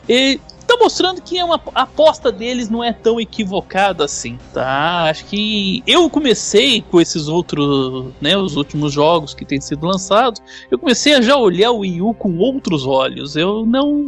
[0.08, 0.38] E
[0.84, 5.04] mostrando que é uma, a aposta deles não é tão equivocada assim, tá?
[5.04, 10.42] Acho que eu comecei com esses outros, né, os últimos jogos que têm sido lançados,
[10.70, 13.34] eu comecei a já olhar o Wii U com outros olhos.
[13.34, 14.04] Eu não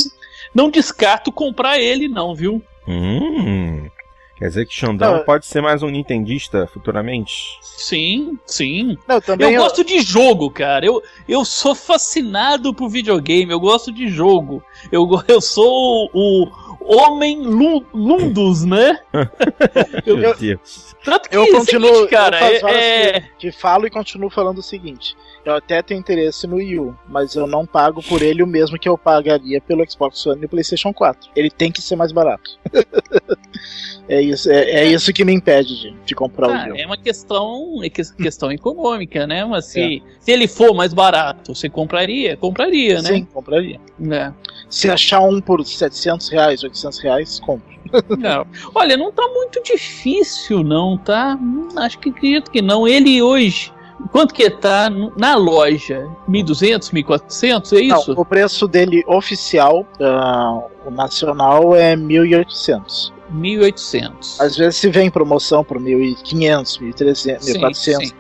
[0.55, 2.62] não descarto comprar ele não, viu?
[2.86, 3.89] Hum.
[4.36, 7.59] Quer dizer que Xandão Não, pode ser mais um nintendista futuramente?
[7.62, 8.98] Sim, sim.
[9.09, 10.85] Não, também eu gosto de jogo, cara.
[10.85, 13.51] Eu, eu sou fascinado por videogame.
[13.51, 14.62] Eu gosto de jogo.
[14.93, 16.47] Eu, eu sou o
[16.86, 18.98] homem lu- lundus, né?
[20.06, 20.94] Eu- Meu Deus.
[21.04, 23.86] Tanto que Eu é continuo, seguinte, cara, eu faço é- várias é, que, que falo
[23.86, 25.16] e continuo falando o seguinte.
[25.47, 28.77] Eu até tenho interesse no Wii U, mas eu não pago por ele o mesmo
[28.77, 31.31] que eu pagaria pelo Xbox One e PlayStation 4.
[31.36, 32.59] Ele tem que ser mais barato.
[34.09, 36.77] é, isso, é, é isso que me impede de, de comprar o ah, Wii U.
[36.77, 39.44] é uma questão, é que- questão econômica, né?
[39.44, 42.36] Mas se, se ele for mais barato, você compraria?
[42.36, 43.09] Compraria, né?
[43.09, 43.81] Sim, compraria.
[44.10, 44.32] É.
[44.68, 47.77] Se achar um por 700 reais, 800 reais, compro.
[48.18, 48.44] Não.
[48.74, 51.39] Olha, não tá muito difícil, não, tá?
[51.40, 52.86] Hum, Acho que acredito que não.
[52.86, 53.73] Ele hoje,
[54.10, 56.09] quanto que tá na loja?
[56.28, 58.14] 1.200, 1.400, é isso?
[58.14, 63.12] Não, o preço dele oficial, ah, o nacional, é 1.800.
[63.32, 64.40] 1.800.
[64.40, 67.74] Às vezes se vem promoção por 1.500, 1.300, Sim, 1.400.
[68.06, 68.12] sim.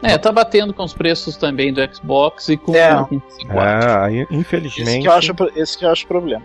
[0.00, 2.94] É, tá batendo com os preços também do Xbox e com É.
[3.00, 3.20] o PS4.
[3.58, 5.02] Ah, aí, Esse infelizmente.
[5.02, 6.42] que, eu acho, esse que eu acho o problema.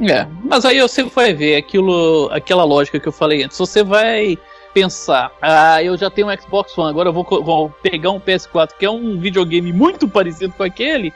[0.00, 3.56] É, mas aí você vai ver aquilo, aquela lógica que eu falei antes.
[3.58, 4.36] Você vai
[4.72, 8.70] pensar, ah, eu já tenho um Xbox One, agora eu vou, vou pegar um PS4,
[8.78, 11.12] que é um videogame muito parecido com aquele.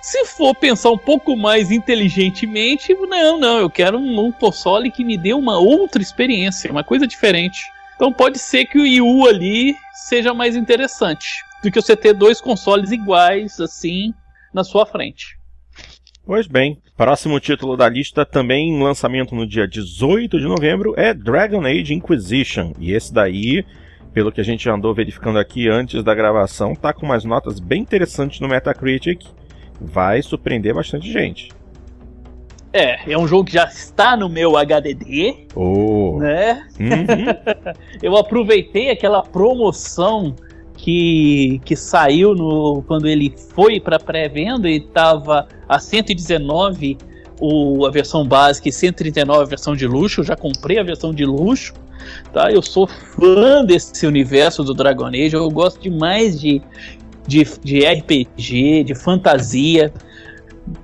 [0.00, 5.04] Se for pensar um pouco mais inteligentemente, não, não, eu quero um, um console que
[5.04, 7.60] me dê uma outra experiência, uma coisa diferente.
[7.96, 9.76] Então pode ser que o Wii ali
[10.08, 11.28] seja mais interessante
[11.62, 14.14] do que você ter dois consoles iguais, assim,
[14.54, 15.39] na sua frente.
[16.30, 21.12] Pois bem, próximo título da lista, também em lançamento no dia 18 de novembro, é
[21.12, 22.72] Dragon Age Inquisition.
[22.78, 23.64] E esse daí,
[24.14, 27.82] pelo que a gente andou verificando aqui antes da gravação, tá com umas notas bem
[27.82, 29.26] interessantes no Metacritic.
[29.80, 31.48] Vai surpreender bastante gente.
[32.72, 36.20] É, é um jogo que já está no meu HDD, Oh.
[36.20, 36.64] né?
[36.78, 37.74] Uhum.
[38.00, 40.36] Eu aproveitei aquela promoção
[40.80, 46.96] que, que saiu no quando ele foi para pré-venda e estava a 119
[47.38, 50.20] o, a versão básica e 139 a versão de luxo.
[50.20, 51.74] Eu já comprei a versão de luxo,
[52.32, 52.50] tá?
[52.50, 55.34] Eu sou fã desse universo do Dragon Age.
[55.34, 56.62] Eu gosto demais de,
[57.26, 59.92] de, de RPG, de fantasia.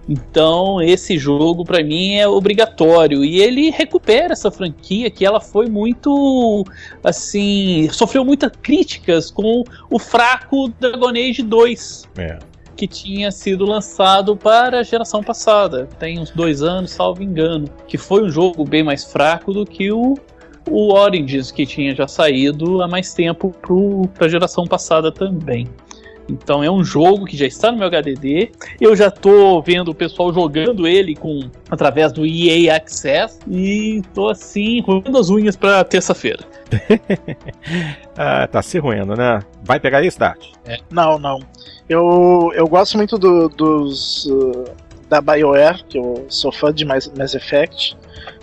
[0.08, 5.66] Então, esse jogo pra mim é obrigatório e ele recupera essa franquia que ela foi
[5.68, 6.64] muito
[7.02, 12.38] assim, sofreu muitas críticas com o fraco Dragon Age 2, É.
[12.76, 17.96] que tinha sido lançado para a geração passada, tem uns dois anos, salvo engano, que
[17.96, 20.16] foi um jogo bem mais fraco do que o
[20.68, 23.54] o Origins que tinha já saído há mais tempo
[24.14, 25.68] para a geração passada também.
[26.28, 28.50] Então é um jogo que já está no meu HDD.
[28.80, 34.28] Eu já tô vendo o pessoal jogando ele com através do EA Access e tô
[34.28, 36.44] assim roendo as unhas para terça-feira.
[38.16, 39.40] ah, tá se ruindo, né?
[39.62, 40.52] Vai pegar esse, Tati?
[40.90, 41.38] Não, não.
[41.88, 44.26] Eu, eu gosto muito do- dos.
[44.26, 44.64] uh,
[45.08, 47.96] da BioWare, que eu sou fã de Mass, Mass Effect,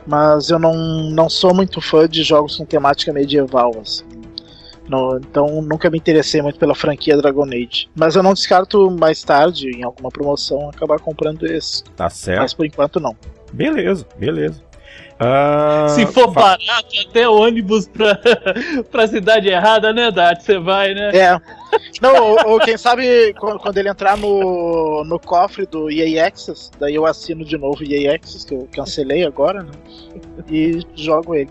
[0.07, 0.73] mas eu não,
[1.11, 4.05] não sou muito fã de jogos com temática medieval, assim.
[4.87, 7.89] No- então nunca me interessei muito pela franquia Dragon Age.
[7.95, 11.83] Mas eu não descarto mais tarde, em alguma promoção, acabar comprando esse.
[11.95, 12.41] Tá certo.
[12.41, 13.15] Mas por enquanto não.
[13.53, 14.61] Beleza, beleza.
[15.19, 18.19] Ah, Se for fa- barato, até ônibus pra,
[18.91, 20.43] pra cidade errada, né, Dati?
[20.43, 21.11] Você vai, né?
[21.15, 21.39] É.
[22.01, 26.69] Não, ou, ou quem sabe quando, quando ele entrar no, no cofre do EA Access,
[26.79, 29.71] daí eu assino de novo o EA Access, que eu cancelei agora, né?
[30.49, 31.49] E jogo ele.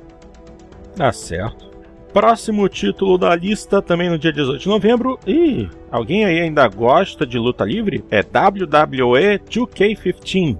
[0.96, 1.71] Tá certo.
[2.12, 5.18] Próximo título da lista, também no dia 18 de novembro.
[5.26, 8.04] Ih, alguém aí ainda gosta de luta livre?
[8.10, 10.58] É WWE 2K15.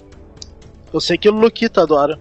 [0.92, 2.18] Eu sei que o Luquita adora.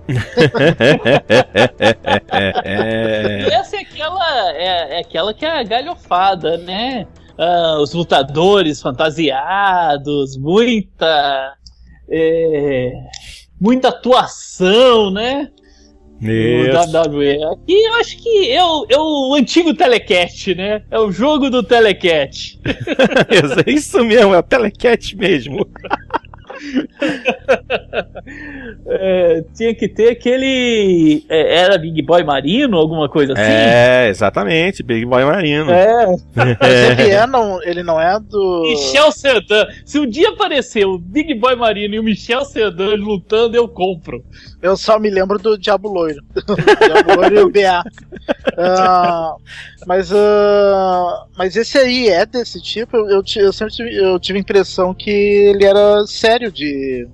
[2.64, 3.44] é.
[3.56, 7.08] Essa é aquela, é, é aquela que é a galhofada, né?
[7.38, 11.54] Ah, os lutadores fantasiados, muita.
[12.10, 12.92] é,
[13.60, 15.50] muita atuação, né?
[16.22, 16.78] Isso.
[16.78, 17.44] O WWE.
[17.46, 20.84] Aqui eu acho que é o, é o antigo Telecat, né?
[20.92, 22.60] É o jogo do Telecat.
[22.64, 25.68] é isso mesmo, é o Telecat mesmo.
[28.86, 31.24] É, tinha que ter aquele.
[31.30, 33.42] é, era Big Boy Marino, alguma coisa assim?
[33.44, 35.72] É, exatamente, Big Boy Marino.
[35.72, 36.06] É.
[36.36, 36.58] Mas
[37.00, 38.64] ele, é, não, ele não é do.
[38.64, 39.68] Michel Sedan.
[39.86, 44.24] Se um dia aparecer o Big Boy Marino e o Michel Sedan lutando, eu compro.
[44.62, 46.22] Eu só me lembro do Diabo Loiro.
[46.36, 47.84] Diabo Loiro e o BA.
[48.58, 49.36] Ah,
[49.88, 52.98] mas, ah, mas esse aí é desse tipo.
[52.98, 57.08] Eu, eu sempre tive, eu tive a impressão que ele era sério de,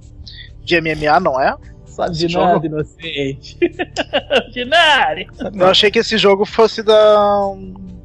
[0.64, 1.56] de MMA, não é?
[1.86, 2.46] Sabe de Jogo.
[2.46, 3.58] nada, inocente.
[4.54, 5.26] de nada.
[5.56, 7.54] Eu achei que esse jogo fosse da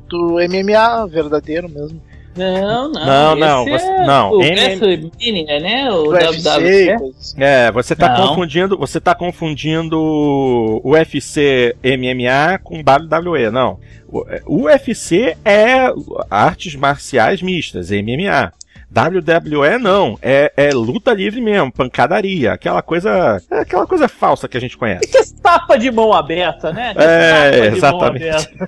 [0.09, 2.01] do MMA verdadeiro mesmo.
[2.35, 3.05] Não, não.
[3.07, 5.93] Não, não, você- é não, O WrestleMania, né?
[5.93, 6.49] O UFC,
[6.91, 7.35] assim.
[7.37, 8.29] É, você tá Não.
[8.29, 13.79] confundindo, você tá confundindo o UFC MMA com WWE, não.
[14.09, 15.93] O o UFC é
[16.31, 18.51] artes marciais mistas, MMA.
[18.95, 24.57] WWE não, é, é luta livre mesmo, pancadaria, aquela coisa, é aquela coisa falsa que
[24.57, 25.07] a gente conhece.
[25.07, 26.93] Que tapa de mão aberta, né?
[26.95, 28.49] Que É, exatamente.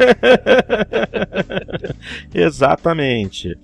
[2.34, 3.56] Exatamente.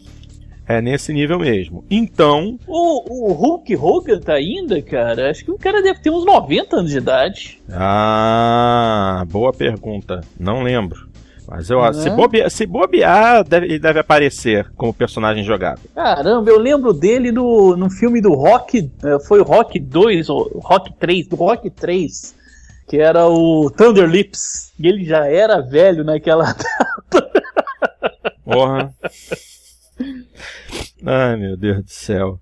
[0.67, 1.85] É nesse nível mesmo.
[1.91, 5.29] Então, O, o Hulk Hogan tá ainda, cara?
[5.29, 7.61] Acho que o cara deve ter uns 90 anos de idade.
[7.73, 10.21] Ah, boa pergunta.
[10.39, 11.10] Não lembro.
[11.51, 12.15] Mas eu acho, se, Né?
[12.17, 15.81] bobear, se bobear, deve, ele deve aparecer como personagem jogado.
[15.95, 18.89] Caramba, eu lembro dele no, no filme do Rock.
[19.03, 22.37] eh, Foi o Rock 2 ou Rock 3, do Rock 3.
[22.89, 24.73] Que era o Thunder Lips.
[24.79, 26.55] E ele já era velho naquela.
[28.45, 28.95] Porra.
[31.05, 32.39] Ai, meu Deus do céu.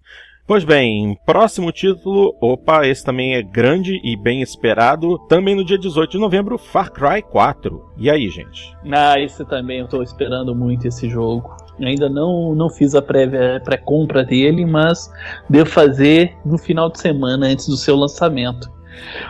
[0.49, 5.77] Pois bem, próximo título, opa, esse também é grande e bem esperado, também no dia
[5.79, 7.93] 18 de novembro, Far Cry 4.
[7.99, 8.75] E aí, gente?
[8.91, 11.55] Ah, esse também eu tô esperando muito esse jogo.
[11.79, 15.13] Ainda não, não fiz a pré- pré-compra dele, mas
[15.51, 18.71] devo fazer no final de semana antes do seu lançamento.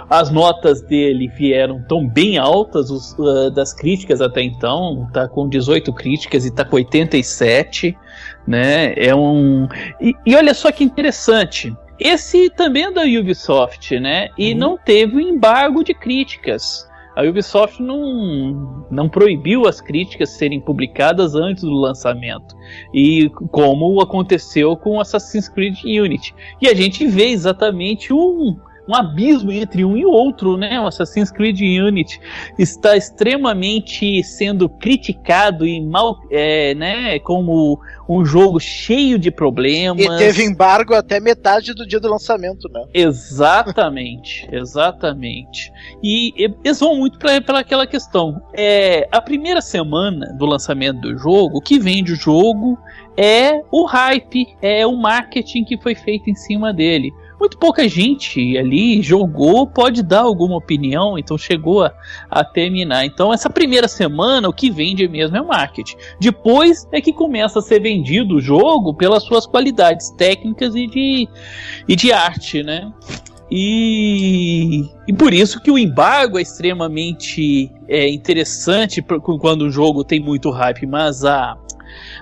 [0.09, 5.49] As notas dele vieram tão bem altas os, ah, das críticas até então, tá com
[5.49, 7.99] 18 críticas e tá com 87,
[8.49, 8.95] né?
[8.97, 9.69] É um
[10.01, 11.77] e, e olha só que interessante.
[12.01, 14.31] Esse também é da Ubisoft, né?
[14.39, 16.89] E não teve o embargo de críticas.
[17.15, 22.55] A Ubisoft não, não proibiu as críticas serem publicadas antes do lançamento.
[22.95, 26.33] E como aconteceu com Assassin's Creed Unity.
[26.63, 28.57] E a gente vê exatamente um,
[28.89, 30.81] um abismo entre um e outro, né?
[30.81, 32.19] O Assassin's Creed Unity
[32.59, 37.19] está extremamente sendo criticado e mal, é, né?
[37.19, 37.79] Como
[38.09, 40.03] um jogo cheio de problemas.
[40.03, 42.85] E teve embargo até metade do dia do lançamento, né?
[42.95, 45.71] Exatamente, exatamente.
[46.03, 46.33] E
[46.65, 48.41] eles vão muito pela aquela questão.
[48.55, 52.79] É, a primeira semana do lançamento do jogo, o que vende o jogo
[53.17, 57.13] é o hype, é o marketing que foi feito em cima dele.
[57.39, 61.93] Muito pouca gente ali jogou, pode dar alguma opinião, então chegou a,
[62.31, 63.05] a terminar.
[63.05, 65.97] Então, essa primeira semana, o que vende mesmo é o marketing.
[66.21, 71.29] Depois é que começa a ser vendido o jogo pelas suas qualidades técnicas e de,
[71.87, 72.93] e de arte, né?
[73.51, 79.03] E, e por isso que o embargo é extremamente é, interessante
[79.41, 81.57] quando o jogo tem muito hype, mas a,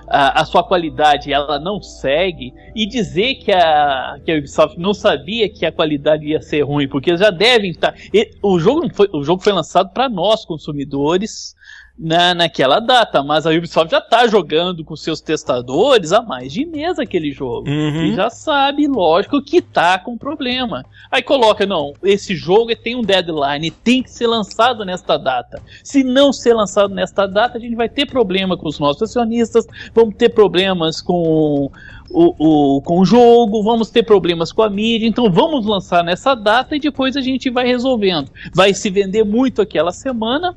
[0.07, 2.53] a, a sua qualidade ela não segue.
[2.75, 6.87] E dizer que a, que a Ubisoft não sabia que a qualidade ia ser ruim,
[6.87, 7.93] porque já devem estar.
[8.41, 11.55] O jogo, foi, o jogo foi lançado para nós, consumidores.
[11.99, 16.63] Na, naquela data, mas a Ubisoft já tá jogando com seus testadores há mais de
[16.63, 17.67] mês aquele jogo.
[17.67, 18.03] Uhum.
[18.05, 20.85] E já sabe, lógico, que tá com problema.
[21.11, 25.59] Aí coloca, não, esse jogo tem um deadline, tem que ser lançado nesta data.
[25.83, 29.65] Se não ser lançado nesta data, a gente vai ter problema com os nossos acionistas,
[29.95, 31.71] vamos ter problemas com
[32.09, 36.33] o, o, com o jogo, vamos ter problemas com a mídia, então vamos lançar nessa
[36.35, 38.29] data e depois a gente vai resolvendo.
[38.53, 40.55] Vai se vender muito aquela semana,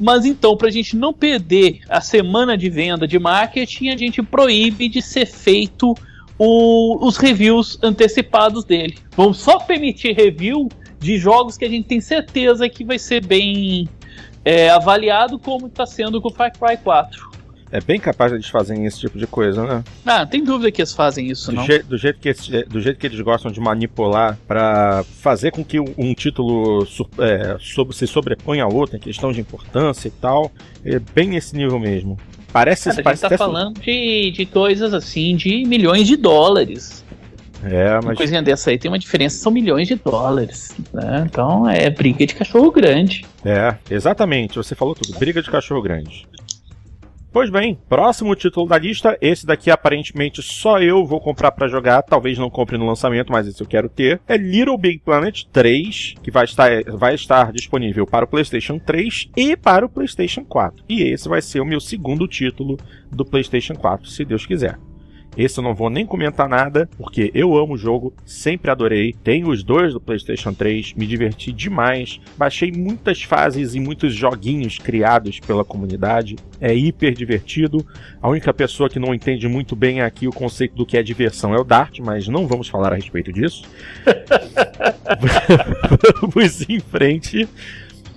[0.00, 4.22] mas então, para a gente não perder a semana de venda de marketing, a gente
[4.22, 5.94] proíbe de ser feito
[6.38, 8.96] o- os reviews antecipados dele.
[9.16, 10.68] Vamos só permitir review
[10.98, 13.88] de jogos que a gente tem certeza que vai ser bem
[14.42, 17.29] é, avaliado, como está sendo com o Far Cry 4.
[17.72, 19.84] É bem capaz de eles fazerem esse tipo de coisa, né?
[20.04, 21.64] Ah, não tem dúvida que eles fazem isso, Do, não.
[21.64, 25.64] je- do jeito que esse- do jeito que eles gostam de manipular pra fazer com
[25.64, 26.84] que um, um título
[27.18, 30.50] é, sobre- se sobreponha a outro em questão de importância e tal.
[30.84, 32.18] É bem nesse nível mesmo.
[32.52, 37.04] Parece, Cara, a gente parece tá falando de, de coisas assim, de milhões de dólares.
[37.62, 40.74] É, Uma mas coisinha dessa aí tem uma diferença, são milhões de dólares.
[40.92, 41.24] Né?
[41.30, 43.24] Então é briga de cachorro grande.
[43.44, 45.16] É, exatamente, você falou tudo.
[45.18, 46.26] Briga de cachorro grande.
[47.32, 52.02] Pois bem, próximo título da lista, esse daqui aparentemente só eu vou comprar pra jogar,
[52.02, 54.20] talvez não compre no lançamento, mas esse eu quero ter.
[54.26, 59.30] É Little Big Planet 3, que vai estar, vai estar disponível para o PlayStation 3
[59.36, 60.84] e para o PlayStation 4.
[60.88, 62.76] E esse vai ser o meu segundo título
[63.12, 64.76] do PlayStation 4, se Deus quiser.
[65.36, 69.14] Esse eu não vou nem comentar nada, porque eu amo o jogo, sempre adorei.
[69.24, 72.20] Tenho os dois do PlayStation 3, me diverti demais.
[72.36, 76.36] Baixei muitas fases e muitos joguinhos criados pela comunidade.
[76.60, 77.86] É hiper divertido.
[78.20, 81.54] A única pessoa que não entende muito bem aqui o conceito do que é diversão
[81.54, 83.64] é o Dart, mas não vamos falar a respeito disso.
[86.20, 87.48] vamos em frente.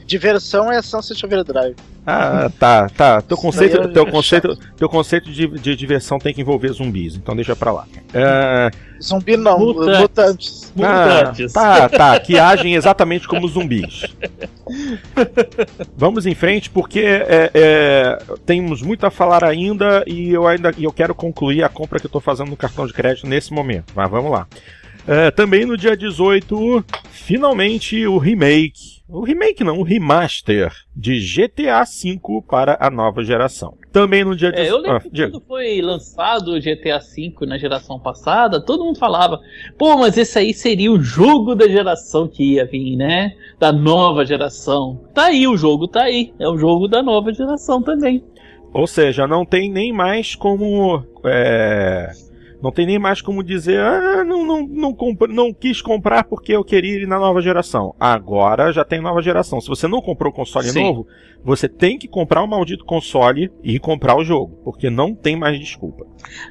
[0.05, 1.75] Diversão é Sunset Overdrive.
[2.05, 3.21] Ah, tá, tá.
[3.21, 7.33] Teu conceito, eu- teu conceito, teu conceito de, de diversão tem que envolver zumbis, então
[7.35, 7.85] deixa pra lá.
[8.13, 8.69] É,
[9.01, 10.01] Zumbi não, Mutantes.
[10.01, 10.73] mutantes.
[10.81, 11.53] ah, Mutantes.
[11.53, 14.03] tá, tá, que agem exatamente como zumbis.
[15.95, 20.83] Vamos em frente, porque é, é, temos muito a falar ainda e eu ainda e
[20.83, 23.93] eu quero concluir a compra que eu tô fazendo no cartão de crédito nesse momento.
[23.95, 24.47] Mas vamos lá.
[25.07, 29.01] É, também no dia 18, finalmente o remake.
[29.09, 32.19] O remake não, o remaster de GTA V
[32.49, 33.77] para a nova geração.
[33.91, 34.69] Também no dia É, 18.
[34.69, 38.97] eu lembro Ah, que quando foi lançado o GTA V na geração passada, todo mundo
[38.97, 39.39] falava,
[39.77, 43.33] pô, mas esse aí seria o jogo da geração que ia vir, né?
[43.59, 45.01] Da nova geração.
[45.13, 46.33] Tá aí, o jogo tá aí.
[46.39, 48.23] É o jogo da nova geração também.
[48.73, 51.03] Ou seja, não tem nem mais como.
[51.25, 52.09] é,
[52.63, 56.63] não tem nem mais como dizer, ah, não, não, não, não quis comprar porque eu
[56.63, 57.93] queria ir na nova geração.
[57.99, 59.59] Agora já tem nova geração.
[59.59, 60.81] Se você não comprou o console Sim.
[60.81, 61.05] novo,
[61.43, 64.61] você tem que comprar o maldito console e comprar o jogo.
[64.63, 66.07] Porque não tem mais desculpa.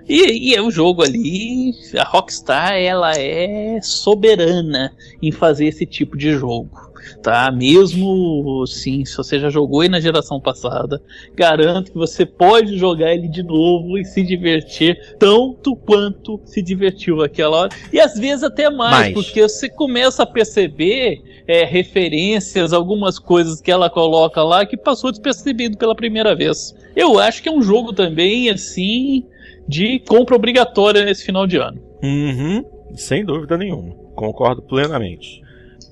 [0.06, 6.14] E, e é o jogo ali, a Rockstar, ela é soberana em fazer esse tipo
[6.14, 6.91] de jogo.
[7.22, 11.00] Tá, mesmo sim, se você já jogou ele na geração passada,
[11.36, 17.22] garanto que você pode jogar ele de novo e se divertir tanto quanto se divertiu
[17.22, 17.70] aquela hora.
[17.92, 19.14] E às vezes até mais, Mais.
[19.14, 25.12] porque você começa a perceber é, referências, algumas coisas que ela coloca lá que passou
[25.12, 26.74] despercebido pela primeira vez.
[26.96, 29.24] Eu acho que é um jogo também, assim,
[29.68, 31.80] de compra obrigatória nesse final de ano.
[32.02, 32.64] Uhum,
[32.96, 33.94] sem dúvida nenhuma.
[34.16, 35.40] Concordo plenamente.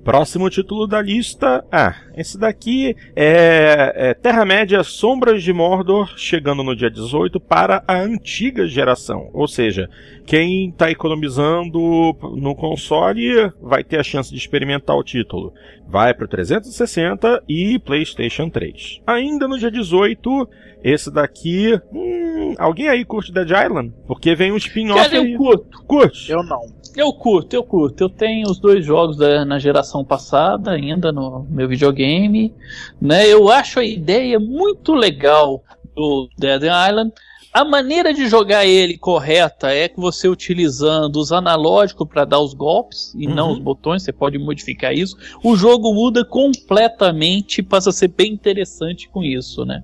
[0.05, 1.63] Próximo título da lista.
[1.71, 7.99] Ah, esse daqui é, é Terra-média Sombras de Mordor, chegando no dia 18 para a
[8.01, 9.29] antiga geração.
[9.35, 9.91] Ou seja,
[10.25, 11.79] quem está economizando
[12.35, 15.53] no console vai ter a chance de experimentar o título.
[15.87, 19.03] Vai para o 360 e PlayStation 3.
[19.07, 20.49] Ainda no dia 18,
[20.83, 21.79] esse daqui.
[21.93, 23.93] Hum, alguém aí curte Dead Island?
[24.07, 25.15] Porque vem um spin-off.
[25.15, 25.83] Eu curto.
[25.87, 26.31] Curte?
[26.31, 26.80] Eu não.
[26.97, 28.05] Eu curto, eu curto.
[28.05, 32.53] Eu tenho os dois jogos da, na geração passada ainda no meu videogame.
[33.01, 33.27] Né?
[33.27, 35.63] Eu acho a ideia muito legal
[35.95, 37.13] do Dead Island.
[37.53, 42.55] A maneira de jogar ele correta é que você utilizando os analógicos para dar os
[42.55, 43.53] golpes e não Uhum.
[43.55, 45.17] os botões, você pode modificar isso.
[45.43, 49.83] O jogo muda completamente passa a ser bem interessante com isso, né?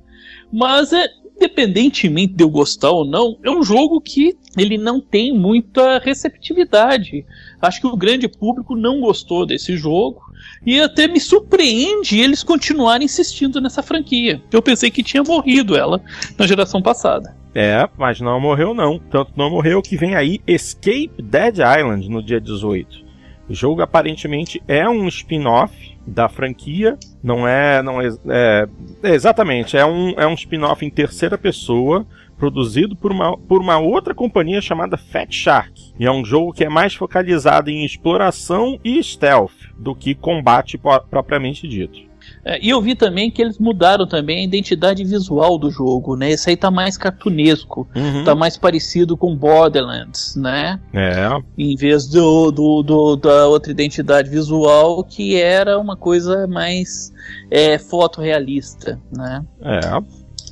[0.52, 5.32] Mas é, independentemente de eu gostar ou não, é um jogo que ele não tem
[5.32, 7.24] muita receptividade.
[7.60, 10.24] Acho que o grande público não gostou desse jogo.
[10.64, 14.42] E até me surpreende eles continuarem insistindo nessa franquia.
[14.50, 16.02] Eu pensei que tinha morrido ela
[16.38, 17.36] na geração passada.
[17.54, 18.98] É, mas não morreu não.
[18.98, 23.04] Tanto não morreu que vem aí Escape Dead Island no dia 18.
[23.48, 28.68] O jogo aparentemente é um spin-off da franquia, não é, não é, é-
[29.02, 32.06] é, exatamente, é um, é um spin-off em terceira pessoa,
[32.38, 35.94] produzido por uma, por uma outra companhia chamada Fat Shark.
[35.98, 40.78] E é um jogo que é mais focalizado em exploração e stealth do que combate
[41.10, 42.05] propriamente dito.
[42.44, 46.30] É, e eu vi também que eles mudaram também a identidade visual do jogo, né?
[46.30, 48.24] Esse aí tá mais cartunesco, Uhum.
[48.24, 50.78] tá mais parecido com Borderlands, né?
[50.92, 51.28] É,
[51.58, 57.12] em vez do, do, do- da outra identidade visual que era uma coisa mais
[57.50, 59.44] é, fotorrealista, né?
[59.60, 59.80] É.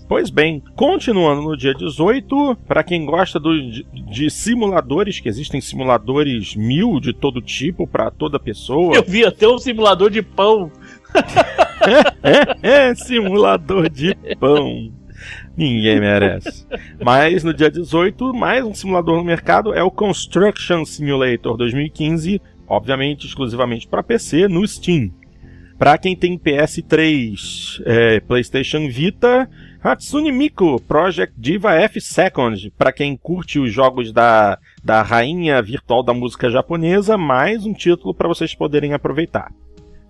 [0.07, 5.61] Pois bem, continuando no dia 18, para quem gosta do- de, de simuladores, que existem
[5.63, 8.95] simuladores mil de todo tipo para toda pessoa.
[8.95, 10.71] Eu vi até um simulador de pão.
[12.63, 14.93] é, é, simulador de pão.
[15.57, 16.67] Ninguém merece.
[17.03, 23.27] Mas no dia 18, mais um simulador no mercado é o Construction Simulator 2015, obviamente
[23.27, 25.11] exclusivamente para PC no Steam.
[25.79, 29.49] Para quem tem PS3, é, PlayStation Vita,
[29.83, 32.73] Hatsune Miku Project Diva F Second.
[32.79, 38.15] Para quem curte os jogos da, da rainha virtual da música japonesa, mais um título
[38.15, 39.53] para vocês poderem aproveitar.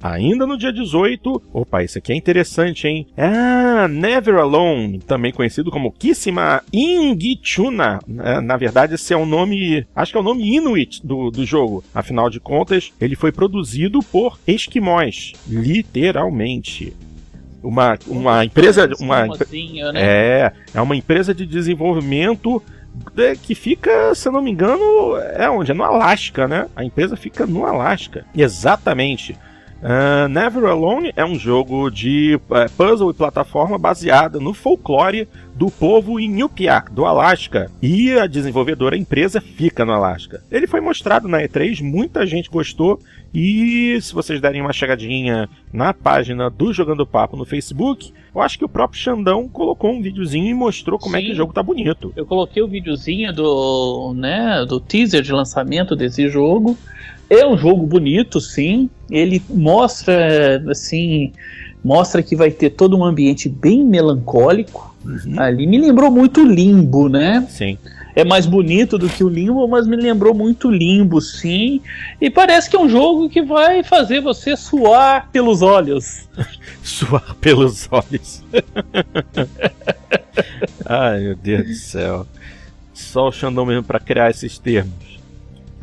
[0.05, 3.07] Ainda no dia 18, opa, esse aqui é interessante, hein?
[3.17, 8.01] Ah, Never Alone, também conhecido como Kissima Ingichuna.
[8.19, 11.47] É, na verdade, esse é o nome, acho que é o nome Inuit do, do
[11.47, 11.83] jogo.
[11.95, 16.95] Afinal de contas, ele foi produzido por esquimós, literalmente.
[17.63, 19.33] Uma, uma empresa, uma, né?
[19.95, 22.63] é, é uma empresa de desenvolvimento
[23.43, 25.71] que fica, se eu não me engano, é onde?
[25.71, 26.67] É no Alasca, né?
[26.77, 28.27] A empresa fica no Alasca.
[28.37, 29.35] Exatamente.
[29.85, 35.71] Uh, Never Alone é um jogo de uh, puzzle e plataforma baseada no folclore do
[35.71, 37.71] povo Inupiaq, do Alasca.
[37.83, 40.43] E a desenvolvedora, a empresa, fica no Alasca.
[40.51, 42.99] Ele foi mostrado na E3, muita gente gostou.
[43.33, 48.59] E se vocês derem uma chegadinha na página do Jogando Papo no Facebook, eu acho
[48.59, 51.23] que o próprio Xandão colocou um videozinho e mostrou como Sim.
[51.23, 52.11] é que o jogo tá bonito.
[52.17, 56.75] Eu coloquei o videozinho do, né, do teaser de lançamento desse jogo.
[57.29, 58.89] É um jogo bonito, sim.
[59.11, 61.33] Ele mostra, assim,
[61.85, 64.95] mostra que vai ter todo um ambiente bem melancólico.
[65.37, 67.47] Ali me lembrou muito Limbo, né?
[67.49, 67.77] Sim.
[68.17, 71.81] É mais bonito do que o Limbo, mas me lembrou muito Limbo, sim.
[72.21, 76.29] E parece que é um jogo que vai fazer você suar pelos olhos.
[76.83, 78.43] Suar pelos olhos.
[80.85, 82.27] Ai, meu Deus do céu.
[82.93, 85.14] Só o Xandão mesmo pra criar esses termos.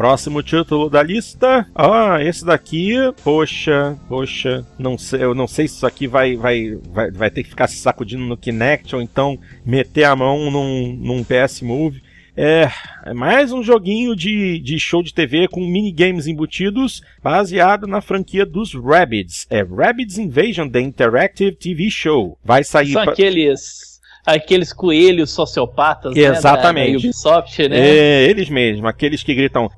[0.02, 1.68] Próximo título da lista.
[1.76, 6.76] Ah, esse daqui, poxa, poxa, não sei, eu não sei se isso aqui vai, vai,
[6.92, 10.94] vai, vai ter que ficar se sacudindo no Kinect ou então meter a mão num,
[10.94, 12.02] num PS Move.
[12.36, 12.68] É,
[13.06, 18.44] é mais um joguinho de, de show de TV com minigames embutidos, baseado na franquia
[18.44, 19.46] dos Rabbids.
[19.52, 22.40] É Rabbids Invasion The Interactive TV Show.
[22.44, 22.94] Vai sair.
[22.94, 23.91] São pra- aqueles,
[24.26, 26.92] aqueles coelhos sociopatas Exatamente.
[26.92, 27.80] né, da, da Ubisoft, né?
[27.80, 29.70] É, eles mesmos, aqueles que gritam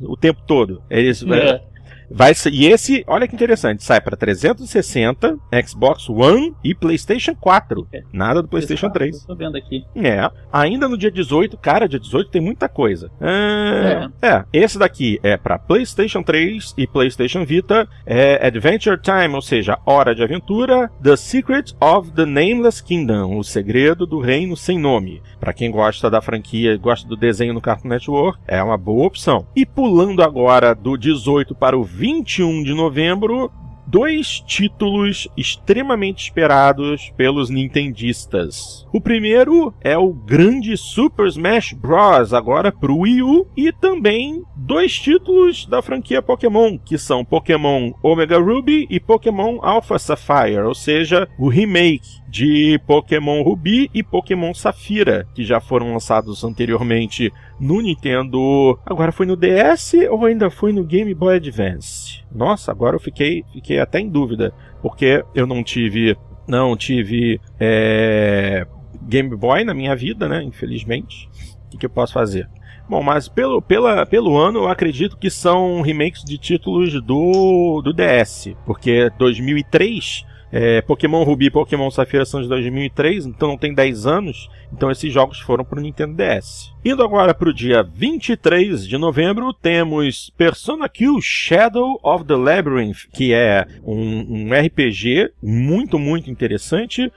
[0.00, 0.82] o tempo todo.
[0.90, 1.69] Eles, É.
[2.10, 7.86] vai, e esse, olha que interessante, sai para 360, Xbox One e PlayStation 4.
[8.12, 9.24] Nada do PlayStation 3.
[9.24, 9.84] Tô vendo aqui.
[9.94, 13.10] É, ainda no dia 18, cara, dia 18 tem muita coisa.
[13.20, 19.42] É, é, esse daqui é para PlayStation 3 e PlayStation Vita, é Adventure Time, ou
[19.42, 24.78] seja, Hora de Aventura, The Secret of the Nameless Kingdom, o segredo do reino sem
[24.78, 25.22] nome.
[25.38, 29.06] Para quem gosta da franquia e gosta do desenho no Cartoon Network, é uma boa
[29.06, 29.46] opção.
[29.56, 33.52] E pulando agora do 18 para o 21 de novembro,
[33.86, 38.86] dois títulos extremamente esperados pelos nintendistas.
[38.90, 42.32] O primeiro é o grande Super Smash Bros.
[42.32, 48.38] agora pro Wii U e também dois títulos da franquia Pokémon, que são Pokémon Omega
[48.38, 55.26] Ruby e Pokémon Alpha Sapphire, ou seja, o remake de Pokémon Ruby e Pokémon Safira,
[55.34, 58.78] que já foram lançados anteriormente no Nintendo.
[58.86, 62.22] Agora foi no DS ou ainda foi no Game Boy Advance?
[62.32, 66.16] Nossa, agora eu fiquei, fiquei até em dúvida, porque eu não tive,
[66.46, 68.64] não tive é,
[69.02, 70.40] Game Boy na minha vida, né?
[70.42, 71.28] Infelizmente.
[71.66, 72.48] O que, que eu posso fazer?
[72.88, 77.92] Bom, mas pelo, pela, pelo ano eu acredito que são remakes de títulos do, do
[77.92, 83.72] DS, porque 2003 é, Pokémon Ruby e Pokémon Safira são de 2003, então não tem
[83.72, 84.50] 10 anos.
[84.72, 86.72] Então esses jogos foram para o Nintendo DS.
[86.84, 93.08] Indo agora para o dia 23 de novembro, temos Persona Q Shadow of the Labyrinth,
[93.12, 97.12] que é um, um RPG muito, muito interessante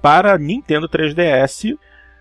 [0.00, 1.76] para Nintendo 3DS.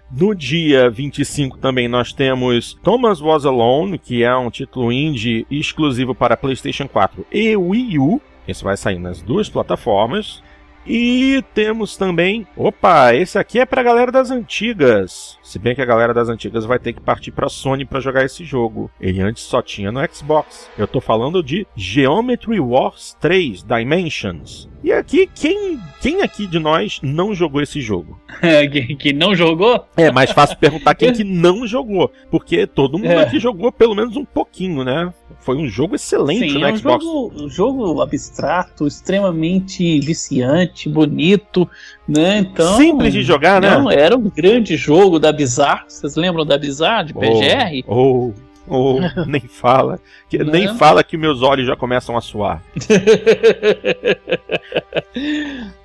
[0.09, 6.15] No dia 25 também nós temos Thomas Was Alone, que é um título indie exclusivo
[6.15, 8.21] para PlayStation 4 e Wii U.
[8.47, 10.41] Esse vai sair nas duas plataformas.
[10.87, 12.47] E temos também.
[12.55, 15.36] Opa, esse aqui é pra galera das antigas.
[15.47, 18.25] Se bem que a galera das antigas vai ter que partir pra Sony pra jogar
[18.25, 18.91] esse jogo.
[18.99, 20.69] Ele antes só tinha no Xbox.
[20.77, 24.67] Eu tô falando de Geometry Wars 3 Dimensions.
[24.83, 28.19] E aqui, quem, quem aqui de nós não jogou esse jogo?
[28.71, 29.85] que, que não jogou?
[29.95, 32.11] É mais fácil perguntar quem que não jogou.
[32.29, 33.23] Porque todo mundo É.
[33.23, 35.13] aqui jogou pelo menos um pouquinho, né?
[35.39, 37.03] Foi um jogo excelente Sim, no é um Xbox.
[37.05, 41.69] jogo, um jogo abstrato, extremamente viciante, bonito,
[42.07, 42.39] né?
[42.39, 43.69] Então, Simples de jogar, né?
[43.69, 45.83] Não, era um grande jogo da Bizarre.
[45.87, 47.83] Vocês lembram da Bizarre, de PGR?
[47.85, 48.33] Ou,
[48.67, 49.99] ou, nem fala.
[50.29, 50.51] Que, Não.
[50.51, 52.63] nem fala que meus olhos já começam a suar.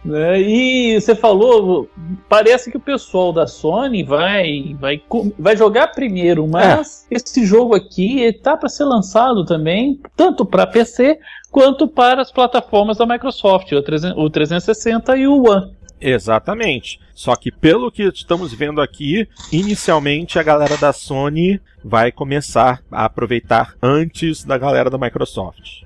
[0.05, 1.89] Né, E você falou,
[2.29, 5.01] parece que o pessoal da Sony vai, vai,
[5.39, 11.21] vai jogar primeiro, mas esse jogo aqui tá para ser lançado também, tanto para PC
[11.53, 15.71] quanto para as plataformas da Microsoft, o 300 o 360 e o One.
[16.03, 16.99] Exatamente.
[17.15, 23.05] Só que pelo que estamos vendo aqui, inicialmente a galera da Sony vai começar a
[23.05, 25.83] aproveitar antes da galera da Microsoft.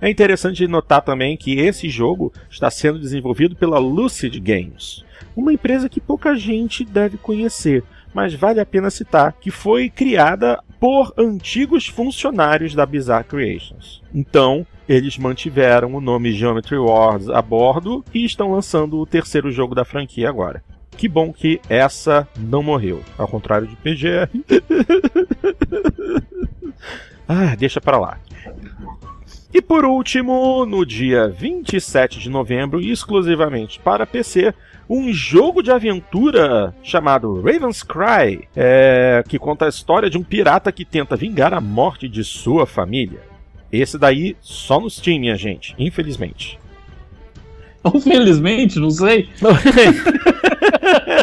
[0.00, 5.04] É interessante notar também que esse jogo está sendo desenvolvido pela Lucid Games,
[5.36, 10.58] uma empresa que pouca gente deve conhecer, mas vale a pena citar que foi criada
[10.80, 14.02] por antigos funcionários da Bizarre Creations.
[14.14, 19.74] Então, eles mantiveram o nome Geometry Wars a bordo e estão lançando o terceiro jogo
[19.74, 20.64] da franquia agora.
[20.96, 23.02] que bom que essa não morreu.
[23.16, 24.28] Ao contrário de PGR.
[27.28, 28.18] ah, deixa pra lá.
[29.52, 34.54] E por último, no dia 27 de novembro, exclusivamente para PC,
[34.88, 40.70] um jogo de aventura chamado Raven's Cry, é, que conta a história de um pirata
[40.70, 43.20] que tenta vingar a morte de sua família.
[43.72, 46.58] Esse daí só no Steam, minha gente, infelizmente.
[47.94, 49.28] Infelizmente, não sei.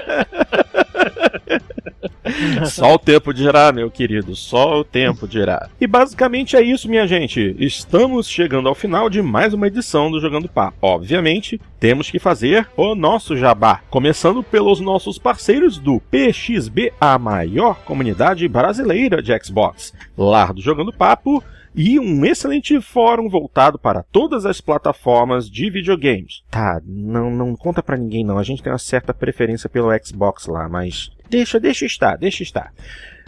[2.65, 5.69] Só o tempo dirá, meu querido, só o tempo dirá.
[5.79, 7.55] E basicamente é isso, minha gente.
[7.59, 10.73] Estamos chegando ao final de mais uma edição do Jogando Pá.
[10.81, 17.79] Obviamente, temos que fazer o nosso jabá, começando pelos nossos parceiros do PXB, a maior
[17.83, 19.93] comunidade brasileira de Xbox.
[20.17, 21.43] Lar do Jogando Papo
[21.77, 26.41] e um excelente fórum voltado para todas as plataformas de videogames.
[26.49, 30.47] Tá, não, não conta para ninguém não, a gente tem uma certa preferência pelo Xbox
[30.47, 32.71] lá, mas deixa, deixa estar, deixa estar.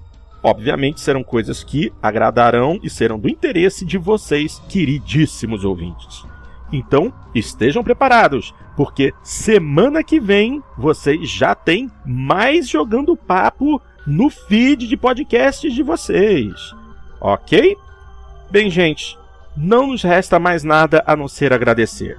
[0.43, 6.25] Obviamente serão coisas que agradarão e serão do interesse de vocês, queridíssimos ouvintes.
[6.73, 14.89] Então, estejam preparados, porque semana que vem vocês já têm mais jogando papo no feed
[14.89, 16.75] de podcasts de vocês.
[17.21, 17.77] Ok?
[18.51, 19.19] Bem, gente,
[19.55, 22.19] não nos resta mais nada a não ser agradecer.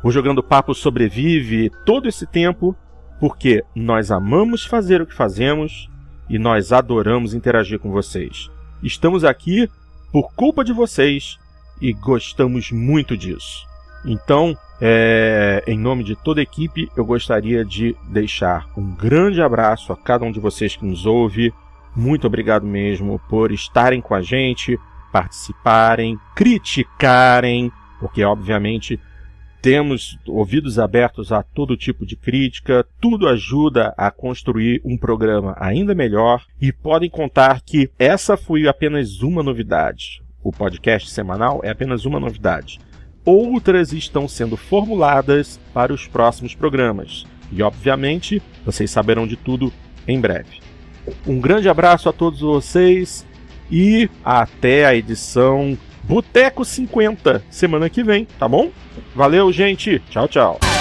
[0.00, 2.76] O Jogando Papo sobrevive todo esse tempo
[3.18, 5.88] porque nós amamos fazer o que fazemos
[6.28, 8.50] e nós adoramos interagir com vocês.
[8.82, 9.68] Estamos aqui
[10.12, 11.38] por culpa de vocês
[11.80, 13.66] e gostamos muito disso.
[14.04, 19.92] Então, é, em nome de toda a equipe, eu gostaria de deixar um grande abraço
[19.92, 21.52] a cada um de vocês que nos ouve.
[21.94, 24.78] Muito obrigado mesmo por estarem com a gente,
[25.12, 29.00] participarem, criticarem, porque obviamente
[29.66, 35.92] temos ouvidos abertos a todo tipo de crítica, tudo ajuda a construir um programa ainda
[35.92, 40.22] melhor e podem contar que essa foi apenas uma novidade.
[40.40, 42.78] O podcast semanal é apenas uma novidade.
[43.24, 47.26] Outras estão sendo formuladas para os próximos programas.
[47.50, 49.72] E obviamente, vocês saberão de tudo
[50.06, 50.60] em breve.
[51.26, 53.26] Um grande abraço a todos vocês
[53.68, 55.76] e até a edição
[56.06, 58.70] Boteco 50 semana que vem, tá bom?
[59.14, 60.00] Valeu, gente.
[60.08, 60.75] Tchau, tchau.